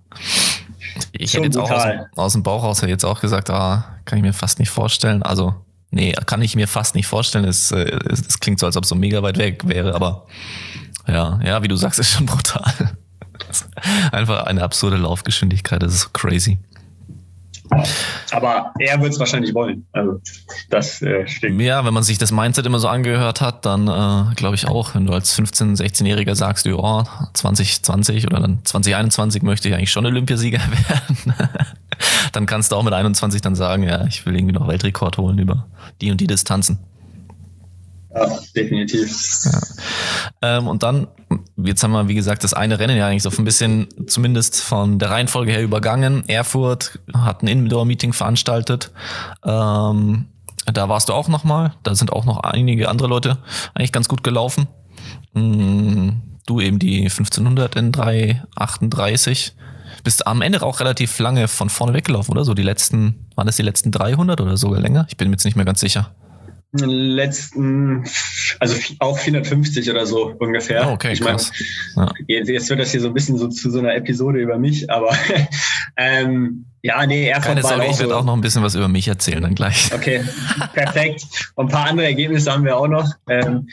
Ich 1.12 1.34
hätte 1.34 1.44
jetzt 1.44 1.56
brutal. 1.56 2.08
auch 2.12 2.18
aus, 2.18 2.26
aus, 2.26 2.32
dem 2.32 2.42
Bauch 2.42 2.64
raus 2.64 2.80
jetzt 2.82 3.04
auch 3.04 3.20
gesagt, 3.20 3.50
ah, 3.50 3.96
kann 4.04 4.18
ich 4.18 4.24
mir 4.24 4.32
fast 4.32 4.58
nicht 4.58 4.70
vorstellen. 4.70 5.22
Also 5.22 5.54
Nee, 5.92 6.12
kann 6.26 6.40
ich 6.40 6.56
mir 6.56 6.66
fast 6.66 6.94
nicht 6.94 7.06
vorstellen. 7.06 7.44
Es, 7.44 7.70
äh, 7.70 7.98
es, 8.08 8.26
es 8.26 8.40
klingt 8.40 8.58
so, 8.58 8.66
als 8.66 8.76
ob 8.76 8.84
es 8.84 8.88
so 8.88 8.94
mega 8.94 9.22
weit 9.22 9.36
weg 9.36 9.68
wäre, 9.68 9.94
aber 9.94 10.26
ja, 11.06 11.38
ja, 11.44 11.62
wie 11.62 11.68
du 11.68 11.76
sagst, 11.76 11.98
ist 12.00 12.12
schon 12.12 12.26
brutal. 12.26 12.96
Einfach 14.10 14.44
eine 14.44 14.62
absurde 14.62 14.96
Laufgeschwindigkeit, 14.96 15.82
das 15.82 15.94
ist 15.94 16.00
so 16.00 16.08
crazy. 16.12 16.58
Aber 18.30 18.72
er 18.78 19.00
wird 19.00 19.12
es 19.12 19.18
wahrscheinlich 19.18 19.54
wollen. 19.54 19.86
Also 19.92 20.20
das 20.68 21.00
äh, 21.02 21.26
stimmt. 21.26 21.60
Ja, 21.60 21.84
wenn 21.84 21.94
man 21.94 22.02
sich 22.02 22.18
das 22.18 22.32
Mindset 22.32 22.66
immer 22.66 22.78
so 22.78 22.88
angehört 22.88 23.40
hat, 23.40 23.64
dann 23.64 23.88
äh, 23.88 24.34
glaube 24.34 24.54
ich 24.54 24.66
auch, 24.66 24.94
wenn 24.94 25.06
du 25.06 25.12
als 25.12 25.38
15-, 25.38 25.78
16-Jähriger 25.78 26.34
sagst, 26.34 26.66
oh, 26.66 27.04
2020 27.32 28.26
oder 28.26 28.40
dann 28.40 28.64
2021 28.64 29.42
möchte 29.42 29.68
ich 29.68 29.74
eigentlich 29.74 29.92
schon 29.92 30.06
Olympiasieger 30.06 30.60
werden, 30.88 31.34
dann 32.32 32.46
kannst 32.46 32.72
du 32.72 32.76
auch 32.76 32.82
mit 32.82 32.92
21 32.92 33.40
dann 33.40 33.54
sagen, 33.54 33.82
ja, 33.82 34.04
ich 34.06 34.24
will 34.26 34.34
irgendwie 34.34 34.54
noch 34.54 34.68
Weltrekord 34.68 35.18
holen 35.18 35.38
über 35.38 35.66
die 36.00 36.10
und 36.10 36.20
die 36.20 36.26
Distanzen. 36.26 36.78
Ja, 38.14 38.38
definitiv. 38.54 39.10
Ja. 39.44 39.60
Ähm, 40.42 40.68
und 40.68 40.82
dann, 40.82 41.08
jetzt 41.56 41.82
haben 41.82 41.92
wir, 41.92 42.08
wie 42.08 42.14
gesagt, 42.14 42.44
das 42.44 42.52
eine 42.52 42.78
Rennen 42.78 42.96
ja 42.96 43.08
eigentlich 43.08 43.22
so 43.22 43.30
ein 43.30 43.44
bisschen, 43.44 43.88
zumindest 44.06 44.60
von 44.60 44.98
der 44.98 45.10
Reihenfolge 45.10 45.52
her 45.52 45.62
übergangen. 45.62 46.28
Erfurt 46.28 46.98
hat 47.14 47.42
ein 47.42 47.48
Indoor-Meeting 47.48 48.12
veranstaltet. 48.12 48.90
Ähm, 49.44 50.26
da 50.66 50.88
warst 50.88 51.08
du 51.08 51.14
auch 51.14 51.28
nochmal. 51.28 51.72
Da 51.82 51.94
sind 51.94 52.12
auch 52.12 52.24
noch 52.24 52.40
einige 52.40 52.88
andere 52.88 53.08
Leute 53.08 53.38
eigentlich 53.74 53.92
ganz 53.92 54.08
gut 54.08 54.22
gelaufen. 54.22 54.66
Mhm. 55.32 56.22
Du 56.44 56.60
eben 56.60 56.78
die 56.78 57.02
1500 57.02 57.76
in 57.76 57.92
338. 57.92 59.54
Bist 60.02 60.26
am 60.26 60.42
Ende 60.42 60.62
auch 60.62 60.80
relativ 60.80 61.18
lange 61.18 61.48
von 61.48 61.70
vorne 61.70 61.94
weggelaufen, 61.94 62.32
oder? 62.32 62.44
So 62.44 62.54
die 62.54 62.62
letzten, 62.62 63.26
waren 63.36 63.46
das 63.46 63.56
die 63.56 63.62
letzten 63.62 63.90
300 63.90 64.40
oder 64.40 64.56
sogar 64.56 64.80
länger? 64.80 65.06
Ich 65.08 65.16
bin 65.16 65.28
mir 65.28 65.34
jetzt 65.34 65.44
nicht 65.44 65.56
mehr 65.56 65.64
ganz 65.64 65.80
sicher 65.80 66.12
letzten, 66.74 68.04
also 68.58 68.76
auch 68.98 69.18
450 69.18 69.90
oder 69.90 70.06
so 70.06 70.34
ungefähr. 70.38 70.88
Oh, 70.88 70.92
okay, 70.92 71.12
ich 71.12 71.20
meine, 71.20 71.38
ja. 71.96 72.12
jetzt, 72.28 72.48
jetzt, 72.48 72.70
wird 72.70 72.80
das 72.80 72.90
hier 72.90 73.00
so 73.00 73.08
ein 73.08 73.14
bisschen 73.14 73.36
so 73.36 73.48
zu 73.48 73.70
so 73.70 73.78
einer 73.78 73.94
Episode 73.94 74.40
über 74.40 74.58
mich, 74.58 74.90
aber 74.90 75.10
ähm, 75.96 76.64
ja, 76.80 77.04
nee, 77.06 77.28
Erfurt 77.28 77.44
Keine 77.44 77.62
Sorge, 77.62 77.86
ich 77.90 77.98
werde 77.98 78.16
auch 78.16 78.24
noch 78.24 78.34
ein 78.34 78.40
bisschen 78.40 78.62
was 78.62 78.74
über 78.74 78.88
mich 78.88 79.06
erzählen 79.06 79.42
dann 79.42 79.54
gleich. 79.54 79.92
Okay, 79.94 80.24
perfekt. 80.72 81.24
Und 81.54 81.66
ein 81.66 81.72
paar 81.72 81.88
andere 81.88 82.06
Ergebnisse 82.06 82.50
haben 82.50 82.64
wir 82.64 82.76
auch 82.76 82.88
noch. 82.88 83.08
Ähm, 83.28 83.68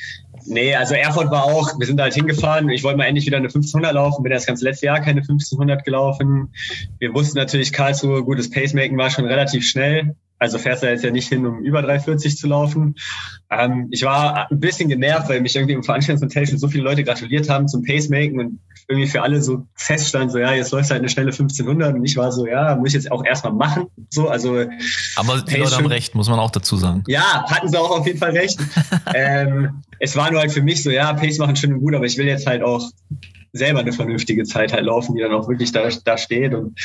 nee, 0.49 0.75
also 0.75 0.95
Erfurt 0.95 1.31
war 1.31 1.45
auch, 1.45 1.79
wir 1.79 1.87
sind 1.87 2.01
halt 2.01 2.13
hingefahren. 2.13 2.69
Ich 2.69 2.83
wollte 2.83 2.97
mal 2.97 3.05
endlich 3.05 3.25
wieder 3.25 3.37
eine 3.37 3.47
1500 3.47 3.93
laufen, 3.93 4.23
bin 4.23 4.31
das 4.31 4.45
ganze 4.45 4.65
letzte 4.65 4.87
Jahr 4.87 4.99
keine 4.99 5.21
1500 5.21 5.85
gelaufen. 5.85 6.53
Wir 6.99 7.13
wussten 7.13 7.37
natürlich, 7.37 7.71
Karlsruhe, 7.71 8.23
gutes 8.23 8.49
Pacemaking 8.49 8.97
war 8.97 9.09
schon 9.09 9.25
relativ 9.25 9.65
schnell. 9.65 10.15
Also 10.39 10.57
fährst 10.57 10.83
du 10.83 10.87
jetzt 10.87 11.03
ja 11.03 11.11
nicht 11.11 11.27
hin, 11.27 11.45
um 11.45 11.59
über 11.59 11.81
340 11.81 12.37
zu 12.37 12.47
laufen. 12.47 12.95
Ähm, 13.51 13.87
ich 13.91 14.03
war 14.03 14.49
ein 14.49 14.59
bisschen 14.59 14.87
genervt, 14.87 15.27
weil 15.29 15.41
mich 15.41 15.55
irgendwie 15.55 15.73
im 15.73 15.83
Veranstaltungshotel 15.83 16.47
schon 16.47 16.57
so 16.57 16.69
viele 16.69 16.85
Leute 16.85 17.03
gratuliert 17.03 17.49
haben 17.49 17.67
zum 17.67 17.83
Pacemaking 17.83 18.39
und 18.39 18.59
irgendwie 18.87 19.07
für 19.07 19.21
alle 19.21 19.41
so 19.41 19.67
feststand, 19.75 20.31
so 20.31 20.39
ja, 20.39 20.53
jetzt 20.53 20.71
läuft 20.71 20.89
halt 20.89 21.01
eine 21.01 21.09
schnelle 21.09 21.31
1500 21.31 21.93
und 21.93 22.05
ich 22.05 22.17
war 22.17 22.31
so, 22.31 22.47
ja, 22.47 22.75
muss 22.75 22.89
ich 22.89 22.95
jetzt 22.95 23.11
auch 23.11 23.23
erstmal 23.23 23.53
machen. 23.53 23.87
So, 24.09 24.29
also. 24.29 24.65
Aber 25.15 25.41
die 25.41 25.55
Leute 25.57 25.75
haben 25.75 25.85
recht, 25.85 26.15
muss 26.15 26.27
man 26.27 26.39
auch 26.39 26.51
dazu 26.51 26.75
sagen. 26.77 27.03
Ja, 27.07 27.45
hatten 27.47 27.67
sie 27.67 27.77
auch 27.77 27.91
auf 27.91 28.07
jeden 28.07 28.17
Fall 28.17 28.31
recht. 28.31 28.59
ähm, 29.13 29.83
es 29.99 30.15
war 30.15 30.31
nur 30.31 30.39
halt 30.39 30.51
für 30.51 30.63
mich 30.63 30.81
so, 30.81 30.89
ja, 30.89 31.13
Pace 31.13 31.37
machen 31.37 31.55
schön 31.55 31.73
und 31.73 31.81
gut, 31.81 31.93
aber 31.93 32.05
ich 32.05 32.17
will 32.17 32.25
jetzt 32.25 32.47
halt 32.47 32.63
auch 32.63 32.89
selber 33.53 33.79
eine 33.79 33.93
vernünftige 33.93 34.43
Zeit 34.43 34.73
halt 34.73 34.85
laufen, 34.85 35.15
die 35.15 35.21
dann 35.21 35.33
auch 35.33 35.47
wirklich 35.47 35.71
da, 35.71 35.89
da 36.03 36.17
steht. 36.17 36.53
Und 36.53 36.75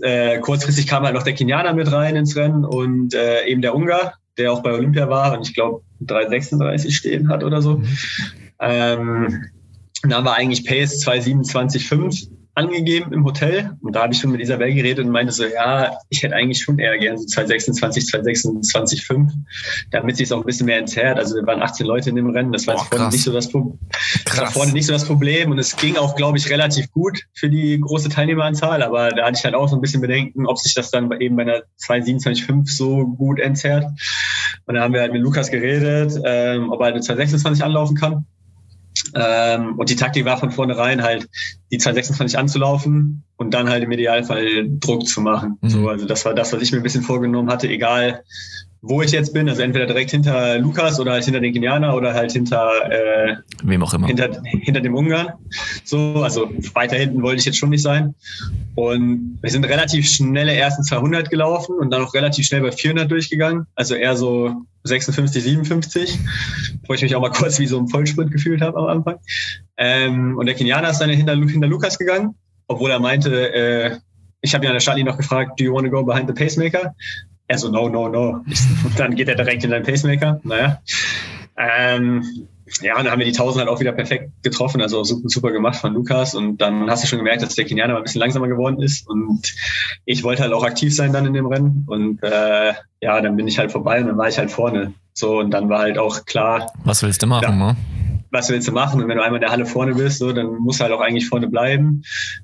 äh, 0.00 0.38
kurzfristig 0.38 0.86
kam 0.86 1.04
halt 1.04 1.14
noch 1.14 1.22
der 1.22 1.34
Kenianer 1.34 1.72
mit 1.74 1.90
rein 1.90 2.16
ins 2.16 2.36
Rennen 2.36 2.64
und 2.64 3.14
äh, 3.14 3.46
eben 3.46 3.62
der 3.62 3.74
Ungar, 3.74 4.14
der 4.38 4.52
auch 4.52 4.62
bei 4.62 4.72
Olympia 4.72 5.08
war 5.08 5.36
und 5.36 5.48
ich 5.48 5.54
glaube 5.54 5.82
336 6.00 6.96
stehen 6.96 7.28
hat 7.28 7.44
oder 7.44 7.62
so. 7.62 7.78
Mhm. 7.78 7.98
Ähm, 8.60 9.44
dann 10.02 10.24
war 10.24 10.36
eigentlich 10.36 10.64
Pace 10.64 11.04
227,5 11.06 12.28
angegeben 12.54 13.12
im 13.12 13.24
Hotel. 13.24 13.76
Und 13.80 13.96
da 13.96 14.02
habe 14.02 14.12
ich 14.12 14.20
schon 14.20 14.30
mit 14.30 14.40
Isabel 14.40 14.74
geredet 14.74 15.04
und 15.04 15.10
meinte 15.10 15.32
so, 15.32 15.44
ja, 15.44 15.96
ich 16.10 16.22
hätte 16.22 16.34
eigentlich 16.34 16.62
schon 16.62 16.78
eher 16.78 16.98
gerne 16.98 17.18
so 17.18 17.24
226, 17.24 18.06
226, 18.06 19.06
5, 19.06 19.32
damit 19.90 20.16
sich 20.16 20.26
es 20.26 20.32
auch 20.32 20.40
ein 20.40 20.44
bisschen 20.44 20.66
mehr 20.66 20.78
entzerrt. 20.78 21.18
Also 21.18 21.34
wir 21.36 21.46
waren 21.46 21.62
18 21.62 21.86
Leute 21.86 22.10
in 22.10 22.16
dem 22.16 22.28
Rennen, 22.30 22.52
das 22.52 22.66
war 22.66 22.76
Boah, 22.76 22.84
vorne 22.84 23.08
nicht 23.08 23.22
so 23.22 23.32
das 23.32 23.52
war 23.54 24.50
vorne 24.50 24.72
nicht 24.72 24.86
so 24.86 24.92
das 24.92 25.06
Problem 25.06 25.50
und 25.50 25.58
es 25.58 25.76
ging 25.76 25.96
auch, 25.96 26.14
glaube 26.14 26.36
ich, 26.36 26.50
relativ 26.50 26.90
gut 26.92 27.22
für 27.32 27.48
die 27.48 27.80
große 27.80 28.10
Teilnehmeranzahl, 28.10 28.82
aber 28.82 29.10
da 29.10 29.26
hatte 29.26 29.38
ich 29.38 29.44
halt 29.44 29.54
auch 29.54 29.68
so 29.68 29.76
ein 29.76 29.80
bisschen 29.80 30.02
Bedenken, 30.02 30.46
ob 30.46 30.58
sich 30.58 30.74
das 30.74 30.90
dann 30.90 31.10
eben 31.20 31.36
bei 31.36 31.42
einer 31.42 31.62
227,5 31.80 32.68
so 32.70 33.06
gut 33.06 33.40
entzerrt. 33.40 33.86
Und 34.66 34.74
da 34.74 34.82
haben 34.82 34.92
wir 34.92 35.00
halt 35.00 35.12
mit 35.12 35.22
Lukas 35.22 35.50
geredet, 35.50 36.20
ähm, 36.24 36.70
ob 36.70 36.80
er 36.80 36.88
eine 36.88 37.00
226 37.00 37.64
anlaufen 37.64 37.96
kann. 37.96 38.26
Ähm, 39.14 39.78
und 39.78 39.90
die 39.90 39.96
Taktik 39.96 40.24
war 40.24 40.38
von 40.38 40.50
vornherein 40.50 41.02
halt, 41.02 41.28
die 41.70 41.78
226 41.78 42.38
anzulaufen 42.38 43.24
und 43.36 43.52
dann 43.52 43.68
halt 43.68 43.82
im 43.82 43.90
Idealfall 43.90 44.68
Druck 44.68 45.06
zu 45.06 45.20
machen. 45.20 45.58
Mhm. 45.60 45.68
So, 45.68 45.88
also 45.88 46.06
das 46.06 46.24
war 46.24 46.34
das, 46.34 46.52
was 46.52 46.62
ich 46.62 46.72
mir 46.72 46.78
ein 46.78 46.82
bisschen 46.82 47.02
vorgenommen 47.02 47.50
hatte, 47.50 47.68
egal 47.68 48.22
wo 48.84 49.00
ich 49.00 49.12
jetzt 49.12 49.32
bin, 49.32 49.48
also 49.48 49.62
entweder 49.62 49.86
direkt 49.86 50.10
hinter 50.10 50.58
Lukas 50.58 50.98
oder 50.98 51.12
halt 51.12 51.24
hinter 51.24 51.38
den 51.38 51.52
Kenianer 51.52 51.94
oder 51.94 52.14
halt 52.14 52.32
hinter 52.32 52.68
äh, 52.90 53.36
wem 53.62 53.80
auch 53.80 53.94
immer. 53.94 54.08
Hinter, 54.08 54.42
hinter 54.42 54.80
dem 54.80 54.96
Ungarn. 54.96 55.34
So, 55.84 56.20
also 56.24 56.50
weiter 56.74 56.96
hinten 56.96 57.22
wollte 57.22 57.38
ich 57.38 57.44
jetzt 57.44 57.58
schon 57.58 57.70
nicht 57.70 57.82
sein. 57.82 58.12
Und 58.74 59.38
wir 59.40 59.50
sind 59.50 59.64
relativ 59.66 60.10
schnelle 60.10 60.52
ersten 60.52 60.82
200 60.82 61.30
gelaufen 61.30 61.76
und 61.78 61.90
dann 61.92 62.02
auch 62.02 62.12
relativ 62.12 62.44
schnell 62.44 62.60
bei 62.60 62.72
400 62.72 63.08
durchgegangen. 63.08 63.66
Also 63.76 63.94
eher 63.94 64.16
so 64.16 64.52
56, 64.82 65.44
57, 65.44 66.18
wo 66.88 66.94
ich 66.94 67.02
mich 67.02 67.14
auch 67.14 67.20
mal 67.20 67.30
kurz 67.34 67.60
wie 67.60 67.68
so 67.68 67.78
im 67.78 67.86
Vollsprint 67.86 68.32
gefühlt 68.32 68.62
habe 68.62 68.78
am 68.78 68.86
Anfang. 68.86 69.18
Ähm, 69.76 70.36
und 70.36 70.46
der 70.46 70.56
Kenianer 70.56 70.90
ist 70.90 70.98
dann 70.98 71.08
hinter, 71.08 71.36
hinter 71.36 71.68
Lukas 71.68 72.00
gegangen, 72.00 72.34
obwohl 72.66 72.90
er 72.90 72.98
meinte, 72.98 73.54
äh, 73.54 73.98
ich 74.40 74.54
habe 74.54 74.64
ihn 74.64 74.68
an 74.68 74.74
der 74.74 74.80
Startlinie 74.80 75.12
noch 75.12 75.18
gefragt, 75.18 75.60
do 75.60 75.64
you 75.64 75.72
want 75.72 75.86
to 75.86 75.90
go 75.90 76.02
behind 76.02 76.26
the 76.26 76.34
pacemaker? 76.34 76.96
Er 77.52 77.58
so, 77.58 77.68
no, 77.68 77.86
no, 77.90 78.08
no. 78.08 78.42
Und 78.82 78.92
dann 78.98 79.14
geht 79.14 79.28
er 79.28 79.34
direkt 79.34 79.62
in 79.62 79.70
den 79.72 79.82
Pacemaker. 79.82 80.40
Naja. 80.42 80.80
Ähm, 81.58 82.24
ja, 82.80 82.96
und 82.96 83.04
dann 83.04 83.12
haben 83.12 83.18
wir 83.18 83.26
die 83.26 83.32
1000 83.32 83.66
halt 83.66 83.68
auch 83.68 83.78
wieder 83.78 83.92
perfekt 83.92 84.30
getroffen, 84.42 84.80
also 84.80 85.04
super, 85.04 85.28
super 85.28 85.52
gemacht 85.52 85.76
von 85.76 85.92
Lukas. 85.92 86.34
Und 86.34 86.62
dann 86.62 86.88
hast 86.88 87.04
du 87.04 87.08
schon 87.08 87.18
gemerkt, 87.18 87.42
dass 87.42 87.54
der 87.54 87.66
Kenianer 87.66 87.94
ein 87.94 88.02
bisschen 88.02 88.22
langsamer 88.22 88.48
geworden 88.48 88.80
ist. 88.80 89.06
Und 89.06 89.52
ich 90.06 90.24
wollte 90.24 90.40
halt 90.40 90.54
auch 90.54 90.64
aktiv 90.64 90.96
sein 90.96 91.12
dann 91.12 91.26
in 91.26 91.34
dem 91.34 91.44
Rennen. 91.44 91.84
Und 91.86 92.22
äh, 92.22 92.72
ja, 93.02 93.20
dann 93.20 93.36
bin 93.36 93.46
ich 93.46 93.58
halt 93.58 93.70
vorbei 93.70 94.00
und 94.00 94.06
dann 94.06 94.16
war 94.16 94.28
ich 94.28 94.38
halt 94.38 94.50
vorne. 94.50 94.94
So, 95.12 95.40
und 95.40 95.50
dann 95.50 95.68
war 95.68 95.80
halt 95.80 95.98
auch 95.98 96.24
klar. 96.24 96.72
Was 96.84 97.02
willst 97.02 97.22
du 97.22 97.26
machen, 97.26 97.42
ja, 97.60 97.66
ne? 97.66 97.76
Was 98.30 98.48
willst 98.48 98.66
du 98.66 98.72
machen? 98.72 99.02
Und 99.02 99.08
wenn 99.10 99.18
du 99.18 99.22
einmal 99.22 99.40
in 99.40 99.42
der 99.42 99.50
Halle 99.50 99.66
vorne 99.66 99.94
bist, 99.94 100.20
so, 100.20 100.32
dann 100.32 100.56
musst 100.56 100.80
du 100.80 100.84
halt 100.84 100.94
auch 100.94 101.02
eigentlich 101.02 101.28
vorne 101.28 101.48
bleiben. 101.48 102.02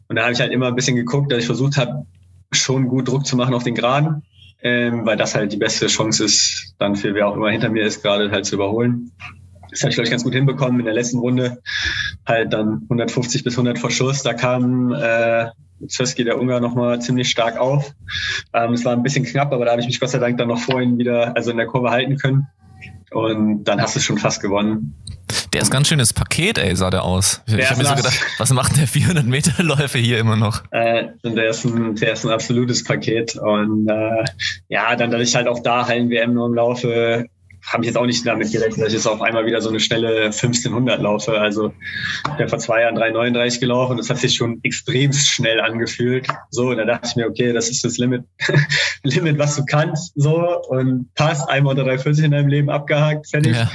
Und 0.08 0.16
da 0.16 0.24
habe 0.24 0.34
ich 0.34 0.40
halt 0.40 0.52
immer 0.52 0.66
ein 0.66 0.74
bisschen 0.74 0.96
geguckt, 0.96 1.32
dass 1.32 1.38
ich 1.38 1.46
versucht 1.46 1.78
habe, 1.78 2.04
schon 2.52 2.88
gut 2.88 3.08
Druck 3.08 3.24
zu 3.24 3.36
machen 3.36 3.54
auf 3.54 3.64
den 3.64 3.74
Geraden 3.74 4.22
ähm, 4.62 5.06
weil 5.06 5.16
das 5.16 5.34
halt 5.34 5.52
die 5.52 5.56
beste 5.56 5.86
Chance 5.86 6.24
ist, 6.24 6.74
dann 6.78 6.96
für 6.96 7.14
wer 7.14 7.28
auch 7.28 7.36
immer 7.36 7.50
hinter 7.50 7.70
mir 7.70 7.84
ist, 7.84 8.02
gerade 8.02 8.30
halt 8.30 8.46
zu 8.46 8.56
überholen. 8.56 9.12
Das 9.70 9.82
habe 9.82 9.90
ich, 9.90 9.96
glaube 9.96 10.06
ich, 10.06 10.10
ganz 10.10 10.24
gut 10.24 10.34
hinbekommen 10.34 10.80
in 10.80 10.86
der 10.86 10.94
letzten 10.94 11.18
Runde. 11.18 11.58
Halt 12.26 12.52
dann 12.52 12.82
150 12.84 13.44
bis 13.44 13.54
100 13.54 13.78
vor 13.78 13.90
Schuss. 13.90 14.22
Da 14.22 14.32
kam 14.32 14.92
äh, 14.92 15.48
Zöski, 15.86 16.24
der 16.24 16.40
Ungar, 16.40 16.60
nochmal 16.60 17.00
ziemlich 17.00 17.28
stark 17.30 17.58
auf. 17.58 17.92
Ähm, 18.52 18.72
es 18.72 18.84
war 18.84 18.94
ein 18.94 19.02
bisschen 19.02 19.24
knapp, 19.24 19.52
aber 19.52 19.66
da 19.66 19.72
habe 19.72 19.80
ich 19.80 19.86
mich 19.86 20.00
Gott 20.00 20.10
sei 20.10 20.18
Dank 20.18 20.38
dann 20.38 20.48
noch 20.48 20.58
vorhin 20.58 20.98
wieder, 20.98 21.36
also 21.36 21.50
in 21.50 21.58
der 21.58 21.66
Kurve 21.66 21.90
halten 21.90 22.16
können. 22.16 22.46
Und 23.10 23.64
dann 23.64 23.80
hast 23.80 23.96
du 23.96 24.00
schon 24.00 24.18
fast 24.18 24.42
gewonnen. 24.42 24.94
Der 25.52 25.62
ist 25.62 25.70
ganz 25.70 25.88
schönes 25.88 26.12
Paket, 26.12 26.58
ey, 26.58 26.74
sah 26.76 26.90
der 26.90 27.02
aus. 27.04 27.42
Ich, 27.46 27.54
ich 27.54 27.70
habe 27.70 27.82
mir 27.82 27.88
so 27.88 27.94
gedacht, 27.94 28.18
was 28.38 28.52
macht 28.52 28.76
der 28.76 28.86
400 28.86 29.26
Meter 29.26 29.62
Läufe 29.62 29.98
hier 29.98 30.18
immer 30.18 30.36
noch? 30.36 30.62
Äh, 30.70 31.08
der, 31.22 31.50
ist 31.50 31.64
ein, 31.64 31.94
der 31.96 32.12
ist 32.12 32.24
ein 32.24 32.30
absolutes 32.30 32.84
Paket. 32.84 33.36
Und 33.36 33.88
äh, 33.88 34.24
ja, 34.68 34.94
dann, 34.96 35.10
dass 35.10 35.22
ich 35.22 35.34
halt 35.34 35.48
auch 35.48 35.62
da 35.62 35.86
Hallen-WM 35.86 36.34
nur 36.34 36.46
im 36.46 36.54
Laufe 36.54 37.26
habe 37.72 37.82
ich 37.82 37.88
jetzt 37.88 37.96
auch 37.96 38.06
nicht 38.06 38.26
damit 38.26 38.50
gerechnet, 38.50 38.78
dass 38.78 38.88
ich 38.88 38.94
jetzt 38.94 39.06
auf 39.06 39.20
einmal 39.20 39.46
wieder 39.46 39.60
so 39.60 39.68
eine 39.68 39.80
schnelle 39.80 40.26
1500 40.26 41.00
laufe. 41.00 41.38
Also 41.38 41.72
ich 42.30 42.36
bin 42.36 42.48
vor 42.48 42.58
zwei 42.58 42.82
Jahren 42.82 42.94
339 42.94 43.60
gelaufen 43.60 43.92
und 43.92 43.98
das 43.98 44.10
hat 44.10 44.18
sich 44.18 44.34
schon 44.34 44.60
extrem 44.62 45.12
schnell 45.12 45.60
angefühlt. 45.60 46.26
So, 46.50 46.70
und 46.70 46.78
da 46.78 46.84
dachte 46.84 47.08
ich 47.10 47.16
mir, 47.16 47.26
okay, 47.26 47.52
das 47.52 47.68
ist 47.68 47.84
das 47.84 47.98
Limit, 47.98 48.24
Limit, 49.02 49.38
was 49.38 49.56
du 49.56 49.64
kannst. 49.64 50.12
So, 50.16 50.62
und 50.68 51.12
passt, 51.14 51.48
einmal 51.48 51.72
unter 51.72 51.84
340 51.84 52.24
in 52.24 52.30
deinem 52.30 52.48
Leben 52.48 52.70
abgehakt, 52.70 53.28
fertig. 53.28 53.54
Ja. 53.54 53.70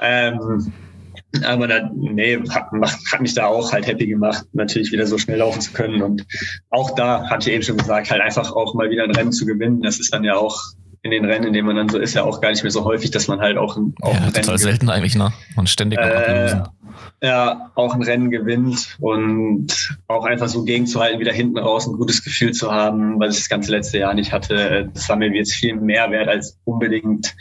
Ähm, 0.00 0.72
aber 1.44 1.66
da, 1.66 1.90
nee, 1.94 2.38
hat, 2.48 2.70
hat 3.12 3.20
mich 3.20 3.34
da 3.34 3.46
auch 3.46 3.72
halt 3.72 3.86
happy 3.86 4.06
gemacht, 4.06 4.46
natürlich 4.52 4.92
wieder 4.92 5.06
so 5.06 5.18
schnell 5.18 5.38
laufen 5.38 5.60
zu 5.60 5.72
können. 5.72 6.00
Und 6.00 6.24
auch 6.70 6.94
da, 6.94 7.28
hatte 7.28 7.50
ich 7.50 7.56
eben 7.56 7.64
schon 7.64 7.76
gesagt, 7.76 8.10
halt 8.10 8.22
einfach 8.22 8.52
auch 8.52 8.74
mal 8.74 8.90
wieder 8.90 9.04
ein 9.04 9.10
Rennen 9.10 9.32
zu 9.32 9.44
gewinnen. 9.44 9.82
Das 9.82 9.98
ist 9.98 10.14
dann 10.14 10.24
ja 10.24 10.36
auch 10.36 10.62
in 11.06 11.10
den 11.10 11.24
Rennen, 11.24 11.46
in 11.46 11.52
denen 11.52 11.66
man 11.66 11.76
dann 11.76 11.88
so 11.88 11.98
ist, 11.98 12.14
ja 12.14 12.24
auch 12.24 12.40
gar 12.40 12.50
nicht 12.50 12.62
mehr 12.62 12.70
so 12.70 12.84
häufig, 12.84 13.10
dass 13.10 13.28
man 13.28 13.40
halt 13.40 13.56
auch, 13.56 13.76
ein, 13.76 13.94
auch 14.02 14.12
ja, 14.12 14.20
ein 14.20 14.26
total 14.26 14.44
Rennen 14.44 14.58
selten 14.58 14.90
eigentlich, 14.90 15.14
ne? 15.14 15.32
Man 15.54 15.66
ständig 15.66 15.98
äh, 15.98 16.60
ja, 17.22 17.70
auch 17.74 17.94
ein 17.94 18.02
Rennen 18.02 18.30
gewinnt 18.30 18.96
und 19.00 19.96
auch 20.06 20.24
einfach 20.24 20.48
so 20.48 20.64
gegenzuhalten, 20.64 21.18
wieder 21.18 21.32
hinten 21.32 21.58
raus 21.58 21.86
ein 21.86 21.96
gutes 21.96 22.22
Gefühl 22.22 22.52
zu 22.52 22.72
haben, 22.72 23.18
weil 23.18 23.30
ich 23.30 23.36
das 23.36 23.48
ganze 23.48 23.70
letzte 23.70 23.98
Jahr 23.98 24.14
nicht 24.14 24.32
hatte. 24.32 24.90
Das 24.92 25.08
war 25.08 25.16
mir 25.16 25.30
jetzt 25.32 25.54
viel 25.54 25.76
mehr 25.76 26.10
wert 26.10 26.28
als 26.28 26.58
unbedingt 26.64 27.34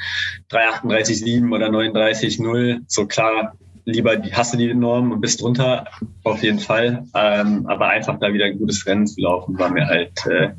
338,7 0.52 1.54
oder 1.54 1.68
39,0. 1.68 2.82
So 2.88 3.06
klar, 3.06 3.56
lieber 3.86 4.18
hast 4.32 4.54
du 4.54 4.58
die 4.58 4.74
Norm 4.74 5.12
und 5.12 5.22
bist 5.22 5.42
drunter, 5.42 5.86
auf 6.24 6.42
jeden 6.42 6.60
Fall. 6.60 7.06
Ähm, 7.14 7.66
aber 7.68 7.90
einfach 7.90 8.18
da 8.20 8.34
wieder 8.34 8.46
ein 8.46 8.58
gutes 8.58 8.86
Rennen 8.86 9.08
zu 9.08 9.22
laufen, 9.22 9.60
war 9.60 9.70
mir 9.70 9.88
halt 9.88 10.26
äh, 10.28 10.52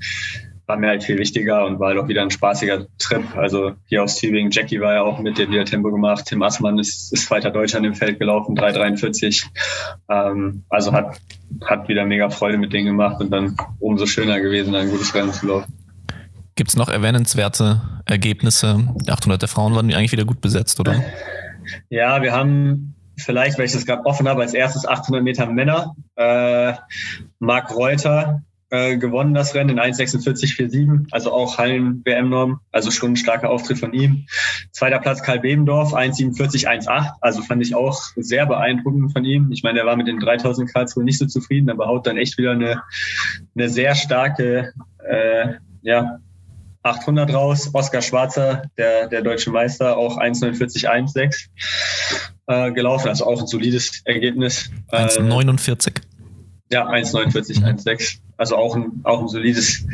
war 0.66 0.76
mir 0.76 0.88
halt 0.88 1.04
viel 1.04 1.18
wichtiger 1.18 1.64
und 1.64 1.78
war 1.78 1.88
halt 1.88 1.98
auch 1.98 2.08
wieder 2.08 2.22
ein 2.22 2.30
spaßiger 2.30 2.86
Trip. 2.98 3.36
Also 3.36 3.72
hier 3.86 4.02
aus 4.02 4.16
Tübingen, 4.16 4.50
Jackie 4.50 4.80
war 4.80 4.94
ja 4.94 5.02
auch 5.02 5.20
mit, 5.20 5.38
der 5.38 5.48
wieder 5.48 5.64
Tempo 5.64 5.90
gemacht. 5.90 6.24
Tim 6.26 6.42
Assmann 6.42 6.78
ist, 6.78 7.12
ist 7.12 7.26
zweiter 7.26 7.50
Deutscher 7.50 7.78
im 7.78 7.94
Feld 7.94 8.18
gelaufen, 8.18 8.56
3,43. 8.58 9.46
Ähm, 10.08 10.64
also 10.68 10.92
hat, 10.92 11.20
hat 11.64 11.88
wieder 11.88 12.04
mega 12.04 12.30
Freude 12.30 12.58
mit 12.58 12.72
denen 12.72 12.86
gemacht 12.86 13.20
und 13.20 13.30
dann 13.30 13.56
umso 13.78 14.06
schöner 14.06 14.40
gewesen, 14.40 14.74
ein 14.74 14.90
gutes 14.90 15.14
Rennen 15.14 15.32
zu 15.32 15.46
laufen. 15.46 15.72
Gibt 16.56 16.70
es 16.70 16.76
noch 16.76 16.88
erwähnenswerte 16.88 17.82
Ergebnisse? 18.06 18.88
Die 19.06 19.10
800 19.10 19.42
der 19.42 19.48
Frauen 19.48 19.74
waren 19.74 19.88
die 19.88 19.94
eigentlich 19.94 20.12
wieder 20.12 20.24
gut 20.24 20.40
besetzt, 20.40 20.80
oder? 20.80 21.02
Ja, 21.88 22.22
wir 22.22 22.32
haben 22.32 22.94
vielleicht, 23.16 23.58
weil 23.58 23.64
ich 23.66 23.72
das 23.72 23.86
gerade 23.86 24.06
offen 24.06 24.28
habe, 24.28 24.42
als 24.42 24.54
erstes 24.54 24.86
800 24.86 25.22
Meter 25.22 25.46
Männer. 25.46 25.96
Äh, 26.14 26.74
Marc 27.40 27.74
Reuter 27.74 28.42
äh, 28.70 28.96
gewonnen 28.96 29.34
das 29.34 29.54
Rennen 29.54 29.70
in 29.70 29.80
1,46,47, 29.80 31.06
also 31.12 31.32
auch 31.32 31.58
Hallen-WM-Norm, 31.58 32.60
also 32.72 32.90
schon 32.90 33.12
ein 33.12 33.16
starker 33.16 33.50
Auftritt 33.50 33.78
von 33.78 33.92
ihm. 33.92 34.26
Zweiter 34.72 34.98
Platz 34.98 35.22
Karl 35.22 35.40
Bebendorf, 35.40 35.94
1,47,18, 35.94 37.12
also 37.20 37.42
fand 37.42 37.62
ich 37.62 37.74
auch 37.74 38.00
sehr 38.16 38.46
beeindruckend 38.46 39.12
von 39.12 39.24
ihm. 39.24 39.52
Ich 39.52 39.62
meine, 39.62 39.80
er 39.80 39.86
war 39.86 39.96
mit 39.96 40.08
den 40.08 40.18
3000 40.18 40.72
Karlsruhe 40.72 41.04
nicht 41.04 41.18
so 41.18 41.26
zufrieden, 41.26 41.70
aber 41.70 41.86
haut 41.86 42.06
dann 42.06 42.16
echt 42.16 42.38
wieder 42.38 42.52
eine, 42.52 42.82
eine 43.54 43.68
sehr 43.68 43.94
starke, 43.94 44.72
äh, 45.08 45.54
ja, 45.82 46.18
800 46.82 47.32
raus. 47.34 47.70
Oskar 47.72 48.02
Schwarzer, 48.02 48.62
der, 48.78 49.08
der 49.08 49.22
deutsche 49.22 49.50
Meister, 49.50 49.96
auch 49.96 50.18
1,49,16 50.18 51.48
äh, 52.46 52.72
gelaufen, 52.72 53.08
also 53.08 53.26
auch 53.26 53.40
ein 53.40 53.46
solides 53.46 54.02
Ergebnis. 54.04 54.70
1,49. 54.90 56.00
Ja, 56.70 56.88
1,49,16. 56.88 58.18
Also 58.36 58.56
auch 58.56 58.74
ein, 58.74 59.00
auch 59.04 59.20
ein 59.20 59.28
solides 59.28 59.86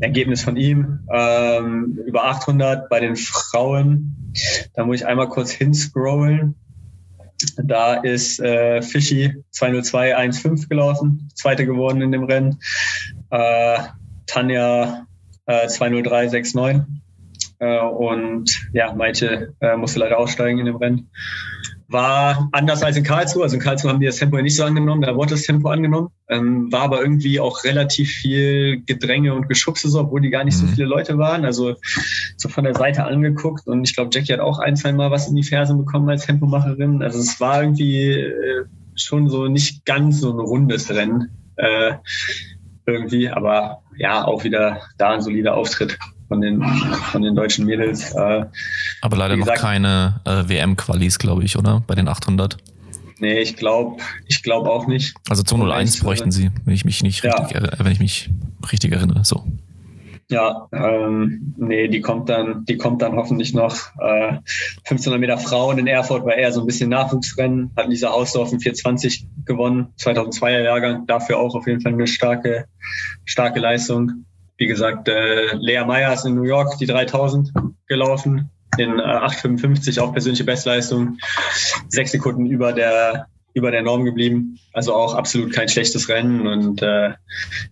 Ergebnis 0.00 0.42
von 0.42 0.56
ihm. 0.56 1.00
Ähm, 1.12 1.98
über 2.06 2.24
800 2.24 2.88
bei 2.88 3.00
den 3.00 3.16
Frauen. 3.16 4.32
Da 4.74 4.84
muss 4.84 4.96
ich 4.96 5.06
einmal 5.06 5.28
kurz 5.28 5.50
hinscrollen. 5.50 6.56
Da 7.56 7.94
ist 7.94 8.40
äh, 8.40 8.80
Fischi 8.80 9.34
202,15 9.54 10.68
gelaufen, 10.68 11.28
zweite 11.34 11.66
geworden 11.66 12.00
in 12.00 12.10
dem 12.10 12.24
Rennen. 12.24 12.58
Äh, 13.30 13.78
Tanja 14.26 15.06
äh, 15.46 15.66
203,69. 15.66 16.84
Äh, 17.58 17.80
und 17.80 18.68
ja, 18.72 18.94
Maite 18.94 19.54
äh, 19.60 19.76
musste 19.76 20.00
leider 20.00 20.18
aussteigen 20.18 20.58
in 20.58 20.66
dem 20.66 20.76
Rennen 20.76 21.10
war 21.88 22.48
anders 22.52 22.82
als 22.82 22.96
in 22.96 23.04
Karlsruhe. 23.04 23.42
Also 23.42 23.56
in 23.56 23.62
Karlsruhe 23.62 23.90
haben 23.90 24.00
die 24.00 24.06
das 24.06 24.16
Tempo 24.16 24.40
nicht 24.40 24.56
so 24.56 24.64
angenommen, 24.64 25.02
da 25.02 25.14
wurde 25.14 25.30
das 25.30 25.42
Tempo 25.42 25.68
angenommen. 25.68 26.08
Ähm, 26.28 26.72
war 26.72 26.82
aber 26.82 27.02
irgendwie 27.02 27.40
auch 27.40 27.64
relativ 27.64 28.10
viel 28.10 28.82
Gedränge 28.86 29.34
und 29.34 29.48
Geschubse, 29.48 29.88
so, 29.88 30.00
obwohl 30.00 30.20
die 30.20 30.30
gar 30.30 30.44
nicht 30.44 30.56
so 30.56 30.64
mhm. 30.64 30.70
viele 30.70 30.86
Leute 30.86 31.18
waren. 31.18 31.44
Also 31.44 31.76
so 32.36 32.48
von 32.48 32.64
der 32.64 32.74
Seite 32.74 33.04
angeguckt. 33.04 33.66
Und 33.66 33.88
ich 33.88 33.94
glaube, 33.94 34.10
Jackie 34.12 34.32
hat 34.32 34.40
auch 34.40 34.58
ein, 34.58 34.76
zwei 34.76 34.92
Mal 34.92 35.10
was 35.10 35.28
in 35.28 35.36
die 35.36 35.42
Fersen 35.42 35.78
bekommen 35.78 36.08
als 36.08 36.26
Tempomacherin. 36.26 37.02
Also 37.02 37.18
es 37.18 37.40
war 37.40 37.62
irgendwie 37.62 38.10
äh, 38.10 38.64
schon 38.96 39.28
so 39.28 39.48
nicht 39.48 39.84
ganz 39.84 40.20
so 40.20 40.30
ein 40.30 40.38
rundes 40.38 40.90
Rennen. 40.90 41.30
Äh, 41.56 41.94
irgendwie, 42.86 43.28
aber 43.28 43.82
ja, 43.96 44.24
auch 44.24 44.44
wieder 44.44 44.82
da 44.98 45.10
ein 45.12 45.22
solider 45.22 45.54
Auftritt 45.54 45.98
von 46.34 46.40
den, 46.40 46.62
von 47.12 47.22
den 47.22 47.34
deutschen 47.34 47.66
Mädels. 47.66 48.12
Äh, 48.12 48.44
Aber 49.00 49.16
leider 49.16 49.36
gesagt, 49.36 49.58
noch 49.58 49.62
keine 49.62 50.20
äh, 50.24 50.48
WM-Qualis, 50.48 51.18
glaube 51.18 51.44
ich, 51.44 51.56
oder? 51.56 51.82
Bei 51.86 51.94
den 51.94 52.08
800. 52.08 52.56
Nee, 53.20 53.38
ich 53.38 53.56
glaube 53.56 54.02
ich 54.26 54.42
glaub 54.42 54.66
auch 54.66 54.88
nicht. 54.88 55.14
Also 55.28 55.44
201 55.44 56.00
bräuchten 56.00 56.32
sie, 56.32 56.50
wenn 56.64 56.74
ich 56.74 56.84
mich 56.84 57.02
nicht 57.02 57.22
richtig, 57.22 57.52
ja. 57.52 57.62
wenn 57.78 57.92
ich 57.92 58.00
mich 58.00 58.30
richtig 58.70 58.92
erinnere. 58.92 59.24
So. 59.24 59.44
Ja, 60.30 60.66
ähm, 60.72 61.54
nee, 61.56 61.86
die 61.86 62.00
kommt 62.00 62.28
dann, 62.28 62.64
die 62.64 62.76
kommt 62.76 63.02
dann 63.02 63.14
hoffentlich 63.14 63.54
noch. 63.54 63.76
Äh, 64.00 64.38
1500 64.88 65.20
Meter 65.20 65.38
Frauen 65.38 65.78
in 65.78 65.86
Erfurt 65.86 66.24
war 66.24 66.34
eher 66.34 66.50
so 66.50 66.60
ein 66.60 66.66
bisschen 66.66 66.90
Nachwuchsrennen, 66.90 67.70
hat 67.76 67.88
Lisa 67.88 68.10
Hausdorf 68.10 68.52
in 68.52 68.58
420 68.58 69.28
gewonnen, 69.44 69.88
2002er 70.00 70.64
Jahrgang, 70.64 71.06
dafür 71.06 71.38
auch 71.38 71.54
auf 71.54 71.68
jeden 71.68 71.82
Fall 71.82 71.92
eine 71.92 72.08
starke, 72.08 72.64
starke 73.24 73.60
Leistung 73.60 74.24
wie 74.56 74.66
gesagt, 74.66 75.08
äh, 75.08 75.54
Lea 75.56 75.84
Meyer 75.84 76.12
ist 76.12 76.24
in 76.24 76.34
New 76.34 76.44
York 76.44 76.78
die 76.78 76.86
3000 76.86 77.52
gelaufen, 77.86 78.50
in 78.78 78.98
äh, 78.98 79.02
8,55 79.02 80.00
auch 80.00 80.12
persönliche 80.12 80.44
Bestleistung, 80.44 81.18
sechs 81.88 82.12
Sekunden 82.12 82.46
über 82.46 82.72
der 82.72 83.26
über 83.54 83.70
der 83.70 83.82
Norm 83.82 84.04
geblieben. 84.04 84.58
Also 84.72 84.94
auch 84.94 85.14
absolut 85.14 85.52
kein 85.52 85.68
schlechtes 85.68 86.08
Rennen. 86.08 86.46
Und 86.46 86.82
äh, 86.82 87.12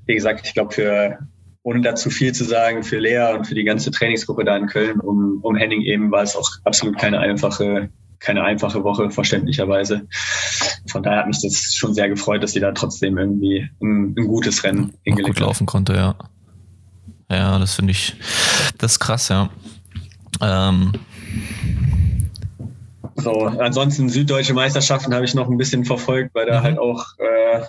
wie 0.06 0.14
gesagt, 0.14 0.46
ich 0.46 0.54
glaube, 0.54 0.72
für 0.72 1.18
ohne 1.64 1.80
dazu 1.80 2.10
viel 2.10 2.32
zu 2.32 2.44
sagen, 2.44 2.82
für 2.82 2.98
Lea 2.98 3.34
und 3.36 3.46
für 3.46 3.54
die 3.54 3.64
ganze 3.64 3.90
Trainingsgruppe 3.90 4.44
da 4.44 4.56
in 4.56 4.66
Köln 4.66 5.00
um, 5.00 5.40
um 5.42 5.56
Henning 5.56 5.82
eben 5.82 6.10
war 6.10 6.22
es 6.22 6.36
auch 6.36 6.48
absolut 6.64 6.98
keine 6.98 7.20
einfache, 7.20 7.88
keine 8.18 8.42
einfache 8.44 8.82
Woche, 8.84 9.10
verständlicherweise. 9.10 10.06
Von 10.86 11.02
daher 11.02 11.20
hat 11.20 11.26
mich 11.28 11.42
das 11.42 11.74
schon 11.74 11.94
sehr 11.94 12.08
gefreut, 12.08 12.42
dass 12.42 12.52
sie 12.52 12.60
da 12.60 12.72
trotzdem 12.72 13.18
irgendwie 13.18 13.68
ein, 13.80 14.14
ein 14.16 14.26
gutes 14.26 14.64
Rennen 14.64 14.94
hingelegt 15.02 15.36
gut 15.36 15.40
laufen 15.40 15.66
konnte, 15.66 15.94
ja. 15.94 16.16
Ja, 17.32 17.58
das 17.58 17.74
finde 17.74 17.92
ich, 17.92 18.14
das 18.78 18.92
ist 18.92 18.98
krass, 19.00 19.28
ja. 19.28 19.48
Ähm. 20.40 20.92
So, 23.16 23.46
ansonsten 23.46 24.08
süddeutsche 24.08 24.52
Meisterschaften 24.52 25.14
habe 25.14 25.24
ich 25.24 25.34
noch 25.34 25.48
ein 25.48 25.56
bisschen 25.56 25.84
verfolgt, 25.84 26.34
weil 26.34 26.46
da 26.46 26.60
mhm. 26.60 26.64
halt 26.64 26.78
auch 26.78 27.06
äh, 27.18 27.62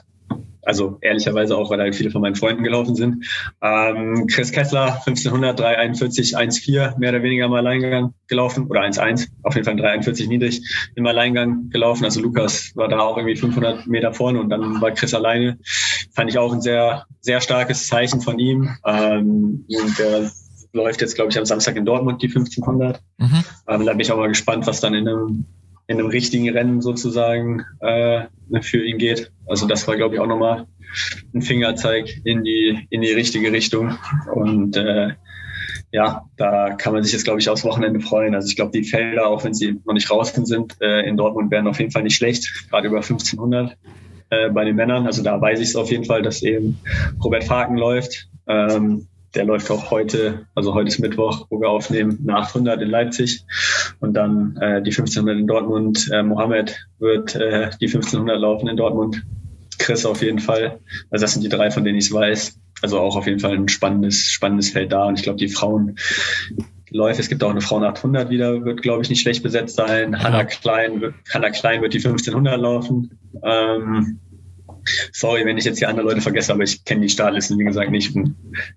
also 0.65 0.97
ehrlicherweise 1.01 1.57
auch, 1.57 1.69
weil 1.69 1.79
halt 1.79 1.95
viele 1.95 2.11
von 2.11 2.21
meinen 2.21 2.35
Freunden 2.35 2.63
gelaufen 2.63 2.95
sind. 2.95 3.25
Ähm, 3.61 4.27
Chris 4.27 4.51
Kessler, 4.51 5.01
1500, 5.05 5.59
341, 5.59 6.37
1,4 6.37 6.97
mehr 6.97 7.09
oder 7.09 7.23
weniger 7.23 7.45
im 7.45 7.53
Alleingang 7.53 8.13
gelaufen 8.27 8.67
oder 8.67 8.81
1,1, 8.81 9.27
auf 9.43 9.55
jeden 9.55 9.65
Fall 9.65 9.75
341 9.75 10.27
niedrig 10.27 10.61
im 10.95 11.05
Alleingang 11.05 11.69
gelaufen. 11.69 12.05
Also 12.05 12.21
Lukas 12.21 12.71
war 12.75 12.87
da 12.87 12.99
auch 12.99 13.17
irgendwie 13.17 13.35
500 13.35 13.87
Meter 13.87 14.13
vorne 14.13 14.39
und 14.39 14.49
dann 14.49 14.81
war 14.81 14.91
Chris 14.91 15.13
alleine. 15.13 15.59
Fand 16.13 16.29
ich 16.29 16.37
auch 16.37 16.53
ein 16.53 16.61
sehr, 16.61 17.05
sehr 17.21 17.41
starkes 17.41 17.87
Zeichen 17.87 18.21
von 18.21 18.39
ihm. 18.39 18.69
Ähm, 18.85 19.65
der 19.97 20.31
läuft 20.73 21.01
jetzt, 21.01 21.15
glaube 21.15 21.31
ich, 21.31 21.37
am 21.37 21.45
Samstag 21.45 21.75
in 21.75 21.85
Dortmund 21.85 22.21
die 22.21 22.27
1500. 22.27 23.01
Mhm. 23.17 23.43
Ähm, 23.67 23.85
da 23.85 23.91
bin 23.91 23.99
ich 23.99 24.11
auch 24.11 24.17
mal 24.17 24.27
gespannt, 24.27 24.67
was 24.67 24.81
dann 24.81 24.93
in 24.93 25.07
einem 25.07 25.45
in 25.87 25.99
einem 25.99 26.07
richtigen 26.07 26.49
Rennen 26.49 26.81
sozusagen 26.81 27.65
äh, 27.79 28.25
für 28.61 28.83
ihn 28.83 28.97
geht. 28.97 29.31
Also 29.47 29.67
das 29.67 29.87
war, 29.87 29.97
glaube 29.97 30.15
ich, 30.15 30.21
auch 30.21 30.27
nochmal 30.27 30.65
ein 31.33 31.41
Fingerzeig 31.41 32.21
in 32.23 32.43
die, 32.43 32.87
in 32.89 33.01
die 33.01 33.11
richtige 33.11 33.51
Richtung. 33.51 33.97
Und 34.33 34.77
äh, 34.77 35.09
ja, 35.91 36.23
da 36.37 36.71
kann 36.71 36.93
man 36.93 37.03
sich 37.03 37.13
jetzt, 37.13 37.23
glaube 37.23 37.39
ich, 37.39 37.49
aufs 37.49 37.63
Wochenende 37.63 37.99
freuen. 37.99 38.33
Also 38.33 38.47
ich 38.47 38.55
glaube, 38.55 38.71
die 38.71 38.83
Felder, 38.83 39.27
auch 39.27 39.43
wenn 39.43 39.53
sie 39.53 39.79
noch 39.85 39.93
nicht 39.93 40.09
draußen 40.09 40.45
sind, 40.45 40.75
äh, 40.81 41.01
in 41.07 41.17
Dortmund 41.17 41.51
werden 41.51 41.67
auf 41.67 41.79
jeden 41.79 41.91
Fall 41.91 42.03
nicht 42.03 42.15
schlecht, 42.15 42.69
gerade 42.69 42.87
über 42.87 42.97
1500 42.97 43.77
äh, 44.29 44.49
bei 44.49 44.65
den 44.65 44.75
Männern. 44.75 45.05
Also 45.05 45.21
da 45.21 45.39
weiß 45.39 45.59
ich 45.59 45.69
es 45.69 45.75
auf 45.75 45.91
jeden 45.91 46.05
Fall, 46.05 46.21
dass 46.21 46.41
eben 46.41 46.79
Robert 47.23 47.43
Faken 47.43 47.77
läuft. 47.77 48.29
Ähm, 48.47 49.07
der 49.35 49.45
läuft 49.45 49.71
auch 49.71 49.89
heute, 49.89 50.45
also 50.55 50.73
heute 50.73 50.89
ist 50.89 50.99
Mittwoch, 50.99 51.47
wo 51.49 51.59
wir 51.59 51.69
aufnehmen, 51.69 52.19
nach 52.23 52.49
800 52.49 52.81
in 52.81 52.89
Leipzig 52.89 53.45
und 53.99 54.13
dann 54.13 54.57
äh, 54.57 54.81
die 54.81 54.91
1500 54.91 55.37
in 55.37 55.47
Dortmund. 55.47 56.09
Äh, 56.11 56.23
Mohammed 56.23 56.77
wird 56.99 57.35
äh, 57.35 57.69
die 57.81 57.87
1500 57.87 58.39
laufen 58.39 58.67
in 58.67 58.77
Dortmund. 58.77 59.23
Chris 59.79 60.05
auf 60.05 60.21
jeden 60.21 60.39
Fall. 60.39 60.79
Also 61.09 61.23
das 61.23 61.33
sind 61.33 61.43
die 61.43 61.49
drei, 61.49 61.71
von 61.71 61.83
denen 61.83 61.97
ich 61.97 62.05
es 62.05 62.13
weiß. 62.13 62.59
Also 62.81 62.99
auch 62.99 63.15
auf 63.15 63.25
jeden 63.25 63.39
Fall 63.39 63.53
ein 63.53 63.67
spannendes, 63.67 64.29
spannendes 64.29 64.69
Feld 64.69 64.91
da. 64.91 65.05
Und 65.05 65.17
ich 65.17 65.23
glaube, 65.23 65.39
die 65.39 65.49
Frauen 65.49 65.97
Läufe, 66.93 67.21
es 67.21 67.29
gibt 67.29 67.43
auch 67.43 67.49
eine 67.49 67.61
Frauen 67.61 67.83
800 67.83 68.29
wieder, 68.29 68.63
wird 68.65 68.83
glaube 68.83 69.01
ich 69.01 69.09
nicht 69.09 69.21
schlecht 69.21 69.41
besetzt 69.41 69.75
sein. 69.75 70.21
Hanna 70.21 70.43
Klein 70.43 71.01
wird, 71.01 71.15
Hanna 71.33 71.49
Klein 71.49 71.81
wird 71.81 71.93
die 71.93 71.97
1500 71.97 72.59
laufen. 72.59 73.17
Ähm, 73.43 74.19
Sorry, 75.11 75.45
wenn 75.45 75.57
ich 75.57 75.65
jetzt 75.65 75.79
hier 75.79 75.89
andere 75.89 76.05
Leute 76.05 76.21
vergesse, 76.21 76.53
aber 76.53 76.63
ich 76.63 76.83
kenne 76.83 77.01
die 77.01 77.09
Startlisten, 77.09 77.57
wie 77.57 77.63
gesagt, 77.63 77.91
nicht 77.91 78.13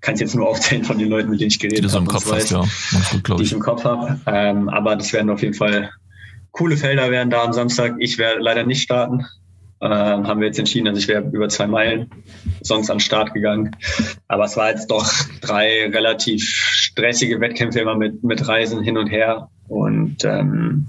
kann 0.01 0.15
es 0.15 0.21
jetzt 0.21 0.35
nur 0.35 0.49
aufzählen 0.49 0.85
von 0.85 0.99
den 0.99 1.09
Leuten, 1.09 1.31
mit 1.31 1.41
denen 1.41 1.49
ich 1.49 1.59
geredet 1.59 1.79
habe. 1.79 1.89
Die 1.89 1.93
du 1.93 1.99
im 1.99 2.07
Kopf 2.07 2.33
hast, 2.33 2.51
ja. 2.51 2.65
Gut, 3.13 3.41
die 3.41 3.45
ich 3.45 3.53
im 3.53 3.61
Kopf 3.61 3.85
habe. 3.85 4.21
Ähm, 4.27 4.69
aber 4.69 4.97
das 4.97 5.13
werden 5.13 5.31
auf 5.31 5.43
jeden 5.43 5.55
Fall 5.55 5.91
coole 6.57 6.77
Felder 6.77 7.11
werden 7.11 7.31
da 7.31 7.45
am 7.45 7.53
Samstag. 7.53 7.97
Ich 7.99 8.19
werde 8.19 8.41
leider 8.41 8.65
nicht 8.65 8.83
starten. 8.83 9.27
Ähm, 9.79 10.27
haben 10.27 10.41
wir 10.41 10.47
jetzt 10.47 10.59
entschieden, 10.59 10.89
also 10.89 10.99
ich 10.99 11.07
wäre 11.07 11.29
über 11.31 11.51
zwei 11.51 11.67
Meilen 11.67 12.11
sonst 12.63 12.89
an 12.89 12.97
den 12.97 13.01
Start 13.01 13.35
gegangen. 13.35 13.77
Aber 14.27 14.45
es 14.45 14.57
war 14.57 14.71
jetzt 14.71 14.91
doch 14.91 15.07
drei 15.43 15.91
relativ 15.91 16.43
stressige 16.43 17.41
Wettkämpfe 17.43 17.81
immer 17.81 17.95
mit, 17.95 18.25
mit 18.25 18.49
Reisen 18.49 18.83
hin 18.83 18.97
und 18.97 19.09
her. 19.09 19.51
Und 19.69 20.25
ähm, 20.25 20.87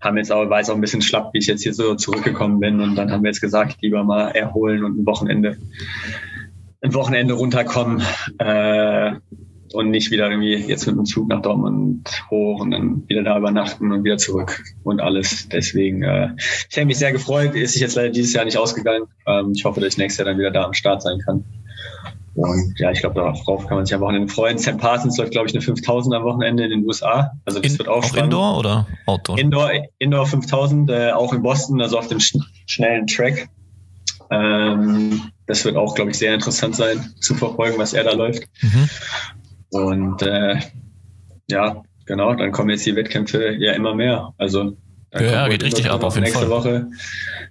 haben 0.00 0.16
jetzt 0.16 0.32
auch, 0.32 0.48
war 0.48 0.58
jetzt 0.58 0.70
auch 0.70 0.74
ein 0.74 0.80
bisschen 0.80 1.02
schlapp, 1.02 1.32
wie 1.32 1.38
ich 1.38 1.46
jetzt 1.46 1.62
hier 1.62 1.74
so 1.74 1.94
zurückgekommen 1.94 2.60
bin. 2.60 2.80
Und 2.80 2.96
dann 2.96 3.10
haben 3.10 3.22
wir 3.22 3.30
jetzt 3.30 3.40
gesagt, 3.40 3.76
lieber 3.82 4.02
mal 4.04 4.28
erholen 4.28 4.84
und 4.84 4.98
ein 4.98 5.06
Wochenende, 5.06 5.58
ein 6.80 6.94
Wochenende 6.94 7.34
runterkommen 7.34 8.02
äh, 8.38 9.12
und 9.72 9.90
nicht 9.90 10.10
wieder 10.10 10.30
irgendwie 10.30 10.56
jetzt 10.56 10.86
mit 10.86 10.96
dem 10.96 11.04
Zug 11.04 11.28
nach 11.28 11.42
Dortmund 11.42 12.08
hoch 12.30 12.60
und 12.60 12.70
dann 12.70 13.08
wieder 13.08 13.22
da 13.22 13.38
übernachten 13.38 13.92
und 13.92 14.02
wieder 14.04 14.16
zurück 14.16 14.62
und 14.82 15.00
alles. 15.00 15.48
Deswegen, 15.48 16.02
äh, 16.02 16.30
ich 16.68 16.76
habe 16.76 16.86
mich 16.86 16.98
sehr 16.98 17.12
gefreut. 17.12 17.54
Ist 17.54 17.74
sich 17.74 17.82
jetzt 17.82 17.96
leider 17.96 18.10
dieses 18.10 18.32
Jahr 18.32 18.44
nicht 18.44 18.56
ausgegangen. 18.56 19.04
Ähm, 19.26 19.52
ich 19.54 19.64
hoffe, 19.64 19.80
dass 19.80 19.94
ich 19.94 19.98
nächstes 19.98 20.18
Jahr 20.18 20.32
dann 20.32 20.38
wieder 20.38 20.50
da 20.50 20.64
am 20.64 20.74
Start 20.74 21.02
sein 21.02 21.18
kann. 21.24 21.44
Und 22.34 22.78
ja, 22.78 22.90
ich 22.92 23.00
glaube, 23.00 23.16
darauf 23.16 23.66
kann 23.66 23.76
man 23.76 23.86
sich 23.86 23.94
am 23.94 24.00
Wochenende 24.00 24.32
freuen. 24.32 24.58
St. 24.58 24.78
Parsons 24.78 25.18
läuft, 25.18 25.32
glaube 25.32 25.48
ich, 25.48 25.54
eine 25.54 25.62
5000 25.62 26.14
am 26.14 26.22
Wochenende 26.22 26.64
in 26.64 26.70
den 26.70 26.86
USA. 26.86 27.32
Also 27.44 27.58
das 27.60 27.72
in, 27.72 27.78
wird 27.78 27.88
auch, 27.88 28.04
auch 28.04 28.16
Indoor 28.16 28.58
oder 28.58 28.86
Outdoor? 29.06 29.38
Indoor, 29.38 29.70
Indoor 29.98 30.26
5000, 30.26 30.90
äh, 30.90 31.10
auch 31.10 31.32
in 31.32 31.42
Boston, 31.42 31.80
also 31.80 31.98
auf 31.98 32.06
dem 32.06 32.20
sch 32.20 32.36
schnellen 32.66 33.06
Track. 33.08 33.48
Ähm, 34.30 35.22
das 35.46 35.64
wird 35.64 35.76
auch, 35.76 35.94
glaube 35.96 36.12
ich, 36.12 36.18
sehr 36.18 36.32
interessant 36.32 36.76
sein 36.76 37.12
zu 37.20 37.34
verfolgen, 37.34 37.78
was 37.78 37.94
er 37.94 38.04
da 38.04 38.12
läuft. 38.12 38.44
Mhm. 38.62 38.88
Und 39.70 40.22
äh, 40.22 40.60
ja, 41.50 41.82
genau, 42.06 42.34
dann 42.34 42.52
kommen 42.52 42.70
jetzt 42.70 42.86
die 42.86 42.94
Wettkämpfe 42.94 43.56
ja 43.58 43.72
immer 43.72 43.94
mehr. 43.94 44.32
Also 44.38 44.76
ja, 45.12 45.22
ja 45.22 45.48
geht 45.48 45.64
richtig 45.64 45.90
ab 45.90 46.04
auf 46.04 46.14
jeden 46.14 46.24
nächste 46.24 46.46
Fall. 46.46 46.50
Woche. 46.50 46.86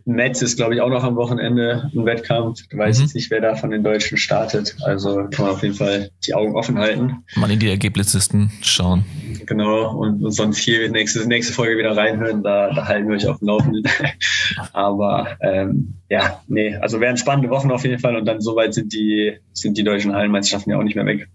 Metz 0.06 0.42
ist, 0.42 0.56
glaube 0.56 0.76
ich, 0.76 0.82
auch 0.82 0.90
noch 0.90 1.04
am 1.04 1.16
Wochenende 1.16 1.90
ein 1.94 2.06
Wettkampf. 2.06 2.62
Ich 2.70 2.78
weiß 2.78 2.98
mhm. 2.98 3.04
jetzt 3.04 3.16
nicht, 3.16 3.30
wer 3.32 3.42
da 3.42 3.56
von 3.56 3.70
den 3.70 3.84
Deutschen 3.84 4.18
startet. 4.18 4.76
Also 4.84 5.28
kann 5.30 5.46
man 5.46 5.56
auf 5.56 5.64
jeden 5.64 5.76
Fall 5.76 6.10
die 6.26 6.34
Augen 6.34 6.56
offen 6.56 6.78
halten. 6.80 7.18
Mal 7.36 7.52
in 7.52 7.60
die 7.60 7.70
Ergebnislisten 7.70 8.52
schauen. 8.62 9.04
Genau, 9.46 9.96
und 9.96 10.32
sonst 10.32 10.60
hier 10.60 10.90
nächste, 10.90 11.28
nächste 11.28 11.54
Folge 11.54 11.78
wieder 11.78 11.96
reinhören, 11.96 12.44
da, 12.44 12.74
da 12.74 12.88
halten 12.88 13.10
wir 13.10 13.16
euch 13.16 13.28
auf 13.28 13.40
dem 13.40 13.48
Laufenden. 13.48 13.84
Aber 14.74 15.38
ähm, 15.42 15.96
ja, 16.10 16.42
nee, 16.48 16.76
also 16.76 17.00
werden 17.00 17.18
spannende 17.18 17.50
Wochen 17.50 17.72
auf 17.72 17.84
jeden 17.84 18.00
Fall 18.00 18.16
und 18.16 18.26
dann 18.26 18.42
soweit 18.42 18.74
sind 18.74 18.94
die, 18.94 19.38
sind 19.54 19.78
die 19.78 19.84
deutschen 19.84 20.16
Hallenmeisterschaften 20.16 20.72
ja 20.72 20.80
auch 20.80 20.84
nicht 20.84 20.96
mehr 20.96 21.06
weg. 21.06 21.28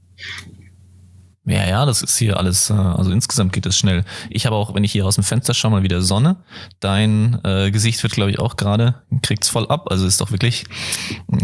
Ja, 1.46 1.68
ja, 1.68 1.84
das 1.84 2.02
ist 2.02 2.16
hier 2.16 2.38
alles, 2.38 2.70
äh, 2.70 2.72
also 2.72 3.10
insgesamt 3.10 3.52
geht 3.52 3.66
es 3.66 3.76
schnell. 3.76 4.04
Ich 4.30 4.46
habe 4.46 4.56
auch, 4.56 4.74
wenn 4.74 4.82
ich 4.82 4.92
hier 4.92 5.04
aus 5.04 5.16
dem 5.16 5.24
Fenster 5.24 5.52
schaue, 5.52 5.72
mal 5.72 5.82
wieder 5.82 6.00
Sonne. 6.00 6.36
Dein 6.80 7.38
äh, 7.44 7.70
Gesicht 7.70 8.02
wird, 8.02 8.14
glaube 8.14 8.30
ich, 8.30 8.38
auch 8.38 8.56
gerade, 8.56 9.02
kriegt's 9.22 9.50
voll 9.50 9.66
ab. 9.68 9.88
Also 9.90 10.06
ist 10.06 10.20
doch 10.22 10.30
wirklich 10.30 10.64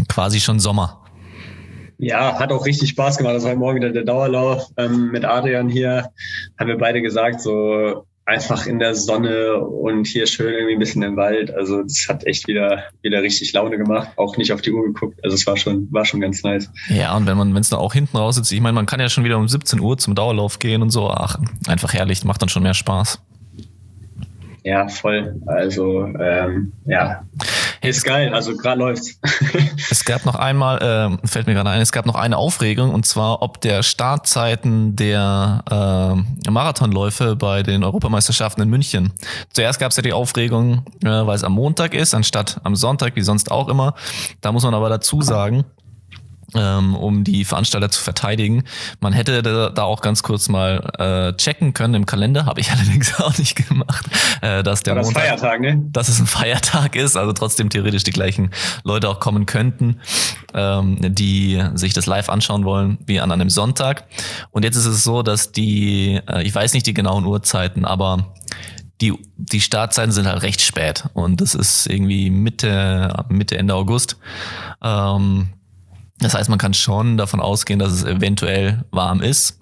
quasi 0.09 0.39
schon 0.39 0.59
Sommer. 0.59 1.01
Ja, 1.99 2.39
hat 2.39 2.51
auch 2.51 2.65
richtig 2.65 2.89
Spaß 2.89 3.17
gemacht. 3.17 3.35
Das 3.35 3.43
war 3.43 3.55
morgen 3.55 3.75
wieder 3.75 3.91
der 3.91 4.03
Dauerlauf 4.03 4.69
ähm, 4.77 5.11
mit 5.11 5.23
Adrian 5.23 5.69
hier. 5.69 6.09
Haben 6.59 6.69
wir 6.69 6.77
beide 6.79 7.03
gesagt, 7.03 7.41
so 7.41 8.07
einfach 8.25 8.65
in 8.65 8.79
der 8.79 8.95
Sonne 8.95 9.57
und 9.57 10.05
hier 10.07 10.27
schön 10.27 10.53
irgendwie 10.53 10.73
ein 10.73 10.79
bisschen 10.79 11.03
im 11.03 11.17
Wald. 11.17 11.51
Also 11.53 11.81
das 11.81 12.05
hat 12.07 12.25
echt 12.25 12.47
wieder, 12.47 12.83
wieder 13.01 13.21
richtig 13.21 13.51
Laune 13.53 13.77
gemacht. 13.77 14.09
Auch 14.15 14.37
nicht 14.37 14.53
auf 14.53 14.61
die 14.61 14.71
Uhr 14.71 14.85
geguckt. 14.85 15.19
Also 15.23 15.35
es 15.35 15.45
war 15.47 15.57
schon, 15.57 15.91
war 15.91 16.05
schon 16.05 16.21
ganz 16.21 16.43
nice. 16.43 16.69
Ja, 16.89 17.15
und 17.15 17.25
wenn 17.25 17.37
man, 17.37 17.53
wenn 17.53 17.61
es 17.61 17.69
da 17.69 17.77
auch 17.77 17.93
hinten 17.93 18.17
raus 18.17 18.35
sitzt, 18.35 18.51
ich 18.51 18.61
meine, 18.61 18.73
man 18.73 18.85
kann 18.85 18.99
ja 18.99 19.09
schon 19.09 19.23
wieder 19.23 19.37
um 19.37 19.47
17 19.47 19.79
Uhr 19.79 19.97
zum 19.97 20.15
Dauerlauf 20.15 20.59
gehen 20.59 20.81
und 20.81 20.91
so. 20.91 21.09
Ach, 21.09 21.39
einfach 21.67 21.93
herrlich, 21.93 22.23
macht 22.23 22.41
dann 22.41 22.49
schon 22.49 22.63
mehr 22.63 22.73
Spaß. 22.73 23.21
Ja, 24.63 24.87
voll. 24.87 25.41
Also 25.47 26.05
ähm, 26.19 26.71
ja, 26.85 27.23
ist 27.81 28.03
geil. 28.03 28.31
Also 28.33 28.55
gerade 28.55 28.79
läuft's. 28.79 29.19
es 29.89 30.05
gab 30.05 30.25
noch 30.25 30.35
einmal, 30.35 31.17
äh, 31.23 31.27
fällt 31.27 31.47
mir 31.47 31.55
gerade 31.55 31.71
ein, 31.71 31.81
es 31.81 31.91
gab 31.91 32.05
noch 32.05 32.15
eine 32.15 32.37
Aufregung 32.37 32.93
und 32.93 33.05
zwar, 33.07 33.41
ob 33.41 33.59
der 33.61 33.81
Startzeiten 33.81 34.95
der 34.95 35.63
äh, 36.45 36.51
Marathonläufe 36.51 37.35
bei 37.35 37.63
den 37.63 37.83
Europameisterschaften 37.83 38.61
in 38.61 38.69
München. 38.69 39.13
Zuerst 39.51 39.79
gab 39.79 39.89
es 39.89 39.97
ja 39.97 40.03
die 40.03 40.13
Aufregung, 40.13 40.85
äh, 41.03 41.07
weil 41.07 41.35
es 41.35 41.43
am 41.43 41.53
Montag 41.53 41.95
ist, 41.95 42.13
anstatt 42.13 42.61
am 42.63 42.75
Sonntag, 42.75 43.15
wie 43.15 43.21
sonst 43.21 43.49
auch 43.49 43.67
immer. 43.67 43.95
Da 44.41 44.51
muss 44.51 44.63
man 44.63 44.75
aber 44.75 44.89
dazu 44.89 45.23
sagen, 45.23 45.65
um 46.53 47.23
die 47.23 47.45
Veranstalter 47.45 47.89
zu 47.89 48.01
verteidigen. 48.01 48.63
Man 48.99 49.13
hätte 49.13 49.41
da, 49.41 49.83
auch 49.83 50.01
ganz 50.01 50.23
kurz 50.23 50.49
mal 50.49 50.91
äh, 50.99 51.37
checken 51.37 51.73
können 51.73 51.93
im 51.93 52.05
Kalender, 52.05 52.45
habe 52.45 52.59
ich 52.59 52.71
allerdings 52.71 53.19
auch 53.19 53.37
nicht 53.37 53.67
gemacht, 53.67 54.05
äh, 54.41 54.63
dass 54.63 54.83
der 54.83 54.95
das 54.95 55.07
Montag, 55.07 55.23
Feiertag, 55.23 55.61
ne? 55.61 55.81
dass 55.91 56.09
es 56.09 56.19
ein 56.19 56.27
Feiertag 56.27 56.95
ist, 56.95 57.17
also 57.17 57.33
trotzdem 57.33 57.69
theoretisch 57.69 58.03
die 58.03 58.11
gleichen 58.11 58.51
Leute 58.83 59.09
auch 59.09 59.19
kommen 59.19 59.45
könnten, 59.45 59.99
ähm, 60.53 60.97
die 61.01 61.63
sich 61.75 61.93
das 61.93 62.05
live 62.05 62.29
anschauen 62.29 62.65
wollen, 62.65 62.97
wie 63.05 63.19
an 63.19 63.31
einem 63.31 63.49
Sonntag. 63.49 64.05
Und 64.51 64.63
jetzt 64.63 64.75
ist 64.75 64.85
es 64.85 65.03
so, 65.03 65.23
dass 65.23 65.51
die, 65.51 66.19
äh, 66.27 66.43
ich 66.43 66.53
weiß 66.53 66.73
nicht 66.73 66.85
die 66.85 66.93
genauen 66.93 67.25
Uhrzeiten, 67.25 67.85
aber 67.85 68.33
die, 69.01 69.13
die 69.35 69.61
Startzeiten 69.61 70.11
sind 70.11 70.27
halt 70.27 70.43
recht 70.43 70.61
spät 70.61 71.05
und 71.13 71.41
das 71.41 71.55
ist 71.55 71.87
irgendwie 71.87 72.29
Mitte, 72.29 73.25
Mitte, 73.29 73.57
Ende 73.57 73.73
August. 73.73 74.17
Ähm, 74.83 75.49
das 76.21 76.35
heißt, 76.35 76.49
man 76.49 76.59
kann 76.59 76.73
schon 76.73 77.17
davon 77.17 77.39
ausgehen, 77.39 77.79
dass 77.79 77.91
es 77.91 78.03
eventuell 78.03 78.85
warm 78.91 79.21
ist. 79.21 79.59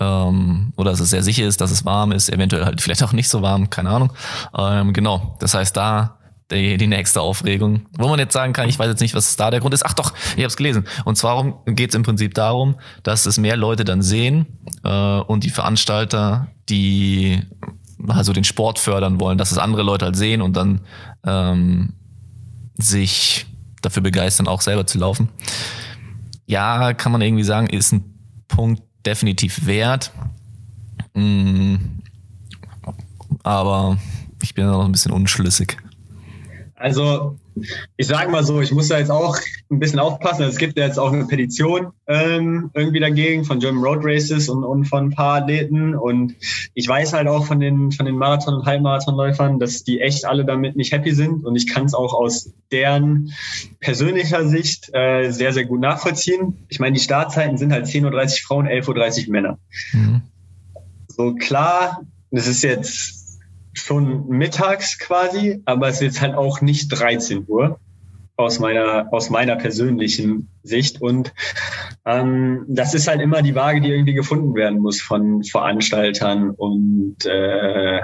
Ähm, 0.00 0.72
oder 0.76 0.90
dass 0.90 1.00
es 1.00 1.10
sehr 1.10 1.22
sicher 1.22 1.46
ist, 1.46 1.60
dass 1.60 1.70
es 1.70 1.84
warm 1.84 2.12
ist, 2.12 2.30
eventuell 2.30 2.64
halt 2.64 2.80
vielleicht 2.80 3.02
auch 3.02 3.12
nicht 3.12 3.28
so 3.28 3.42
warm, 3.42 3.70
keine 3.70 3.90
Ahnung. 3.90 4.12
Ähm, 4.56 4.92
genau, 4.92 5.36
das 5.40 5.54
heißt, 5.54 5.76
da 5.76 6.18
die, 6.50 6.78
die 6.78 6.86
nächste 6.86 7.20
Aufregung, 7.20 7.82
wo 7.98 8.08
man 8.08 8.18
jetzt 8.18 8.32
sagen 8.32 8.52
kann, 8.54 8.68
ich 8.68 8.78
weiß 8.78 8.88
jetzt 8.88 9.00
nicht, 9.00 9.14
was 9.14 9.36
da 9.36 9.50
der 9.50 9.60
Grund 9.60 9.74
ist. 9.74 9.84
Ach 9.84 9.92
doch, 9.92 10.14
ich 10.30 10.38
habe 10.38 10.46
es 10.46 10.56
gelesen. 10.56 10.86
Und 11.04 11.16
zwar 11.16 11.62
geht 11.66 11.90
es 11.90 11.94
im 11.94 12.02
Prinzip 12.02 12.34
darum, 12.34 12.76
dass 13.02 13.26
es 13.26 13.38
mehr 13.38 13.56
Leute 13.56 13.84
dann 13.84 14.02
sehen 14.02 14.46
äh, 14.82 15.20
und 15.20 15.44
die 15.44 15.50
Veranstalter, 15.50 16.48
die 16.68 17.42
also 18.06 18.32
den 18.32 18.44
Sport 18.44 18.78
fördern 18.78 19.20
wollen, 19.20 19.36
dass 19.36 19.52
es 19.52 19.58
andere 19.58 19.82
Leute 19.82 20.06
halt 20.06 20.16
sehen 20.16 20.40
und 20.40 20.56
dann 20.56 20.80
ähm, 21.26 21.94
sich 22.78 23.46
dafür 23.82 24.02
begeistern, 24.02 24.48
auch 24.48 24.60
selber 24.60 24.86
zu 24.86 24.98
laufen 24.98 25.28
ja, 26.48 26.94
kann 26.94 27.12
man 27.12 27.20
irgendwie 27.20 27.44
sagen, 27.44 27.66
ist 27.68 27.92
ein 27.92 28.02
Punkt 28.48 28.82
definitiv 29.04 29.66
wert. 29.66 30.12
Mm, 31.14 31.76
aber 33.42 33.98
ich 34.42 34.54
bin 34.54 34.66
noch 34.66 34.84
ein 34.84 34.92
bisschen 34.92 35.12
unschlüssig. 35.12 35.76
Also, 36.78 37.36
ich 37.96 38.06
sage 38.06 38.30
mal 38.30 38.44
so, 38.44 38.60
ich 38.60 38.70
muss 38.70 38.86
da 38.86 38.98
jetzt 38.98 39.10
auch 39.10 39.36
ein 39.68 39.80
bisschen 39.80 39.98
aufpassen. 39.98 40.44
Es 40.44 40.58
gibt 40.58 40.78
ja 40.78 40.86
jetzt 40.86 40.98
auch 40.98 41.12
eine 41.12 41.24
Petition 41.24 41.88
ähm, 42.06 42.70
irgendwie 42.72 43.00
dagegen 43.00 43.44
von 43.44 43.58
German 43.58 43.82
Road 43.82 43.98
Races 44.02 44.48
und, 44.48 44.62
und 44.62 44.84
von 44.84 45.06
ein 45.06 45.10
paar 45.10 45.42
Athleten. 45.42 45.96
Und 45.96 46.36
ich 46.74 46.86
weiß 46.86 47.14
halt 47.14 47.26
auch 47.26 47.46
von 47.46 47.58
den, 47.58 47.90
von 47.90 48.06
den 48.06 48.16
Marathon- 48.16 48.54
und 48.54 48.64
Halbmarathonläufern, 48.64 49.58
dass 49.58 49.82
die 49.82 50.00
echt 50.00 50.24
alle 50.24 50.44
damit 50.44 50.76
nicht 50.76 50.92
happy 50.92 51.12
sind. 51.12 51.44
Und 51.44 51.56
ich 51.56 51.66
kann 51.66 51.84
es 51.84 51.94
auch 51.94 52.14
aus 52.14 52.52
deren 52.70 53.32
persönlicher 53.80 54.46
Sicht 54.46 54.94
äh, 54.94 55.30
sehr, 55.30 55.52
sehr 55.52 55.64
gut 55.64 55.80
nachvollziehen. 55.80 56.58
Ich 56.68 56.78
meine, 56.78 56.94
die 56.94 57.02
Startzeiten 57.02 57.58
sind 57.58 57.72
halt 57.72 57.86
10.30 57.86 58.04
Uhr 58.04 58.46
Frauen, 58.46 58.68
11.30 58.68 59.26
Uhr 59.26 59.32
Männer. 59.32 59.58
Mhm. 59.92 60.22
So 61.08 61.34
klar, 61.34 62.02
das 62.30 62.46
ist 62.46 62.62
jetzt 62.62 63.17
schon 63.78 64.28
mittags 64.28 64.98
quasi, 64.98 65.62
aber 65.64 65.88
es 65.88 66.00
ist 66.00 66.20
halt 66.20 66.34
auch 66.34 66.60
nicht 66.60 66.88
13 66.88 67.44
Uhr 67.48 67.78
aus 68.36 68.60
meiner, 68.60 69.12
aus 69.12 69.30
meiner 69.30 69.56
persönlichen 69.56 70.48
Sicht. 70.62 71.02
Und 71.02 71.34
ähm, 72.04 72.64
das 72.68 72.94
ist 72.94 73.08
halt 73.08 73.20
immer 73.20 73.42
die 73.42 73.54
Waage, 73.54 73.80
die 73.80 73.90
irgendwie 73.90 74.14
gefunden 74.14 74.54
werden 74.54 74.78
muss 74.78 75.00
von 75.00 75.42
Veranstaltern. 75.42 76.50
Und 76.50 77.26
äh, 77.26 78.00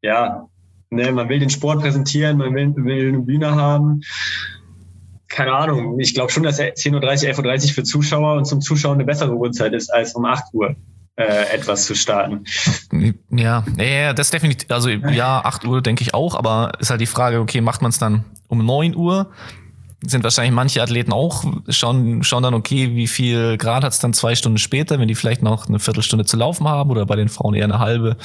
ja, 0.00 0.48
ne, 0.90 1.12
man 1.12 1.28
will 1.28 1.40
den 1.40 1.50
Sport 1.50 1.80
präsentieren, 1.80 2.38
man 2.38 2.54
will, 2.54 2.72
will 2.76 3.08
eine 3.08 3.20
Bühne 3.20 3.54
haben. 3.54 4.02
Keine 5.26 5.52
Ahnung, 5.52 5.98
ich 6.00 6.14
glaube 6.14 6.30
schon, 6.30 6.44
dass 6.44 6.60
10.30 6.60 6.94
Uhr, 6.94 7.00
11.30 7.02 7.66
Uhr 7.66 7.74
für 7.74 7.82
Zuschauer 7.82 8.36
und 8.36 8.44
zum 8.44 8.60
Zuschauen 8.60 8.94
eine 8.94 9.04
bessere 9.04 9.34
Uhrzeit 9.34 9.72
ist 9.72 9.92
als 9.92 10.14
um 10.14 10.24
8 10.24 10.54
Uhr 10.54 10.76
äh, 11.18 11.52
etwas 11.52 11.84
zu 11.86 11.94
starten. 11.94 12.44
Ja, 13.30 13.64
ja, 13.76 14.12
das 14.12 14.30
definitiv, 14.30 14.70
also 14.70 14.88
ja, 14.88 15.40
8 15.44 15.64
Uhr 15.64 15.82
denke 15.82 16.02
ich 16.02 16.14
auch, 16.14 16.36
aber 16.36 16.72
ist 16.78 16.90
halt 16.90 17.00
die 17.00 17.06
Frage, 17.06 17.40
okay, 17.40 17.60
macht 17.60 17.82
man 17.82 17.90
es 17.90 17.98
dann 17.98 18.24
um 18.46 18.64
9 18.64 18.94
Uhr? 18.94 19.30
Sind 20.06 20.22
wahrscheinlich 20.22 20.54
manche 20.54 20.80
Athleten 20.80 21.12
auch, 21.12 21.44
schauen, 21.68 22.22
schauen 22.22 22.44
dann, 22.44 22.54
okay, 22.54 22.94
wie 22.94 23.08
viel 23.08 23.56
Grad 23.56 23.82
hat 23.82 23.92
es 23.92 23.98
dann 23.98 24.12
zwei 24.12 24.36
Stunden 24.36 24.58
später, 24.58 25.00
wenn 25.00 25.08
die 25.08 25.16
vielleicht 25.16 25.42
noch 25.42 25.68
eine 25.68 25.80
Viertelstunde 25.80 26.24
zu 26.24 26.36
laufen 26.36 26.68
haben 26.68 26.90
oder 26.90 27.04
bei 27.04 27.16
den 27.16 27.28
Frauen 27.28 27.54
eher 27.54 27.64
eine 27.64 27.80
halbe 27.80 28.16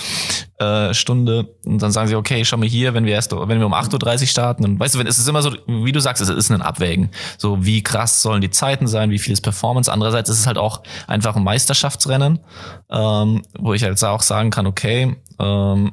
äh, 0.60 0.94
Stunde. 0.94 1.56
Und 1.66 1.82
dann 1.82 1.92
sagen 1.92 2.08
sie, 2.08 2.16
okay, 2.16 2.46
schau 2.46 2.58
mal 2.58 2.68
hier, 2.68 2.94
wenn 2.94 3.06
wir 3.06 3.14
erst, 3.14 3.32
wenn 3.32 3.60
wir 3.60 3.66
um 3.66 3.74
8.30 3.74 4.22
Uhr 4.22 4.28
starten, 4.28 4.64
dann 4.64 4.80
weißt 4.80 4.94
du, 4.94 5.00
wenn 5.00 5.08
es 5.08 5.18
ist 5.18 5.28
immer 5.28 5.42
so, 5.42 5.52
wie 5.66 5.92
du 5.92 6.00
sagst, 6.00 6.22
es 6.22 6.30
ist 6.30 6.52
ein 6.52 6.62
Abwägen. 6.62 7.10
So, 7.40 7.66
wie 7.66 7.82
krass 7.82 8.22
sollen 8.22 8.42
die 8.42 8.52
Zeiten 8.52 8.86
sein, 8.86 9.10
wie 9.10 9.20
viel 9.20 9.34
ist 9.34 9.42
Performance. 9.42 9.92
Andererseits 9.92 10.30
ist 10.30 10.42
es 10.42 10.48
halt 10.48 10.60
auch 10.60 10.84
einfach 11.08 11.36
ein 11.36 11.44
Meisterschaftsrennen, 11.44 12.40
ähm, 12.92 13.42
wo 13.58 13.74
ich 13.74 13.84
halt 13.84 14.04
auch 14.04 14.22
sagen 14.22 14.52
kann, 14.52 14.68
okay, 14.68 15.16
ähm, 15.40 15.92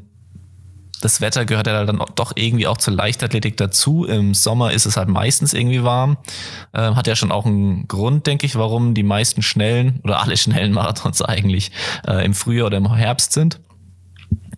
das 1.00 1.20
Wetter 1.20 1.44
gehört 1.44 1.66
ja 1.66 1.84
dann 1.84 2.02
doch 2.14 2.32
irgendwie 2.34 2.66
auch 2.66 2.76
zur 2.76 2.94
Leichtathletik 2.94 3.56
dazu. 3.56 4.04
Im 4.04 4.34
Sommer 4.34 4.72
ist 4.72 4.86
es 4.86 4.96
halt 4.96 5.08
meistens 5.08 5.52
irgendwie 5.52 5.82
warm. 5.82 6.18
Ähm, 6.74 6.96
hat 6.96 7.06
ja 7.06 7.16
schon 7.16 7.32
auch 7.32 7.46
einen 7.46 7.88
Grund, 7.88 8.26
denke 8.26 8.46
ich, 8.46 8.56
warum 8.56 8.94
die 8.94 9.02
meisten 9.02 9.42
schnellen 9.42 10.00
oder 10.04 10.20
alle 10.22 10.36
schnellen 10.36 10.72
Marathons 10.72 11.22
eigentlich 11.22 11.72
äh, 12.06 12.24
im 12.24 12.34
Frühjahr 12.34 12.66
oder 12.66 12.76
im 12.76 12.92
Herbst 12.94 13.32
sind. 13.32 13.60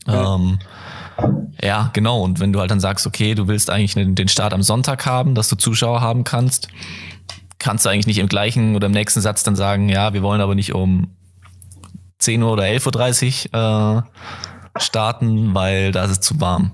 Ja. 0.06 0.34
Ähm, 0.34 0.58
ja, 1.62 1.90
genau. 1.92 2.22
Und 2.22 2.40
wenn 2.40 2.52
du 2.52 2.60
halt 2.60 2.70
dann 2.70 2.80
sagst, 2.80 3.06
okay, 3.06 3.34
du 3.34 3.46
willst 3.46 3.70
eigentlich 3.70 3.94
den 3.94 4.28
Start 4.28 4.52
am 4.52 4.62
Sonntag 4.62 5.06
haben, 5.06 5.34
dass 5.34 5.48
du 5.48 5.56
Zuschauer 5.56 6.00
haben 6.00 6.24
kannst, 6.24 6.68
kannst 7.58 7.84
du 7.84 7.90
eigentlich 7.90 8.06
nicht 8.06 8.18
im 8.18 8.28
gleichen 8.28 8.74
oder 8.74 8.86
im 8.86 8.92
nächsten 8.92 9.20
Satz 9.20 9.44
dann 9.44 9.54
sagen, 9.54 9.88
ja, 9.88 10.12
wir 10.12 10.22
wollen 10.22 10.40
aber 10.40 10.56
nicht 10.56 10.74
um 10.74 11.14
10 12.18 12.42
Uhr 12.42 12.52
oder 12.52 12.64
11.30 12.64 13.52
Uhr 13.52 13.98
äh, 13.98 14.51
starten, 14.76 15.54
weil 15.54 15.92
da 15.92 16.04
ist 16.04 16.10
es 16.10 16.20
zu 16.20 16.40
warm. 16.40 16.70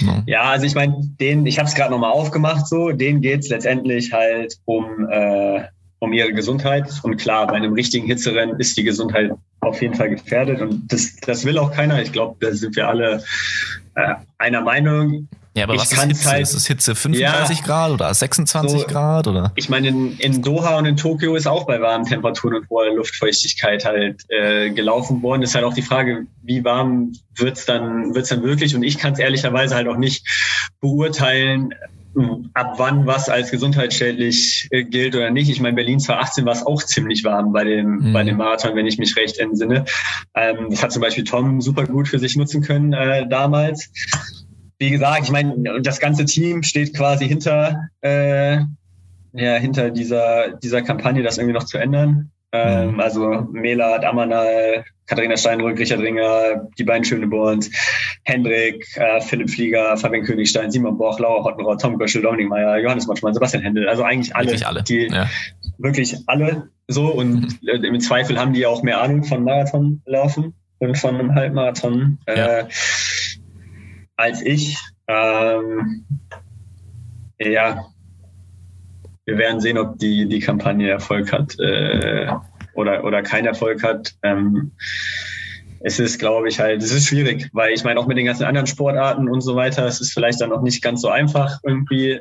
No. 0.00 0.22
Ja, 0.26 0.44
also 0.44 0.64
ich 0.64 0.74
meine, 0.74 0.96
den, 1.20 1.44
ich 1.44 1.58
habe 1.58 1.68
es 1.68 1.74
gerade 1.74 1.90
nochmal 1.90 2.12
aufgemacht, 2.12 2.66
so, 2.66 2.90
denen 2.92 3.20
geht 3.20 3.40
es 3.40 3.48
letztendlich 3.50 4.12
halt 4.12 4.58
um 4.64 5.06
äh, 5.10 5.64
um 6.02 6.12
ihre 6.12 6.32
Gesundheit. 6.32 6.90
Und 7.04 7.16
klar, 7.16 7.46
bei 7.46 7.54
einem 7.54 7.74
richtigen 7.74 8.06
Hitzerennen 8.08 8.58
ist 8.58 8.76
die 8.76 8.82
Gesundheit 8.82 9.30
auf 9.62 9.80
jeden 9.80 9.94
Fall 9.94 10.10
gefährdet. 10.10 10.60
Und 10.60 10.92
das, 10.92 11.16
das 11.24 11.44
will 11.44 11.56
auch 11.58 11.72
keiner. 11.72 12.02
Ich 12.02 12.12
glaube, 12.12 12.36
da 12.40 12.52
sind 12.52 12.76
wir 12.76 12.88
alle 12.88 13.22
äh, 13.94 14.14
einer 14.38 14.60
Meinung. 14.60 15.28
Ja, 15.54 15.64
aber 15.64 15.74
Ich 15.74 15.80
was 15.82 15.92
ist 15.92 16.02
Hitze? 16.02 16.30
halt- 16.30 16.42
ist 16.42 16.54
es 16.54 16.66
Hitze 16.66 16.94
35 16.94 17.58
Ja. 17.58 17.64
Grad 17.64 17.90
oder 17.90 18.12
26 18.12 18.80
So- 18.80 18.86
Grad 18.86 19.26
oder? 19.28 19.52
Ich 19.54 19.68
meine, 19.68 19.88
in, 19.88 20.16
in 20.18 20.40
Doha 20.42 20.78
und 20.78 20.86
in 20.86 20.96
Tokio 20.96 21.36
ist 21.36 21.46
auch 21.46 21.66
bei 21.66 21.78
warmen 21.80 22.06
Temperaturen 22.06 22.54
und 22.56 22.70
hoher 22.70 22.92
Luftfeuchtigkeit 22.94 23.84
halt 23.84 24.22
äh, 24.30 24.70
gelaufen 24.70 25.22
worden. 25.22 25.42
Ist 25.42 25.54
halt 25.54 25.64
auch 25.66 25.74
die 25.74 25.82
Frage, 25.82 26.26
wie 26.42 26.64
warm 26.64 27.12
wird's 27.36 27.66
dann, 27.66 28.14
wird's 28.14 28.30
dann 28.30 28.42
wirklich? 28.42 28.74
Und 28.74 28.82
ich 28.82 28.96
kann 28.98 29.12
es 29.12 29.18
ehrlicherweise 29.18 29.74
halt 29.74 29.88
auch 29.88 29.98
nicht 29.98 30.26
beurteilen, 30.80 31.74
ab 32.54 32.74
wann 32.78 33.06
was 33.06 33.28
als 33.28 33.50
gesundheitsschädlich 33.50 34.68
äh, 34.70 34.84
gilt 34.84 35.14
oder 35.16 35.30
nicht. 35.30 35.48
Ich 35.50 35.60
meine, 35.60 35.74
Berlin 35.74 35.98
2018 36.00 36.44
war 36.44 36.52
es 36.52 36.66
auch 36.66 36.82
ziemlich 36.82 37.24
warm 37.24 37.52
bei 37.52 37.64
dem, 37.64 37.96
Mhm. 37.98 38.12
bei 38.12 38.22
dem 38.24 38.36
Marathon, 38.36 38.76
wenn 38.76 38.86
ich 38.86 38.98
mich 38.98 39.16
recht 39.16 39.38
entsinne. 39.38 39.84
Ähm, 40.34 40.66
das 40.70 40.82
hat 40.82 40.92
zum 40.92 41.02
Beispiel 41.02 41.24
Tom 41.24 41.60
super 41.60 41.86
gut 41.86 42.08
für 42.08 42.18
sich 42.18 42.36
nutzen 42.36 42.62
können 42.62 42.92
äh, 42.92 43.26
damals. 43.28 43.90
Wie 44.78 44.90
gesagt, 44.90 45.22
ich 45.24 45.30
meine, 45.30 45.80
das 45.80 46.00
ganze 46.00 46.24
Team 46.24 46.62
steht 46.62 46.94
quasi 46.94 47.28
hinter, 47.28 47.88
äh, 48.00 48.58
ja, 49.34 49.54
hinter 49.56 49.90
dieser, 49.90 50.54
dieser 50.62 50.82
Kampagne, 50.82 51.22
das 51.22 51.38
irgendwie 51.38 51.54
noch 51.54 51.64
zu 51.64 51.78
ändern. 51.78 52.30
Ähm, 52.54 52.92
Mhm. 52.94 53.00
also 53.00 53.46
Melat, 53.52 54.04
Amanal, 54.04 54.84
Katharina 55.06 55.36
Steinrück, 55.36 55.78
Richard 55.78 56.00
Ringer, 56.00 56.68
die 56.78 56.84
beiden 56.84 57.04
Schöneborns, 57.04 57.70
Hendrik, 58.24 58.86
äh, 58.96 59.20
Philipp 59.22 59.50
Flieger, 59.50 59.96
Fabian 59.96 60.24
Königstein, 60.24 60.70
Simon 60.70 60.96
Boch, 60.98 61.18
Laura 61.18 61.42
Hottenrott, 61.44 61.80
Tom 61.80 61.98
Göschel, 61.98 62.22
Dominik 62.22 62.48
Meyer, 62.48 62.78
Johannes 62.78 63.06
Motschmann, 63.06 63.32
Sebastian 63.34 63.62
Händel. 63.62 63.88
Also 63.88 64.02
eigentlich 64.04 64.36
alle, 64.36 64.46
Wirklich 64.48 64.66
alle. 64.66 64.82
die 64.82 65.08
Ja. 65.10 65.28
wirklich 65.78 66.16
alle 66.26 66.68
so 66.88 67.06
und 67.06 67.58
äh, 67.66 67.76
im 67.86 68.00
Zweifel 68.00 68.38
haben 68.38 68.52
die 68.52 68.66
auch 68.66 68.82
mehr 68.82 69.00
Ahnung 69.00 69.24
von 69.24 69.44
Marathonlaufen 69.44 70.54
und 70.78 70.98
von 70.98 71.14
einem 71.16 71.34
Halbmarathon 71.34 72.18
äh, 72.26 72.38
Ja. 72.38 72.68
als 74.16 74.42
ich. 74.42 74.76
Ähm, 75.08 76.04
ja, 77.38 77.86
wir 79.24 79.38
werden 79.38 79.60
sehen, 79.60 79.78
ob 79.78 79.98
die, 79.98 80.28
die 80.28 80.40
Kampagne 80.40 80.90
Erfolg 80.90 81.32
hat 81.32 81.58
äh, 81.58 82.28
oder, 82.74 83.04
oder 83.04 83.22
keinen 83.22 83.46
Erfolg 83.46 83.82
hat. 83.82 84.14
Ähm, 84.22 84.72
es 85.80 85.98
ist, 85.98 86.18
glaube 86.18 86.48
ich, 86.48 86.60
halt, 86.60 86.82
es 86.82 86.92
ist 86.92 87.06
schwierig, 87.06 87.50
weil 87.52 87.72
ich 87.72 87.84
meine, 87.84 87.98
auch 87.98 88.06
mit 88.06 88.16
den 88.16 88.26
ganzen 88.26 88.44
anderen 88.44 88.66
Sportarten 88.66 89.28
und 89.28 89.40
so 89.40 89.56
weiter, 89.56 89.84
es 89.86 90.00
ist 90.00 90.12
vielleicht 90.12 90.40
dann 90.40 90.52
auch 90.52 90.62
nicht 90.62 90.82
ganz 90.82 91.00
so 91.00 91.08
einfach, 91.08 91.58
irgendwie 91.64 92.20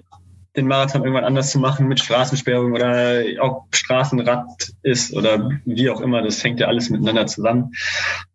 den 0.56 0.68
Marathon 0.68 1.04
irgendwann 1.04 1.24
anders 1.24 1.52
zu 1.52 1.60
machen 1.60 1.88
mit 1.88 2.00
Straßensperrung 2.00 2.74
oder 2.74 3.24
auch 3.40 3.68
Straßenrad 3.74 4.72
ist 4.84 5.14
oder 5.14 5.50
wie 5.66 5.90
auch 5.90 6.02
immer. 6.02 6.22
Das 6.22 6.44
hängt 6.44 6.60
ja 6.60 6.68
alles 6.68 6.90
miteinander 6.90 7.26
zusammen. 7.28 7.72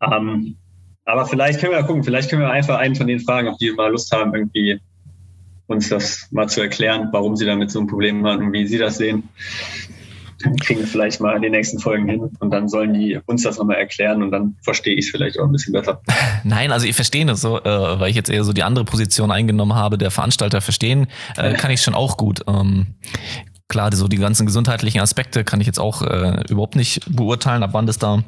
Ähm, 0.01 0.57
aber 1.05 1.27
vielleicht 1.27 1.61
können 1.61 1.73
wir 1.73 1.81
ja 1.81 1.87
gucken, 1.87 2.05
vielleicht 2.05 2.31
können 2.31 2.43
wir 2.43 2.51
einfach 2.51 2.79
einen 2.79 2.97
von 2.97 3.07
denen 3.07 3.21
fragen, 3.21 3.49
ob 3.49 3.59
die 3.59 3.71
mal 3.73 3.91
Lust 3.91 4.13
haben, 4.13 4.35
irgendwie 4.35 4.81
uns 5.67 5.89
das 5.89 6.29
mal 6.31 6.49
zu 6.49 6.61
erklären, 6.61 7.09
warum 7.13 7.37
sie 7.37 7.47
damit 7.47 7.71
so 7.71 7.81
ein 7.81 7.87
Problem 7.87 8.27
haben 8.27 8.47
und 8.47 8.53
wie 8.53 8.67
sie 8.67 8.79
das 8.79 8.99
sehen. 8.99 9.29
Dann 10.43 10.57
kriegen 10.57 10.81
wir 10.81 10.87
vielleicht 10.87 11.21
mal 11.21 11.35
in 11.35 11.43
den 11.43 11.53
nächsten 11.53 11.79
Folgen 11.79 12.09
hin 12.09 12.21
und 12.39 12.51
dann 12.51 12.69
sollen 12.69 12.93
die 12.93 13.19
uns 13.27 13.43
das 13.43 13.59
nochmal 13.59 13.77
erklären 13.77 14.23
und 14.23 14.31
dann 14.31 14.55
verstehe 14.63 14.95
ich 14.95 15.07
es 15.07 15.11
vielleicht 15.11 15.39
auch 15.39 15.45
ein 15.45 15.53
bisschen 15.53 15.73
besser. 15.73 16.01
Nein, 16.45 16.73
also 16.73 16.87
ich 16.87 16.95
verstehe 16.95 17.25
das 17.25 17.41
so, 17.41 17.59
äh, 17.59 18.01
weil 18.01 18.11
ich 18.11 18.17
jetzt 18.17 18.29
eher 18.29 18.45
so 18.45 18.53
die 18.53 18.63
andere 18.63 18.85
Position 18.85 19.31
eingenommen 19.31 19.75
habe, 19.75 19.97
der 19.97 20.11
Veranstalter 20.11 20.61
verstehen, 20.61 21.07
äh, 21.37 21.55
kann 21.55 21.71
ich 21.71 21.81
schon 21.81 21.95
auch 21.95 22.19
gut. 22.19 22.43
Ähm, 22.47 22.89
klar, 23.69 23.91
so 23.95 24.09
die 24.09 24.19
ganzen 24.19 24.47
gesundheitlichen 24.47 25.01
Aspekte 25.01 25.43
kann 25.43 25.61
ich 25.61 25.67
jetzt 25.67 25.81
auch 25.81 26.03
äh, 26.03 26.45
überhaupt 26.51 26.77
nicht 26.77 27.01
beurteilen, 27.09 27.63
ab 27.63 27.71
wann 27.73 27.87
das 27.87 27.99
da 27.99 28.23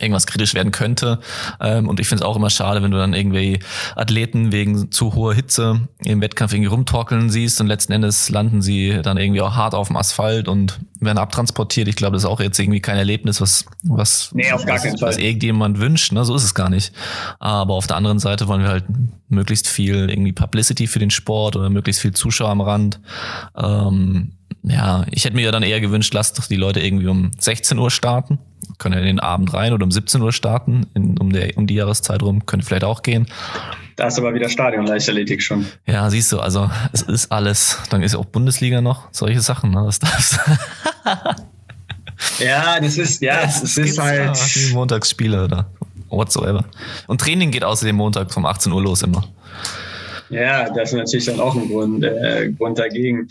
irgendwas 0.00 0.26
kritisch 0.26 0.54
werden 0.54 0.72
könnte. 0.72 1.20
Ähm, 1.60 1.88
und 1.88 2.00
ich 2.00 2.08
finde 2.08 2.22
es 2.22 2.28
auch 2.28 2.36
immer 2.36 2.50
schade, 2.50 2.82
wenn 2.82 2.90
du 2.90 2.98
dann 2.98 3.14
irgendwie 3.14 3.60
Athleten 3.94 4.52
wegen 4.52 4.90
zu 4.90 5.14
hoher 5.14 5.34
Hitze 5.34 5.88
im 6.04 6.20
Wettkampf 6.20 6.52
irgendwie 6.52 6.68
rumtorkeln 6.68 7.30
siehst 7.30 7.60
und 7.60 7.66
letzten 7.66 7.92
Endes 7.92 8.28
landen 8.28 8.62
sie 8.62 9.00
dann 9.02 9.16
irgendwie 9.16 9.40
auch 9.40 9.54
hart 9.54 9.74
auf 9.74 9.88
dem 9.88 9.96
Asphalt 9.96 10.48
und 10.48 10.78
werden 11.00 11.18
abtransportiert. 11.18 11.88
Ich 11.88 11.96
glaube, 11.96 12.14
das 12.14 12.24
ist 12.24 12.28
auch 12.28 12.40
jetzt 12.40 12.58
irgendwie 12.58 12.80
kein 12.80 12.96
Erlebnis, 12.96 13.40
was, 13.40 13.64
was, 13.82 14.30
Nee, 14.32 14.52
auf 14.52 14.64
gar 14.64 14.76
was, 14.76 15.00
was 15.00 15.18
irgendjemand 15.18 15.78
wünscht. 15.78 16.12
Ne? 16.12 16.24
So 16.24 16.34
ist 16.34 16.44
es 16.44 16.54
gar 16.54 16.70
nicht. 16.70 16.92
Aber 17.38 17.74
auf 17.74 17.86
der 17.86 17.96
anderen 17.96 18.18
Seite 18.18 18.48
wollen 18.48 18.62
wir 18.62 18.68
halt 18.68 18.84
möglichst 19.28 19.66
viel 19.66 20.10
irgendwie 20.10 20.32
Publicity 20.32 20.86
für 20.86 20.98
den 20.98 21.10
Sport 21.10 21.56
oder 21.56 21.70
möglichst 21.70 22.02
viel 22.02 22.12
Zuschauer 22.12 22.50
am 22.50 22.60
Rand. 22.60 23.00
Ähm, 23.56 24.32
ja, 24.68 25.06
ich 25.12 25.24
hätte 25.24 25.36
mir 25.36 25.42
ja 25.42 25.52
dann 25.52 25.62
eher 25.62 25.80
gewünscht, 25.80 26.12
lasst 26.12 26.38
doch 26.38 26.46
die 26.46 26.56
Leute 26.56 26.80
irgendwie 26.80 27.06
um 27.06 27.30
16 27.38 27.78
Uhr 27.78 27.90
starten. 27.90 28.38
Können 28.78 28.94
ja 28.94 29.00
in 29.00 29.06
den 29.06 29.20
Abend 29.20 29.54
rein 29.54 29.72
oder 29.72 29.84
um 29.84 29.92
17 29.92 30.20
Uhr 30.20 30.32
starten, 30.32 30.86
in, 30.94 31.16
um, 31.18 31.32
der, 31.32 31.56
um 31.56 31.66
die 31.68 31.74
Jahreszeit 31.74 32.20
rum. 32.22 32.44
Könnte 32.46 32.66
vielleicht 32.66 32.84
auch 32.84 33.02
gehen. 33.02 33.26
Da 33.94 34.08
ist 34.08 34.18
aber 34.18 34.34
wieder 34.34 34.48
Stadion 34.48 34.84
Leichtathletik 34.84 35.40
schon. 35.40 35.66
Ja, 35.86 36.10
siehst 36.10 36.32
du, 36.32 36.40
also 36.40 36.68
es 36.92 37.02
ist 37.02 37.30
alles. 37.30 37.78
Dann 37.90 38.02
ist 38.02 38.12
ja 38.12 38.18
auch 38.18 38.24
Bundesliga 38.24 38.80
noch, 38.80 39.08
solche 39.12 39.40
Sachen, 39.40 39.70
ne? 39.70 39.84
Das 39.86 40.00
darfst 40.00 40.40
Ja, 42.38 42.80
das 42.80 42.98
ist, 42.98 43.22
ja, 43.22 43.42
es 43.42 43.62
ist 43.62 43.76
gibt's 43.76 43.98
halt. 43.98 44.36
die 44.54 44.74
Montagsspiele 44.74 45.44
oder 45.44 45.66
whatsoever. 46.08 46.64
Und 47.06 47.20
Training 47.20 47.50
geht 47.50 47.64
außerdem 47.64 47.94
montags 47.94 48.36
um 48.36 48.44
18 48.46 48.72
Uhr 48.72 48.82
los 48.82 49.02
immer. 49.02 49.24
Ja, 50.28 50.68
das 50.70 50.92
ist 50.92 50.98
natürlich 50.98 51.26
dann 51.26 51.40
auch 51.40 51.54
ein 51.54 51.68
Grund, 51.68 52.04
äh, 52.04 52.50
Grund 52.56 52.78
dagegen. 52.78 53.28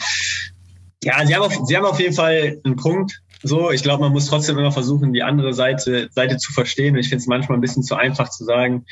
Ja, 1.06 1.26
sie 1.26 1.36
haben, 1.36 1.43
auf, 1.43 1.53
sie 1.66 1.78
haben 1.78 1.86
auf 1.86 1.99
jeden 1.99 2.16
Fall 2.16 2.60
einen 2.64 2.76
Punkt. 2.76 3.22
So, 3.43 3.70
ich 3.70 3.84
glaube, 3.84 4.01
man 4.01 4.12
muss 4.12 4.26
trotzdem 4.26 4.58
immer 4.58 4.72
versuchen, 4.72 5.14
die 5.14 5.22
andere 5.22 5.53
Seite, 5.53 6.10
Seite 6.12 6.38
zu 6.38 6.51
verstehen. 6.51 6.95
Und 6.95 7.01
ich 7.01 7.10
finde 7.10 7.22
es 7.22 7.28
manchmal 7.28 7.60
ein 7.60 7.62
bisschen 7.62 7.84
zu 7.84 7.95
einfach 7.95 8.30
zu 8.30 8.43
sagen, 8.43 8.86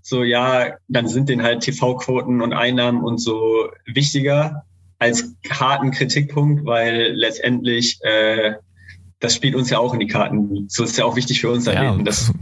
so 0.00 0.22
ja, 0.22 0.76
dann 0.88 1.08
sind 1.08 1.28
denen 1.28 1.42
halt 1.42 1.60
TV-Quoten 1.60 2.40
und 2.40 2.54
Einnahmen 2.54 3.04
und 3.04 3.18
so 3.18 3.68
wichtiger 3.84 4.64
als 4.98 5.34
harten 5.50 5.90
Kritikpunkt, 5.90 6.64
weil 6.64 7.12
letztendlich 7.12 7.98
äh, 8.02 8.54
das 9.20 9.34
spielt 9.34 9.54
uns 9.54 9.68
ja 9.68 9.78
auch 9.78 9.92
in 9.92 10.00
die 10.00 10.06
Karten. 10.06 10.66
So 10.68 10.84
ist 10.84 10.96
ja 10.96 11.04
auch 11.04 11.16
wichtig 11.16 11.40
für 11.40 11.50
uns 11.50 11.66
Ja, 11.66 11.72
Athleten. 11.72 12.04
dass, 12.04 12.32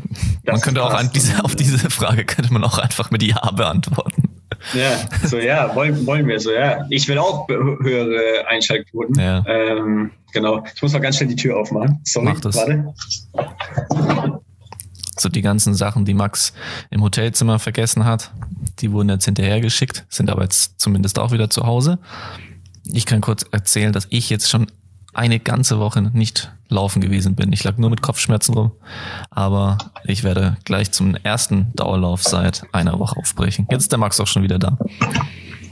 man 0.45 0.61
könnte 0.61 0.85
auch 0.85 0.95
an 0.95 1.11
diese, 1.14 1.45
auf 1.45 1.57
diese 1.57 1.91
Frage 1.91 2.24
könnte 2.24 2.53
man 2.53 2.62
auch 2.64 2.79
einfach 2.79 3.11
mit 3.11 3.22
Ja 3.22 3.51
beantworten. 3.51 4.26
Ja, 4.75 4.99
so 5.27 5.39
ja, 5.39 5.75
wollen, 5.75 6.07
wollen 6.07 6.27
wir 6.27 6.41
so, 6.41 6.51
ja. 6.53 6.85
Ich 6.91 7.07
will 7.09 7.19
auch 7.19 7.47
hö- 7.49 7.83
höhere 7.83 8.47
Einschaltquoten. 8.49 9.19
Ja. 9.21 9.45
Ähm, 9.47 10.11
genau. 10.33 10.64
Ich 10.75 10.83
muss 10.83 10.93
mal 10.93 10.99
ganz 11.01 11.17
schnell 11.17 11.29
die 11.29 11.37
Tür 11.37 11.57
aufmachen. 11.59 12.01
Sorry, 12.05 12.27
Mach 12.27 12.41
das. 12.41 12.57
warte. 12.57 12.93
So 15.19 15.29
die 15.31 15.41
ganzen 15.43 15.75
Sachen, 15.75 16.05
die 16.05 16.14
Max 16.14 16.53
im 16.91 17.03
Hotelzimmer 17.03 17.59
vergessen 17.59 18.05
hat, 18.05 18.33
die 18.81 18.93
wurden 18.93 19.09
jetzt 19.09 19.25
hinterher 19.25 19.61
geschickt, 19.61 20.05
sind 20.11 20.29
aber 20.29 20.43
jetzt 20.43 20.79
zumindest 20.79 21.19
auch 21.19 21.33
wieder 21.33 21.49
zu 21.49 21.62
Hause. 21.67 21.99
Ich 22.85 23.07
kann 23.07 23.21
kurz 23.23 23.45
erzählen, 23.51 23.93
dass 23.93 24.07
ich 24.11 24.29
jetzt 24.31 24.51
schon 24.51 24.67
eine 25.17 25.41
ganze 25.41 25.79
Woche 25.79 26.03
nicht 26.03 26.53
laufen 26.69 27.01
gewesen 27.01 27.35
bin. 27.35 27.53
Ich 27.53 27.64
lag 27.64 27.79
nur 27.79 27.91
mit 27.91 28.03
Kopfschmerzen 28.03 28.55
rum, 28.55 28.73
aber 29.31 29.79
ich 30.05 30.25
werde 30.25 30.57
gleich 30.64 30.93
zum 30.93 31.14
ersten 31.14 31.73
Dauerlauf 31.75 32.23
seit 32.23 32.64
einer 32.73 32.99
Woche 32.99 33.17
aufbrechen. 33.19 33.67
Jetzt 33.71 33.83
ist 33.83 33.93
der 33.93 33.99
Max 33.99 34.21
auch 34.21 34.27
schon 34.27 34.43
wieder 34.43 34.59
da. 34.59 34.79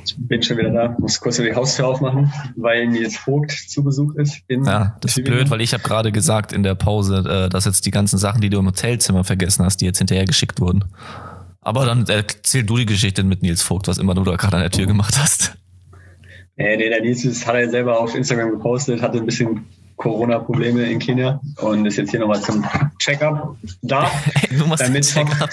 Ich 0.07 0.15
bin 0.19 0.43
schon 0.43 0.59
wieder 0.59 0.71
da. 0.71 0.97
Muss 0.99 1.21
kurz 1.21 1.37
die 1.37 1.55
Haustür 1.55 1.89
aufmachen, 1.89 2.33
weil 2.57 2.87
Nils 2.87 3.17
Vogt 3.17 3.51
zu 3.51 3.83
Besuch 3.83 4.15
ist. 4.15 4.43
Ja, 4.49 4.97
das 5.01 5.17
ist 5.17 5.25
blöd, 5.25 5.51
weil 5.51 5.61
ich 5.61 5.73
habe 5.73 5.83
gerade 5.83 6.13
gesagt 6.13 6.53
in 6.53 6.63
der 6.63 6.75
Pause, 6.75 7.25
äh, 7.27 7.49
dass 7.49 7.65
jetzt 7.65 7.87
die 7.87 7.91
ganzen 7.91 8.19
Sachen, 8.19 8.41
die 8.41 8.51
du 8.51 8.59
im 8.59 8.67
Hotelzimmer 8.67 9.25
vergessen 9.25 9.65
hast, 9.65 9.79
die 9.79 9.87
jetzt 9.87 9.99
hinterher 9.99 10.27
geschickt 10.27 10.61
wurden. 10.61 10.85
Aber 11.61 11.87
dann 11.87 12.07
erzähl 12.07 12.65
du 12.65 12.77
die 12.77 12.87
Geschichte 12.87 13.25
mit 13.25 13.43
Nils 13.43 13.63
Vogt, 13.63 13.89
was 13.89 13.99
immer 13.99 14.15
du 14.15 14.25
da 14.25 14.37
gerade 14.37 14.57
an 14.57 14.63
der 14.63 14.71
Tür 14.71 14.87
gemacht 14.87 15.19
hast. 15.19 15.57
Äh, 16.57 16.77
nee, 16.77 16.89
der 16.89 17.01
Nils 17.01 17.47
hat 17.47 17.55
er 17.55 17.69
selber 17.69 17.99
auf 18.01 18.15
Instagram 18.15 18.51
gepostet, 18.51 19.03
hatte 19.03 19.19
ein 19.19 19.27
bisschen 19.27 19.67
Corona-Probleme 19.97 20.85
in 20.85 20.99
Kenia 20.99 21.41
und 21.59 21.87
ist 21.87 21.97
jetzt 21.97 22.11
hier 22.11 22.21
nochmal 22.21 22.41
zum 22.41 22.65
Check-up 22.99 23.57
da. 23.83 24.11
Du 24.51 24.67
machst 24.67 24.83
den 24.83 24.89
Damit 24.89 25.05
Check-up. 25.05 25.51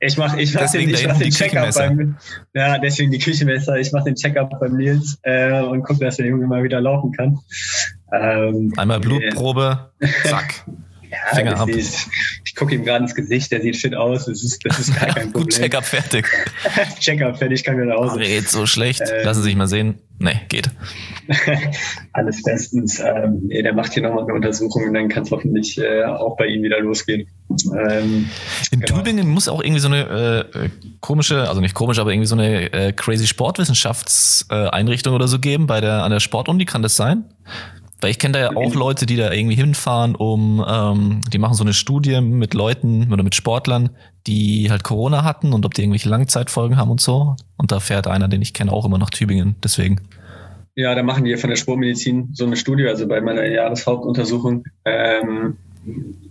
Ich 0.00 0.16
mache 0.16 0.40
ich 0.40 0.54
mach 0.54 0.60
Deswegen 0.62 0.90
den, 0.90 0.94
ich 0.94 1.06
mach 1.06 1.18
den 1.18 1.30
Check-up 1.30 1.74
beim, 1.74 2.16
ja, 2.54 2.78
deswegen 2.78 3.10
die 3.10 3.18
Küchenmesser. 3.18 3.76
Ich 3.78 3.92
mache 3.92 4.04
den 4.04 4.14
Check-up 4.14 4.58
beim 4.60 4.76
Nils 4.76 5.18
äh, 5.22 5.60
und 5.62 5.82
gucke, 5.82 6.04
dass 6.04 6.16
der 6.16 6.26
Junge 6.26 6.46
mal 6.46 6.62
wieder 6.62 6.80
laufen 6.80 7.12
kann. 7.12 7.38
Ähm, 8.12 8.72
Einmal 8.76 9.00
Blutprobe, 9.00 9.90
zack. 10.24 10.64
ja, 11.10 11.18
Finger 11.34 11.58
ab. 11.58 11.68
Ist, 11.68 12.08
gucke 12.56 12.74
ihm 12.74 12.84
gerade 12.84 13.04
ins 13.04 13.14
Gesicht, 13.14 13.52
der 13.52 13.60
sieht 13.60 13.76
fit 13.76 13.94
aus. 13.94 14.24
Das 14.26 14.42
ist, 14.42 14.64
das 14.64 14.78
ist 14.80 14.98
gar 14.98 15.08
kein 15.08 15.32
Gut, 15.32 15.42
Problem. 15.44 15.62
Check-up 15.62 15.84
fertig. 15.84 16.26
Check-up, 17.00 17.38
fertig, 17.38 17.62
kann 17.62 17.76
wieder 17.76 17.86
nach 17.86 17.96
Hause. 17.96 18.18
geht's 18.20 18.52
so 18.52 18.66
schlecht. 18.66 19.02
Ähm. 19.02 19.24
Lassen 19.24 19.42
Sie 19.42 19.48
sich 19.50 19.56
mal 19.56 19.68
sehen. 19.68 19.98
Nee, 20.18 20.40
geht. 20.48 20.70
Alles 22.12 22.42
bestens. 22.42 22.98
Ähm, 23.00 23.42
nee, 23.48 23.62
der 23.62 23.74
macht 23.74 23.92
hier 23.92 24.02
nochmal 24.02 24.24
eine 24.24 24.32
Untersuchung 24.32 24.84
und 24.88 24.94
dann 24.94 25.08
kann 25.08 25.24
es 25.24 25.30
hoffentlich 25.30 25.76
äh, 25.78 26.04
auch 26.04 26.36
bei 26.38 26.46
ihm 26.46 26.62
wieder 26.62 26.80
losgehen. 26.80 27.28
Ähm, 27.78 28.28
In 28.70 28.80
Genau. 28.80 28.98
Tübingen 28.98 29.28
muss 29.28 29.48
auch 29.48 29.62
irgendwie 29.62 29.80
so 29.80 29.88
eine 29.88 30.48
äh, 30.54 30.64
äh, 30.66 30.70
komische, 31.00 31.48
also 31.48 31.60
nicht 31.60 31.74
komisch, 31.74 31.98
aber 31.98 32.12
irgendwie 32.12 32.26
so 32.26 32.34
eine 32.36 32.72
äh, 32.72 32.92
crazy 32.92 33.26
Sportwissenschaftseinrichtung 33.26 35.12
äh, 35.12 35.16
oder 35.16 35.28
so 35.28 35.38
geben 35.38 35.66
bei 35.66 35.82
der 35.82 36.02
an 36.02 36.10
der 36.10 36.20
Sportuni, 36.20 36.64
kann 36.64 36.82
das 36.82 36.96
sein? 36.96 37.24
Weil 38.00 38.10
ich 38.10 38.18
kenne 38.18 38.32
da 38.32 38.38
ja 38.40 38.56
auch 38.56 38.74
Leute, 38.74 39.06
die 39.06 39.16
da 39.16 39.32
irgendwie 39.32 39.56
hinfahren, 39.56 40.14
um, 40.14 40.64
ähm, 40.68 41.20
die 41.32 41.38
machen 41.38 41.54
so 41.54 41.64
eine 41.64 41.72
Studie 41.72 42.20
mit 42.20 42.52
Leuten 42.52 43.10
oder 43.12 43.22
mit 43.22 43.34
Sportlern, 43.34 43.90
die 44.26 44.70
halt 44.70 44.84
Corona 44.84 45.24
hatten 45.24 45.52
und 45.52 45.64
ob 45.64 45.72
die 45.72 45.82
irgendwelche 45.82 46.08
Langzeitfolgen 46.08 46.76
haben 46.76 46.90
und 46.90 47.00
so. 47.00 47.36
Und 47.56 47.72
da 47.72 47.80
fährt 47.80 48.06
einer, 48.06 48.28
den 48.28 48.42
ich 48.42 48.52
kenne, 48.52 48.72
auch 48.72 48.84
immer 48.84 48.98
nach 48.98 49.10
Tübingen. 49.10 49.56
Deswegen. 49.64 50.00
Ja, 50.74 50.94
da 50.94 51.02
machen 51.02 51.24
die 51.24 51.34
von 51.36 51.48
der 51.48 51.56
Sportmedizin 51.56 52.30
so 52.34 52.44
eine 52.44 52.56
Studie, 52.56 52.86
also 52.86 53.08
bei 53.08 53.22
meiner 53.22 53.46
Jahreshauptuntersuchung. 53.46 54.64
Ähm, 54.84 55.56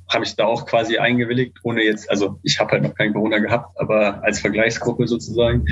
habe 0.08 0.24
ich 0.24 0.36
da 0.36 0.45
auch 0.45 0.66
quasi 0.66 0.97
eingewilligt, 0.97 1.58
ohne 1.64 1.84
jetzt, 1.84 2.10
also 2.10 2.39
ich 2.43 2.60
habe 2.60 2.72
halt 2.72 2.84
noch 2.84 2.95
kein 2.95 3.14
Corona 3.14 3.39
gehabt, 3.39 3.80
aber 3.80 4.24
als 4.24 4.39
Vergleichsgruppe 4.39 5.08
sozusagen. 5.08 5.66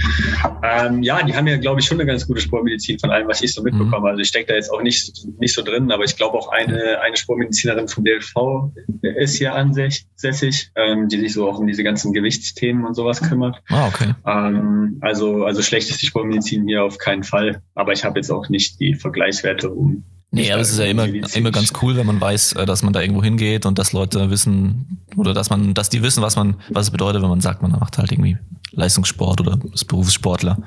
Ähm, 0.64 1.04
ja, 1.04 1.22
die 1.24 1.36
haben 1.36 1.48
ja, 1.48 1.58
glaube 1.58 1.82
ich, 1.82 1.86
schon 1.86 2.00
eine 2.00 2.08
ganz 2.08 2.26
gute 2.26 2.42
Sportmedizin 2.42 3.00
von 3.00 3.12
allem, 3.12 3.28
was 3.28 3.42
ich 3.42 3.54
so 3.54 3.62
mhm. 3.62 3.66
mitbekomme. 3.66 4.10
Also 4.10 4.22
ich 4.22 4.28
stecke 4.28 4.48
da 4.48 4.56
jetzt 4.56 4.72
auch 4.72 4.82
nicht, 4.82 5.26
nicht 5.40 5.54
so 5.54 5.62
drin, 5.62 5.92
aber 5.92 6.04
ich 6.04 6.16
glaube 6.16 6.38
auch 6.38 6.52
eine, 6.52 7.02
eine 7.02 7.18
Sportmedizinerin 7.18 7.88
vom 7.88 8.04
DLV 8.04 8.72
ist 9.02 9.36
hier 9.36 9.54
ansässig, 9.54 10.72
ähm, 10.76 11.10
die 11.10 11.20
sich 11.20 11.34
so 11.34 11.50
auch 11.50 11.60
um 11.60 11.68
diese 11.68 11.84
ganzen 11.84 12.14
Gewichtsthemen 12.14 12.86
und 12.86 12.96
sowas 12.96 13.22
kümmert. 13.22 13.62
Ah, 13.70 13.88
okay. 13.88 14.14
Ähm, 14.26 14.98
also, 15.02 15.44
also 15.44 15.62
schlecht 15.62 15.90
ist 15.90 16.02
die 16.02 16.08
Sportmedizin 16.08 16.68
hier 16.68 16.84
auf 16.84 16.98
keinen 16.98 17.24
Fall, 17.24 17.62
aber 17.76 17.94
ich 17.94 18.04
habe 18.04 18.20
jetzt 18.20 18.32
auch 18.32 18.50
nicht 18.50 18.80
die 18.80 18.96
Vergleichswerte, 18.96 19.70
um 19.70 20.04
Nee, 20.36 20.52
aber 20.52 20.64
es 20.64 20.72
ist 20.72 20.80
ja 20.80 20.86
immer, 20.86 21.06
immer 21.06 21.52
ganz 21.52 21.74
cool, 21.84 21.96
wenn 21.96 22.08
man 22.08 22.20
weiß, 22.20 22.54
äh, 22.54 22.66
dass 22.66 22.82
man 22.82 22.92
da 22.92 23.02
irgendwo 23.02 23.22
hingeht 23.22 23.68
und 23.68 23.78
dass 23.78 23.94
Leute 23.94 24.32
wissen 24.32 24.98
oder 25.16 25.36
dass 25.36 25.52
man, 25.52 25.76
dass 25.76 25.90
die 25.90 26.02
wissen, 26.02 26.24
was 26.24 26.36
man, 26.36 26.56
was 26.70 26.88
es 26.88 26.92
bedeutet, 26.92 27.22
wenn 27.22 27.30
man 27.30 27.40
sagt, 27.40 27.62
man 27.62 27.70
macht 27.70 28.00
halt 28.00 28.12
irgendwie 28.12 28.38
Leistungssport 28.72 29.42
oder 29.42 29.60
ist 29.72 29.86
Berufssportler. 29.86 30.58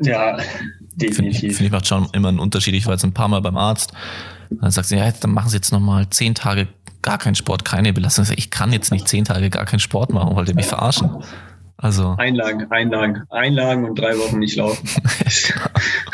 Ja, 0.00 0.38
definitiv. 0.94 1.16
Finde 1.16 1.30
ich, 1.30 1.38
find 1.40 1.60
ich 1.60 1.70
macht 1.70 1.86
schon 1.86 2.08
immer 2.14 2.28
einen 2.28 2.38
Unterschied. 2.38 2.74
Ich 2.74 2.86
war 2.86 2.94
jetzt 2.94 3.04
ein 3.04 3.12
paar 3.12 3.28
Mal 3.28 3.42
beim 3.42 3.58
Arzt. 3.58 3.92
Dann 4.48 4.70
sagt 4.70 4.88
sie, 4.88 4.96
ja, 4.96 5.12
dann 5.12 5.32
machen 5.32 5.50
Sie 5.50 5.56
jetzt 5.56 5.70
nochmal 5.70 6.08
zehn 6.08 6.34
Tage 6.34 6.68
gar 7.02 7.18
keinen 7.18 7.34
Sport, 7.34 7.66
keine 7.66 7.92
Belastung. 7.92 8.24
Ich 8.34 8.50
kann 8.50 8.72
jetzt 8.72 8.92
nicht 8.92 9.08
zehn 9.08 9.24
Tage 9.24 9.50
gar 9.50 9.66
keinen 9.66 9.80
Sport 9.80 10.10
machen, 10.10 10.34
wollt 10.34 10.48
ihr 10.48 10.54
mich 10.54 10.66
verarschen? 10.66 11.22
Also. 11.76 12.14
Einlagen, 12.16 12.70
Einlagen, 12.70 13.24
Einlagen 13.28 13.84
und 13.84 13.98
drei 13.98 14.16
Wochen 14.16 14.38
nicht 14.38 14.56
laufen. 14.56 14.88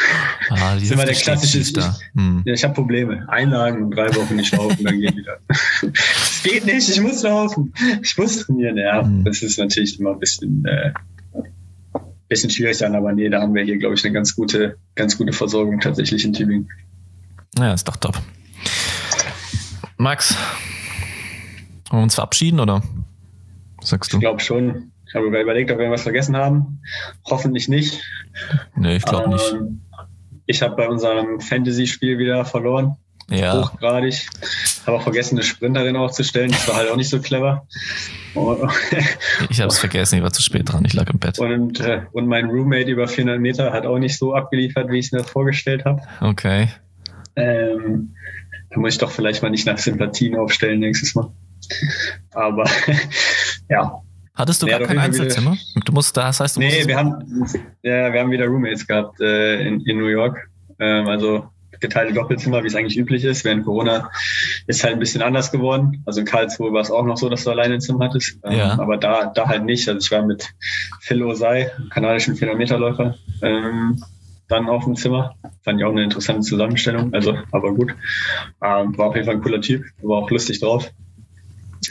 ah, 0.51 0.75
die 0.77 0.85
ist 0.85 0.93
immer 0.93 1.05
der 1.05 1.15
klassische. 1.15 1.59
Ich, 1.59 1.75
hm. 2.15 2.43
ja, 2.45 2.55
ich 2.55 2.65
habe 2.65 2.75
Probleme. 2.75 3.29
Einlagen 3.29 3.85
und 3.85 3.91
drei 3.93 4.15
Wochen 4.15 4.37
nicht 4.37 4.55
laufen, 4.55 4.85
dann 4.85 5.01
geht 5.01 5.17
wieder. 5.17 5.39
Es 5.93 6.43
geht 6.45 6.67
nicht, 6.67 6.89
ich 6.89 7.01
muss 7.01 7.23
laufen. 7.23 7.75
Ich 8.01 8.17
muss 8.17 8.39
trainieren. 8.39 8.77
Ja, 8.77 9.03
hm. 9.03 9.25
das 9.25 9.43
ist 9.43 9.59
natürlich 9.59 9.99
immer 9.99 10.13
ein 10.13 10.21
bisschen, 10.21 10.65
äh, 10.65 10.93
bisschen 12.29 12.51
schwierig 12.51 12.79
dann, 12.79 12.95
aber 12.95 13.13
nee, 13.13 13.29
da 13.29 13.41
haben 13.41 13.55
wir 13.55 13.65
hier, 13.65 13.77
glaube 13.77 13.97
ich, 13.97 14.05
eine 14.05 14.15
ganz 14.15 14.37
gute, 14.37 14.77
ganz 14.95 15.19
gute 15.19 15.33
Versorgung 15.33 15.81
tatsächlich 15.81 16.25
in 16.25 16.33
Tübingen. 16.33 16.69
Ja, 17.59 17.75
ist 17.75 17.89
doch 17.89 17.97
top. 17.97 18.21
Max, 19.97 20.37
wollen 21.91 22.01
wir 22.01 22.05
uns 22.05 22.15
verabschieden 22.15 22.61
oder? 22.61 22.83
sagst 23.83 24.13
du? 24.13 24.17
Ich 24.17 24.21
glaube 24.21 24.41
schon. 24.41 24.93
Ich 25.07 25.15
habe 25.15 25.27
überlegt, 25.27 25.71
ob 25.71 25.79
wir 25.79 25.91
was 25.91 26.03
vergessen 26.03 26.37
haben. 26.37 26.83
Hoffentlich 27.25 27.69
nicht. 27.69 28.03
Nee, 28.77 28.97
ich 28.97 29.05
glaube 29.05 29.25
ähm, 29.25 29.31
nicht. 29.31 29.88
Ich 30.49 30.63
habe 30.63 30.77
bei 30.77 30.89
unserem 30.89 31.41
Fantasy-Spiel 31.41 32.19
wieder 32.19 32.43
verloren. 32.47 32.97
Ja. 33.31 33.61
Hochgradig. 33.61 34.27
Habe 34.87 34.97
auch 34.97 35.03
vergessen, 35.03 35.37
eine 35.37 35.45
Sprinterin 35.45 35.95
aufzustellen. 35.95 36.51
Das 36.51 36.67
war 36.67 36.77
halt 36.77 36.91
auch 36.91 36.97
nicht 36.97 37.11
so 37.11 37.21
clever. 37.21 37.67
ich 39.51 39.61
habe 39.61 39.69
es 39.69 39.79
vergessen, 39.79 40.17
ich 40.17 40.23
war 40.23 40.33
zu 40.33 40.41
spät 40.41 40.73
dran. 40.73 40.87
Ich 40.87 40.95
lag 40.95 41.11
im 41.11 41.19
Bett. 41.19 41.39
Und, 41.39 41.81
äh, 41.81 42.01
und 42.13 42.27
mein 42.27 42.47
Roommate 42.47 42.91
über 42.91 43.07
400 43.07 43.39
Meter 43.39 43.73
hat 43.75 43.85
auch 43.85 43.99
nicht 43.99 44.17
so 44.17 44.35
abgeliefert, 44.35 44.91
wie 44.91 44.99
ich 44.99 45.07
es 45.07 45.13
mir 45.13 45.23
vorgestellt 45.23 45.85
habe. 45.85 46.01
Okay. 46.23 46.69
Ähm, 47.37 48.15
da 48.71 48.81
muss 48.81 48.95
ich 48.95 48.99
doch 48.99 49.11
vielleicht 49.11 49.43
mal 49.43 49.51
nicht 49.51 49.67
nach 49.67 49.77
Sympathien 49.77 50.35
aufstellen 50.35 50.81
nächstes 50.81 51.15
Mal. 51.15 51.31
Aber 52.31 52.65
ja, 53.69 54.01
Hattest 54.39 54.63
du 54.63 54.69
ja, 54.69 54.79
gar 54.79 54.87
kein 54.87 55.01
Einzelzimmer? 55.01 55.57
Du 55.85 55.93
musst, 55.93 56.17
das 56.17 56.39
heißt, 56.39 56.57
du 56.57 56.61
Nee, 56.61 56.87
wir 56.87 56.97
haben, 56.97 57.45
ja, 57.83 58.13
wir 58.13 58.21
haben 58.21 58.31
wieder 58.31 58.47
Roommates 58.47 58.87
gehabt 58.87 59.21
äh, 59.21 59.67
in, 59.67 59.81
in 59.81 59.99
New 59.99 60.07
York. 60.07 60.49
Ähm, 60.79 61.09
also 61.09 61.49
geteilte 61.81 62.15
Doppelzimmer, 62.15 62.63
wie 62.63 62.69
es 62.69 62.77
eigentlich 62.77 62.97
üblich 62.97 63.25
ist. 63.25 63.45
Während 63.45 63.65
Corona 63.65 64.11
ist 64.69 64.85
halt 64.85 64.95
ein 64.95 65.01
bisschen 65.01 65.23
anders 65.23 65.51
geworden. 65.51 66.05
Also 66.07 66.21
in 66.21 66.27
Karlsruhe 66.27 66.73
war 66.73 66.83
es 66.83 66.91
auch 66.93 67.05
noch 67.05 67.17
so, 67.17 67.29
dass 67.29 67.43
du 67.43 67.51
alleine 67.51 67.75
ein 67.75 67.81
Zimmer 67.81 68.05
hattest. 68.05 68.39
Ähm, 68.45 68.59
ja. 68.59 68.79
Aber 68.79 68.97
da, 68.97 69.27
da 69.27 69.49
halt 69.49 69.65
nicht. 69.65 69.89
Also 69.89 69.99
ich 69.99 70.11
war 70.13 70.25
mit 70.25 70.49
Phil 71.01 71.23
Osei, 71.25 71.73
kanadischen 71.91 72.37
400-Meter-Läufer, 72.37 73.17
ähm, 73.43 74.03
dann 74.47 74.69
auf 74.69 74.85
dem 74.85 74.95
Zimmer. 74.95 75.35
Fand 75.65 75.81
ich 75.81 75.85
auch 75.85 75.91
eine 75.91 76.05
interessante 76.05 76.43
Zusammenstellung. 76.43 77.13
Also, 77.13 77.37
aber 77.51 77.75
gut. 77.75 77.91
Ähm, 78.63 78.97
war 78.97 79.09
auf 79.09 79.17
jeden 79.17 79.27
Fall 79.27 79.35
ein 79.35 79.43
cooler 79.43 79.61
Typ. 79.61 79.85
War 80.01 80.19
auch 80.19 80.31
lustig 80.31 80.61
drauf. 80.61 80.91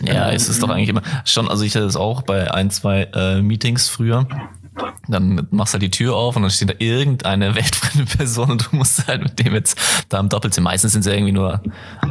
Ja, 0.04 0.32
es 0.32 0.50
ist 0.50 0.62
doch 0.62 0.70
eigentlich 0.70 0.90
immer 0.90 1.02
schon, 1.26 1.48
also 1.48 1.64
ich 1.64 1.76
hatte 1.76 1.86
das 1.86 1.96
auch 1.96 2.22
bei 2.22 2.54
ein, 2.54 2.70
zwei 2.70 3.04
äh, 3.14 3.42
Meetings 3.42 3.90
früher. 3.90 4.28
Dann 5.08 5.48
machst 5.52 5.74
du 5.74 5.76
halt 5.76 5.84
die 5.84 5.92
Tür 5.92 6.16
auf 6.16 6.36
und 6.36 6.42
dann 6.42 6.52
steht 6.52 6.70
da 6.70 6.74
irgendeine 6.80 7.56
weltfremde 7.56 8.06
Person 8.18 8.52
und 8.52 8.72
du 8.72 8.76
musst 8.76 9.08
halt 9.08 9.24
mit 9.24 9.40
dem 9.40 9.54
jetzt 9.54 9.80
da 10.10 10.20
im 10.20 10.30
Doppelzimmer. 10.30 10.72
Meistens 10.72 10.94
sind 10.94 11.02
es 11.02 11.08
ja 11.08 11.14
irgendwie 11.14 11.34
nur 11.34 11.62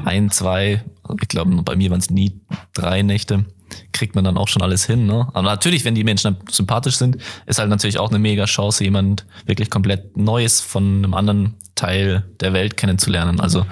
ein, 0.05 0.31
zwei, 0.31 0.83
ich 1.21 1.29
glaube, 1.29 1.51
bei 1.63 1.77
mir 1.77 1.91
waren 1.91 2.01
es 2.01 2.11
nie 2.11 2.41
drei 2.75 3.03
Nächte. 3.03 3.45
Kriegt 3.93 4.15
man 4.15 4.25
dann 4.25 4.37
auch 4.37 4.49
schon 4.49 4.63
alles 4.63 4.87
hin, 4.87 5.07
ne? 5.07 5.29
Aber 5.33 5.43
natürlich, 5.43 5.85
wenn 5.85 5.97
die 5.97 6.05
Menschen 6.05 6.37
sympathisch 6.49 6.97
sind, 6.97 7.19
ist 7.47 7.59
halt 7.59 7.69
natürlich 7.69 7.99
auch 7.99 8.11
eine 8.11 8.21
mega 8.21 8.45
Chance, 8.45 8.85
jemand 8.85 9.27
wirklich 9.45 9.71
komplett 9.71 10.17
Neues 10.17 10.61
von 10.61 10.99
einem 10.99 11.15
anderen 11.15 11.55
Teil 11.75 12.25
der 12.41 12.53
Welt 12.53 12.77
kennenzulernen. 12.77 13.41
Also 13.41 13.67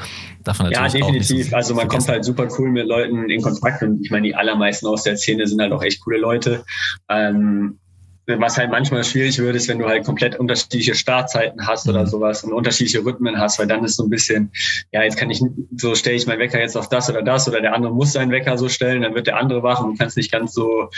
Darf 0.45 0.59
man 0.59 0.71
ja, 0.71 0.87
definitiv. 0.87 1.49
So 1.49 1.57
also 1.57 1.75
man 1.75 1.89
kommt 1.89 2.07
halt 2.07 2.25
super 2.25 2.49
cool 2.59 2.71
mit 2.71 2.87
Leuten 2.87 3.31
in 3.31 3.41
Kontakt 3.41 3.83
und 3.83 4.05
ich 4.05 4.11
meine, 4.11 4.27
die 4.27 4.35
allermeisten 4.35 4.87
aus 4.87 5.03
der 5.03 5.17
Szene 5.17 5.47
sind 5.47 5.61
halt 5.61 5.73
auch 5.73 5.83
echt 5.83 6.05
coole 6.05 6.19
Leute. 6.19 6.65
Ähm, 7.09 7.79
was 8.27 8.57
halt 8.57 8.71
manchmal 8.71 9.05
schwierig 9.05 9.39
wird, 9.39 9.55
ist, 9.55 9.69
wenn 9.69 9.79
du 9.79 9.87
halt 9.87 10.05
komplett 10.05 10.39
unterschiedliche 10.39 10.95
Startzeiten 10.95 11.67
hast 11.67 11.89
oder 11.89 12.03
mhm. 12.03 12.07
sowas 12.07 12.45
und 12.45 12.53
unterschiedliche 12.53 13.05
Rhythmen 13.05 13.39
hast, 13.39 13.59
weil 13.59 13.67
dann 13.67 13.85
ist 13.85 13.97
so 13.97 14.05
ein 14.05 14.11
bisschen, 14.11 14.51
ja, 14.93 15.03
jetzt 15.03 15.17
kann 15.17 15.31
ich, 15.31 15.43
so 15.77 15.95
stelle 15.95 16.17
ich 16.17 16.27
meinen 16.27 16.39
Wecker 16.39 16.59
jetzt 16.59 16.77
auf 16.77 16.89
das 16.89 17.11
oder 17.11 17.23
das 17.23 17.49
oder 17.49 17.61
der 17.61 17.75
andere 17.75 17.93
muss 17.93 18.13
seinen 18.13 18.31
Wecker 18.31 18.57
so 18.57 18.69
stellen, 18.69 19.03
dann 19.03 19.15
wird 19.15 19.27
der 19.27 19.39
andere 19.39 19.63
wach 19.63 19.81
und 19.81 19.93
du 19.93 19.99
kannst 19.99 20.17
nicht 20.17 20.33
ganz 20.33 20.55
so 20.55 20.89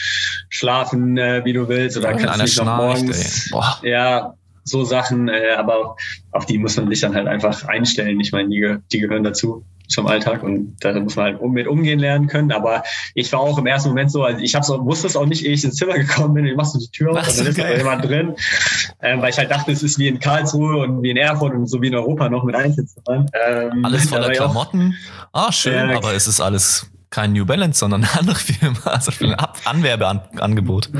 schlafen, 0.48 1.18
äh, 1.18 1.44
wie 1.44 1.52
du 1.52 1.68
willst 1.68 1.96
oder 1.96 2.12
ja, 2.12 2.16
kannst 2.16 2.42
nicht 2.42 2.58
noch 2.58 2.76
morgens, 2.76 3.50
ja, 3.82 4.34
so 4.62 4.84
Sachen, 4.84 5.28
äh, 5.28 5.50
aber 5.56 5.96
auf 6.32 6.46
die 6.46 6.58
muss 6.58 6.76
man 6.76 6.88
sich 6.88 7.00
dann 7.00 7.14
halt 7.14 7.28
einfach 7.28 7.64
einstellen. 7.66 8.18
Ich 8.20 8.32
meine, 8.32 8.48
die, 8.48 8.76
die 8.92 8.98
gehören 8.98 9.22
dazu 9.22 9.64
zum 9.88 10.06
Alltag 10.06 10.42
und 10.42 10.76
da 10.80 10.98
muss 10.98 11.16
man 11.16 11.26
halt 11.26 11.42
mit 11.42 11.66
umgehen 11.66 11.98
lernen 11.98 12.26
können. 12.26 12.52
Aber 12.52 12.82
ich 13.14 13.32
war 13.32 13.40
auch 13.40 13.58
im 13.58 13.66
ersten 13.66 13.90
Moment 13.90 14.10
so, 14.10 14.24
also 14.24 14.40
ich 14.40 14.54
hab's 14.54 14.70
auch, 14.70 14.84
wusste 14.84 15.06
es 15.06 15.16
auch 15.16 15.26
nicht, 15.26 15.44
ehe 15.44 15.52
ich 15.52 15.64
ins 15.64 15.76
Zimmer 15.76 15.94
gekommen 15.98 16.34
bin. 16.34 16.46
Ich 16.46 16.56
machst 16.56 16.74
du 16.74 16.78
die 16.78 16.90
Tür 16.90 17.12
auf 17.12 17.28
und 17.28 17.38
dann 17.38 17.46
ist 17.46 17.58
da 17.58 17.70
jemand 17.70 18.04
drin, 18.04 18.34
ähm, 19.02 19.22
weil 19.22 19.30
ich 19.30 19.38
halt 19.38 19.50
dachte, 19.50 19.72
es 19.72 19.82
ist 19.82 19.98
wie 19.98 20.08
in 20.08 20.18
Karlsruhe 20.18 20.78
und 20.78 21.02
wie 21.02 21.10
in 21.10 21.16
Erfurt 21.16 21.54
und 21.54 21.66
so 21.68 21.80
wie 21.82 21.88
in 21.88 21.94
Europa 21.94 22.28
noch 22.28 22.44
mit 22.44 22.54
Einzelzimmern. 22.54 23.30
Ähm, 23.48 23.84
alles 23.84 24.08
voller 24.08 24.30
Klamotten. 24.30 24.94
Ah, 25.32 25.52
schön, 25.52 25.90
äh, 25.90 25.94
aber 25.94 26.14
es 26.14 26.26
ist 26.26 26.40
alles 26.40 26.86
kein 27.10 27.32
New 27.32 27.46
Balance, 27.46 27.78
sondern 27.78 28.04
eine 28.04 28.18
andere 28.18 28.36
Firma, 28.36 28.78
also 28.84 29.10
für 29.10 29.26
ein 29.26 29.36
Anwerbeangebot. 29.64 30.90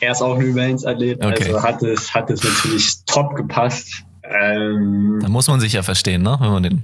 Er 0.00 0.12
ist 0.12 0.22
auch 0.22 0.38
New 0.38 0.54
Balance-Athlet, 0.54 1.24
okay. 1.24 1.44
also 1.48 1.62
hat 1.62 1.82
es, 1.82 2.14
hat 2.14 2.30
es 2.30 2.42
natürlich 2.42 3.04
top 3.06 3.34
gepasst. 3.36 4.04
Ähm, 4.22 5.18
da 5.20 5.28
muss 5.28 5.48
man 5.48 5.60
sich 5.60 5.74
ja 5.74 5.82
verstehen, 5.82 6.22
ne? 6.22 6.36
Wenn 6.40 6.50
man 6.50 6.62
den. 6.62 6.82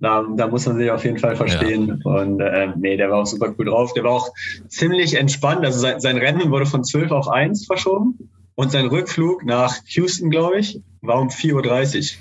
Da, 0.00 0.24
da 0.34 0.46
muss 0.46 0.66
man 0.66 0.78
sich 0.78 0.90
auf 0.90 1.04
jeden 1.04 1.18
Fall 1.18 1.36
verstehen. 1.36 2.00
Ja. 2.04 2.10
Und 2.10 2.40
äh, 2.40 2.68
nee, 2.76 2.96
der 2.96 3.10
war 3.10 3.18
auch 3.18 3.26
super 3.26 3.54
cool 3.58 3.66
drauf. 3.66 3.92
Der 3.92 4.04
war 4.04 4.12
auch 4.12 4.30
ziemlich 4.68 5.14
entspannt. 5.14 5.64
Also 5.64 5.78
sein, 5.78 6.00
sein 6.00 6.16
Rennen 6.16 6.50
wurde 6.50 6.66
von 6.66 6.84
12 6.84 7.10
auf 7.10 7.28
1 7.28 7.66
verschoben. 7.66 8.18
Und 8.54 8.72
sein 8.72 8.86
Rückflug 8.86 9.44
nach 9.44 9.76
Houston, 9.86 10.30
glaube 10.30 10.58
ich, 10.58 10.80
war 11.00 11.20
um 11.20 11.28
4.30 11.28 12.12
Uhr. 12.12 12.18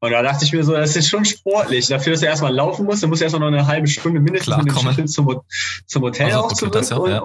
Und 0.00 0.10
da 0.10 0.22
dachte 0.22 0.44
ich 0.44 0.52
mir 0.52 0.62
so, 0.62 0.72
das 0.72 0.96
ist 0.96 1.08
schon 1.08 1.24
sportlich. 1.24 1.86
Dafür, 1.86 2.12
dass 2.12 2.22
er 2.22 2.28
erstmal 2.28 2.54
laufen 2.54 2.84
muss, 2.84 3.00
dann 3.00 3.08
muss 3.08 3.22
er 3.22 3.24
erstmal 3.24 3.50
noch 3.50 3.56
eine 3.56 3.66
halbe 3.66 3.86
Stunde 3.86 4.20
mindestens 4.20 4.54
Shuttle 4.54 5.06
zum, 5.06 5.40
zum 5.86 6.02
Hotel 6.02 6.26
also, 6.26 6.40
auch 6.40 6.52
zurück. 6.52 6.76
Auch, 6.76 6.98
und, 6.98 7.10
ja. 7.10 7.22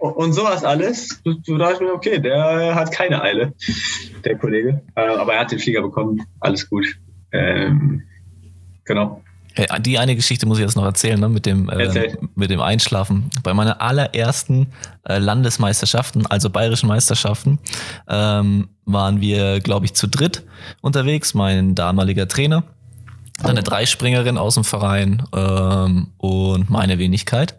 und, 0.00 0.32
sowas 0.32 0.64
alles. 0.64 1.20
Du 1.22 1.56
dachte 1.56 1.84
mir, 1.84 1.92
okay, 1.92 2.18
der 2.18 2.74
hat 2.74 2.90
keine 2.90 3.22
Eile, 3.22 3.52
der 4.24 4.36
Kollege. 4.36 4.82
Äh, 4.96 5.00
aber 5.02 5.34
er 5.34 5.40
hat 5.40 5.52
den 5.52 5.60
Flieger 5.60 5.82
bekommen. 5.82 6.26
Alles 6.40 6.68
gut. 6.68 6.86
Ähm, 7.30 8.02
genau. 8.88 9.22
Die 9.80 9.98
eine 9.98 10.14
Geschichte 10.14 10.46
muss 10.46 10.58
ich 10.58 10.64
jetzt 10.64 10.76
noch 10.76 10.84
erzählen, 10.84 11.18
ne, 11.18 11.28
mit 11.28 11.44
dem, 11.44 11.68
äh, 11.68 12.16
mit 12.36 12.50
dem 12.50 12.60
Einschlafen. 12.60 13.30
Bei 13.42 13.54
meiner 13.54 13.80
allerersten 13.80 14.68
äh, 15.08 15.18
Landesmeisterschaften, 15.18 16.26
also 16.26 16.48
bayerischen 16.48 16.88
Meisterschaften, 16.88 17.58
ähm, 18.08 18.68
waren 18.84 19.20
wir, 19.20 19.60
glaube 19.60 19.86
ich, 19.86 19.94
zu 19.94 20.06
dritt 20.06 20.44
unterwegs. 20.80 21.34
Mein 21.34 21.74
damaliger 21.74 22.28
Trainer, 22.28 22.62
eine 23.42 23.62
Dreispringerin 23.62 24.38
aus 24.38 24.54
dem 24.54 24.64
Verein 24.64 25.24
ähm, 25.34 26.08
und 26.18 26.70
meine 26.70 26.98
Wenigkeit. 26.98 27.56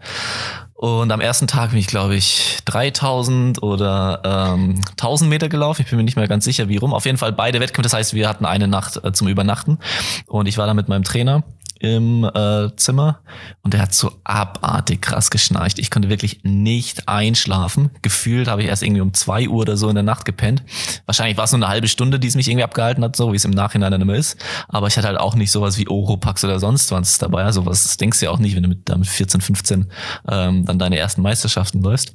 Und 0.80 1.12
am 1.12 1.20
ersten 1.20 1.46
Tag 1.46 1.72
bin 1.72 1.80
ich, 1.80 1.88
glaube 1.88 2.16
ich, 2.16 2.60
3000 2.64 3.62
oder 3.62 4.22
ähm, 4.24 4.80
1000 4.92 5.30
Meter 5.30 5.50
gelaufen. 5.50 5.82
Ich 5.82 5.90
bin 5.90 5.98
mir 5.98 6.06
nicht 6.06 6.16
mehr 6.16 6.30
ganz 6.30 6.46
sicher, 6.46 6.70
wie 6.70 6.78
rum. 6.78 6.94
Auf 6.94 7.06
jeden 7.06 7.18
Fall 7.18 7.34
beide 7.34 7.60
Wettkämpfe. 7.60 7.82
Das 7.82 7.92
heißt, 7.92 8.14
wir 8.14 8.30
hatten 8.30 8.46
eine 8.46 8.70
Nacht 8.70 9.04
äh, 9.04 9.12
zum 9.12 9.28
Übernachten. 9.28 9.80
Und 10.26 10.48
ich 10.48 10.58
war 10.58 10.68
da 10.68 10.74
mit 10.74 10.88
meinem 10.88 11.04
Trainer 11.04 11.44
im 11.80 12.24
äh, 12.26 12.76
Zimmer 12.76 13.20
und 13.64 13.74
der 13.74 13.82
hat 13.82 13.94
so 13.94 14.12
abartig 14.24 15.02
krass 15.02 15.32
geschnarcht. 15.32 15.80
Ich 15.80 15.90
konnte 15.90 16.10
wirklich 16.10 16.42
nicht 16.44 17.08
einschlafen. 17.08 17.90
Gefühlt 18.02 18.48
habe 18.48 18.62
ich 18.62 18.68
erst 18.68 18.84
irgendwie 18.84 19.02
um 19.02 19.14
zwei 19.14 19.48
Uhr 19.48 19.62
oder 19.62 19.78
so 19.78 19.88
in 19.88 19.96
der 19.96 20.04
Nacht 20.04 20.26
gepennt. 20.26 20.64
Wahrscheinlich 21.06 21.38
war 21.38 21.46
es 21.46 21.52
nur 21.52 21.60
eine 21.60 21.70
halbe 21.70 21.88
Stunde, 21.88 22.20
die 22.20 22.28
es 22.28 22.36
mich 22.36 22.50
irgendwie 22.50 22.64
abgehalten 22.66 23.04
hat, 23.04 23.16
so 23.16 23.32
wie 23.32 23.38
es 23.38 23.46
im 23.46 23.52
Nachhinein 23.52 23.92
dann 23.92 24.02
immer 24.02 24.16
ist. 24.16 24.38
Aber 24.68 24.88
ich 24.88 24.98
hatte 24.98 25.08
halt 25.08 25.20
auch 25.20 25.36
nicht 25.36 25.52
sowas 25.52 25.78
wie 25.78 25.88
Oropax 25.88 26.44
oder 26.44 26.60
sonst 26.60 26.92
was 26.92 27.18
dabei. 27.18 27.44
Also 27.44 27.66
was 27.66 27.96
denkst 27.98 28.20
du 28.20 28.26
ja 28.26 28.32
auch 28.32 28.40
nicht, 28.40 28.56
wenn 28.56 28.64
du 28.64 28.70
mit, 28.70 28.90
damit 28.90 29.08
14, 29.08 29.40
15 29.40 29.92
ähm, 30.30 30.66
dann 30.66 30.80
deine 30.80 30.98
ersten 30.98 31.22
Meisterschaften 31.22 31.82
läufst. 31.82 32.14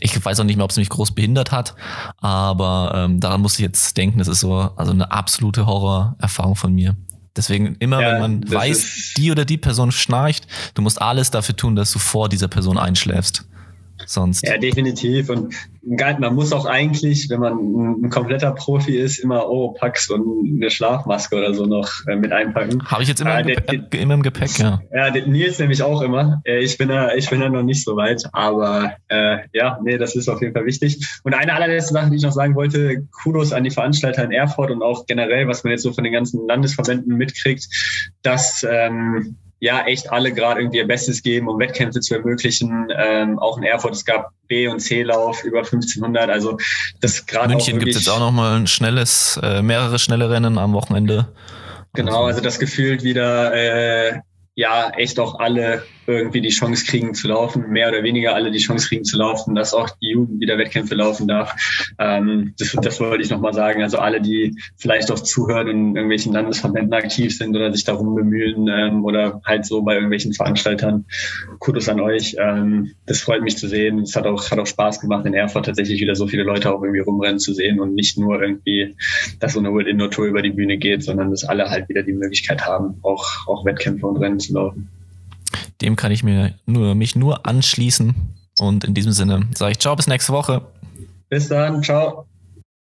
Ich 0.00 0.24
weiß 0.24 0.40
auch 0.40 0.44
nicht 0.44 0.56
mehr, 0.56 0.64
ob 0.64 0.70
es 0.72 0.76
mich 0.76 0.88
groß 0.88 1.12
behindert 1.12 1.52
hat, 1.52 1.74
aber 2.18 2.92
ähm, 2.94 3.20
daran 3.20 3.40
muss 3.40 3.54
ich 3.54 3.60
jetzt 3.60 3.96
denken, 3.96 4.18
das 4.18 4.28
ist 4.28 4.40
so 4.40 4.54
also 4.54 4.92
eine 4.92 5.10
absolute 5.12 5.66
Horrorerfahrung 5.66 6.56
von 6.56 6.74
mir. 6.74 6.96
Deswegen 7.38 7.76
immer, 7.78 8.02
ja, 8.02 8.14
wenn 8.14 8.20
man 8.20 8.50
weiß, 8.52 9.14
die 9.16 9.30
oder 9.30 9.44
die 9.44 9.56
Person 9.58 9.92
schnarcht, 9.92 10.46
du 10.74 10.82
musst 10.82 11.00
alles 11.00 11.30
dafür 11.30 11.56
tun, 11.56 11.76
dass 11.76 11.92
du 11.92 12.00
vor 12.00 12.28
dieser 12.28 12.48
Person 12.48 12.76
einschläfst. 12.76 13.44
Sonst. 14.06 14.46
Ja, 14.46 14.58
definitiv. 14.58 15.28
Und 15.30 15.54
man 15.82 16.34
muss 16.34 16.52
auch 16.52 16.66
eigentlich, 16.66 17.28
wenn 17.30 17.40
man 17.40 18.04
ein 18.04 18.10
kompletter 18.10 18.52
Profi 18.52 18.96
ist, 18.96 19.18
immer 19.18 19.46
Oropax 19.46 20.10
und 20.10 20.56
eine 20.56 20.70
Schlafmaske 20.70 21.36
oder 21.36 21.54
so 21.54 21.66
noch 21.66 21.90
äh, 22.06 22.16
mit 22.16 22.32
einpacken. 22.32 22.84
Habe 22.84 23.02
ich 23.02 23.08
jetzt 23.08 23.20
immer, 23.20 23.38
äh, 23.38 23.40
im, 23.40 23.46
Gepäck, 23.48 23.90
der, 23.90 24.00
immer 24.00 24.14
im 24.14 24.22
Gepäck, 24.22 24.58
ja. 24.58 24.80
Ja, 24.92 25.10
Nils 25.10 25.58
nämlich 25.58 25.82
auch 25.82 26.02
immer. 26.02 26.42
Äh, 26.44 26.60
ich 26.60 26.78
bin 26.78 26.88
da, 26.88 27.14
ich 27.14 27.28
bin 27.30 27.40
da 27.40 27.48
noch 27.48 27.62
nicht 27.62 27.84
so 27.84 27.96
weit, 27.96 28.24
aber 28.32 28.92
äh, 29.08 29.38
ja, 29.52 29.78
nee, 29.82 29.98
das 29.98 30.14
ist 30.14 30.28
auf 30.28 30.40
jeden 30.40 30.54
Fall 30.54 30.64
wichtig. 30.64 31.06
Und 31.22 31.34
eine 31.34 31.52
allerletzte 31.52 31.94
Sache, 31.94 32.10
die 32.10 32.16
ich 32.16 32.22
noch 32.22 32.32
sagen 32.32 32.54
wollte, 32.54 33.06
Kudos 33.22 33.52
an 33.52 33.64
die 33.64 33.70
Veranstalter 33.70 34.24
in 34.24 34.32
Erfurt 34.32 34.70
und 34.70 34.82
auch 34.82 35.06
generell, 35.06 35.48
was 35.48 35.64
man 35.64 35.72
jetzt 35.72 35.82
so 35.82 35.92
von 35.92 36.04
den 36.04 36.12
ganzen 36.12 36.46
Landesverbänden 36.46 37.16
mitkriegt, 37.16 37.66
dass 38.22 38.66
ähm, 38.68 39.36
ja 39.60 39.84
echt 39.86 40.12
alle 40.12 40.32
gerade 40.32 40.60
irgendwie 40.60 40.78
ihr 40.78 40.86
Bestes 40.86 41.22
geben, 41.22 41.48
um 41.48 41.58
Wettkämpfe 41.58 42.00
zu 42.00 42.14
ermöglichen. 42.14 42.88
Ähm, 42.96 43.38
auch 43.38 43.56
in 43.58 43.64
Erfurt, 43.64 43.94
es 43.94 44.04
gab 44.04 44.30
B- 44.46 44.68
und 44.68 44.80
C-Lauf 44.80 45.44
über 45.44 45.58
1500. 45.58 46.30
Also 46.30 46.58
das 47.00 47.26
gerade 47.26 47.54
München 47.54 47.78
gibt 47.78 47.90
es 47.90 47.96
jetzt 47.96 48.08
auch 48.08 48.20
noch 48.20 48.30
mal 48.30 48.56
ein 48.56 48.66
schnelles, 48.66 49.38
äh, 49.42 49.62
mehrere 49.62 49.98
schnelle 49.98 50.30
Rennen 50.30 50.58
am 50.58 50.72
Wochenende. 50.72 51.28
Genau, 51.94 52.24
also 52.24 52.40
das 52.40 52.58
gefühlt 52.58 53.02
wieder 53.02 53.52
äh, 53.54 54.20
ja 54.54 54.90
echt 54.90 55.18
auch 55.18 55.38
alle 55.38 55.82
irgendwie 56.12 56.40
die 56.40 56.48
Chance 56.48 56.84
kriegen 56.86 57.14
zu 57.14 57.28
laufen, 57.28 57.68
mehr 57.70 57.88
oder 57.88 58.02
weniger 58.02 58.34
alle 58.34 58.50
die 58.50 58.58
Chance 58.58 58.88
kriegen 58.88 59.04
zu 59.04 59.18
laufen, 59.18 59.54
dass 59.54 59.74
auch 59.74 59.90
die 60.00 60.10
Jugend 60.10 60.40
wieder 60.40 60.58
Wettkämpfe 60.58 60.94
laufen 60.94 61.28
darf. 61.28 61.54
Ähm, 61.98 62.54
das, 62.58 62.76
das 62.80 63.00
wollte 63.00 63.22
ich 63.22 63.30
nochmal 63.30 63.52
sagen. 63.52 63.82
Also 63.82 63.98
alle, 63.98 64.20
die 64.20 64.56
vielleicht 64.76 65.10
auch 65.10 65.20
zuhören 65.20 65.68
und 65.68 65.74
in 65.74 65.96
irgendwelchen 65.96 66.32
Landesverbänden 66.32 66.94
aktiv 66.94 67.36
sind 67.36 67.54
oder 67.54 67.72
sich 67.72 67.84
darum 67.84 68.14
bemühen 68.14 68.68
ähm, 68.68 69.04
oder 69.04 69.40
halt 69.44 69.66
so 69.66 69.82
bei 69.82 69.94
irgendwelchen 69.94 70.32
Veranstaltern, 70.32 71.04
Kudos 71.58 71.88
an 71.88 72.00
euch. 72.00 72.36
Ähm, 72.38 72.92
das 73.06 73.20
freut 73.20 73.42
mich 73.42 73.58
zu 73.58 73.68
sehen. 73.68 74.00
Es 74.00 74.16
hat 74.16 74.26
auch, 74.26 74.50
hat 74.50 74.58
auch 74.58 74.66
Spaß 74.66 75.00
gemacht, 75.00 75.26
in 75.26 75.34
Erfurt 75.34 75.66
tatsächlich 75.66 76.00
wieder 76.00 76.14
so 76.14 76.26
viele 76.26 76.42
Leute 76.42 76.72
auch 76.72 76.82
irgendwie 76.82 77.00
rumrennen 77.00 77.38
zu 77.38 77.52
sehen 77.52 77.80
und 77.80 77.94
nicht 77.94 78.18
nur 78.18 78.40
irgendwie, 78.40 78.94
dass 79.40 79.52
so 79.52 79.58
eine 79.58 79.72
World 79.72 79.88
Indoor 79.88 80.10
Tour 80.10 80.26
über 80.26 80.42
die 80.42 80.50
Bühne 80.50 80.78
geht, 80.78 81.02
sondern 81.02 81.30
dass 81.30 81.44
alle 81.44 81.70
halt 81.70 81.88
wieder 81.88 82.02
die 82.02 82.12
Möglichkeit 82.12 82.66
haben, 82.66 82.98
auch, 83.02 83.46
auch 83.46 83.64
Wettkämpfe 83.64 84.06
und 84.06 84.16
Rennen 84.16 84.40
zu 84.40 84.54
laufen. 84.54 84.88
Dem 85.80 85.96
kann 85.96 86.12
ich 86.12 86.22
mir 86.22 86.54
nur, 86.66 86.94
mich 86.94 87.16
nur 87.16 87.46
anschließen. 87.46 88.14
Und 88.60 88.84
in 88.84 88.94
diesem 88.94 89.12
Sinne 89.12 89.46
sage 89.54 89.72
ich 89.72 89.78
ciao, 89.78 89.94
bis 89.96 90.06
nächste 90.06 90.32
Woche. 90.32 90.62
Bis 91.28 91.48
dann, 91.48 91.82
ciao. 91.82 92.27